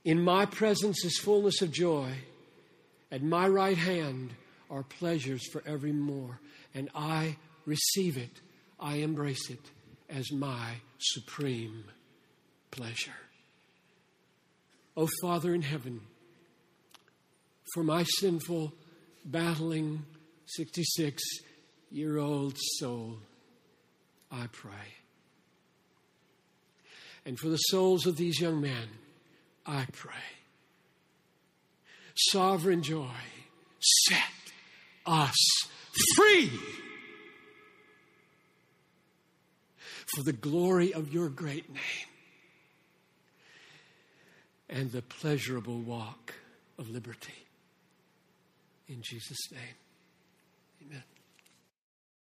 In 0.04 0.22
my 0.22 0.46
presence 0.46 1.06
is 1.06 1.18
fullness 1.20 1.62
of 1.62 1.72
joy. 1.72 2.12
At 3.12 3.24
my 3.24 3.48
right 3.48 3.78
hand 3.78 4.34
are 4.72 4.84
pleasures 4.84 5.46
forevermore. 5.52 6.40
And 6.74 6.90
I 6.96 7.36
receive 7.66 8.18
it, 8.18 8.42
I 8.80 8.96
embrace 8.98 9.50
it 9.50 9.70
as 10.10 10.32
my 10.32 10.76
supreme 10.98 11.84
pleasure. 12.72 13.12
O 14.98 15.04
oh, 15.04 15.10
Father 15.22 15.54
in 15.54 15.62
heaven, 15.62 16.02
for 17.74 17.84
my 17.84 18.04
sinful, 18.04 18.74
battling 19.24 20.06
66 20.46 21.22
year 21.92 22.18
old 22.18 22.58
soul, 22.80 23.18
I 24.32 24.48
pray. 24.52 24.96
And 27.26 27.38
for 27.38 27.50
the 27.50 27.58
souls 27.58 28.08
of 28.08 28.18
these 28.18 28.40
young 28.40 28.62
men, 28.62 28.90
I 29.66 29.86
pray. 29.94 30.14
Sovereign 32.16 32.82
joy, 32.82 33.08
set 34.08 34.31
us 35.12 35.36
free 36.16 36.50
for 40.16 40.24
the 40.24 40.34
glory 40.34 40.94
of 40.94 41.14
your 41.14 41.30
great 41.30 41.70
name 41.70 42.08
and 44.70 44.92
the 44.92 45.02
pleasurable 45.02 45.80
walk 45.80 46.34
of 46.80 46.90
liberty. 46.90 47.46
In 48.88 49.02
Jesus' 49.02 49.52
name, 49.52 49.76
amen. 50.86 51.04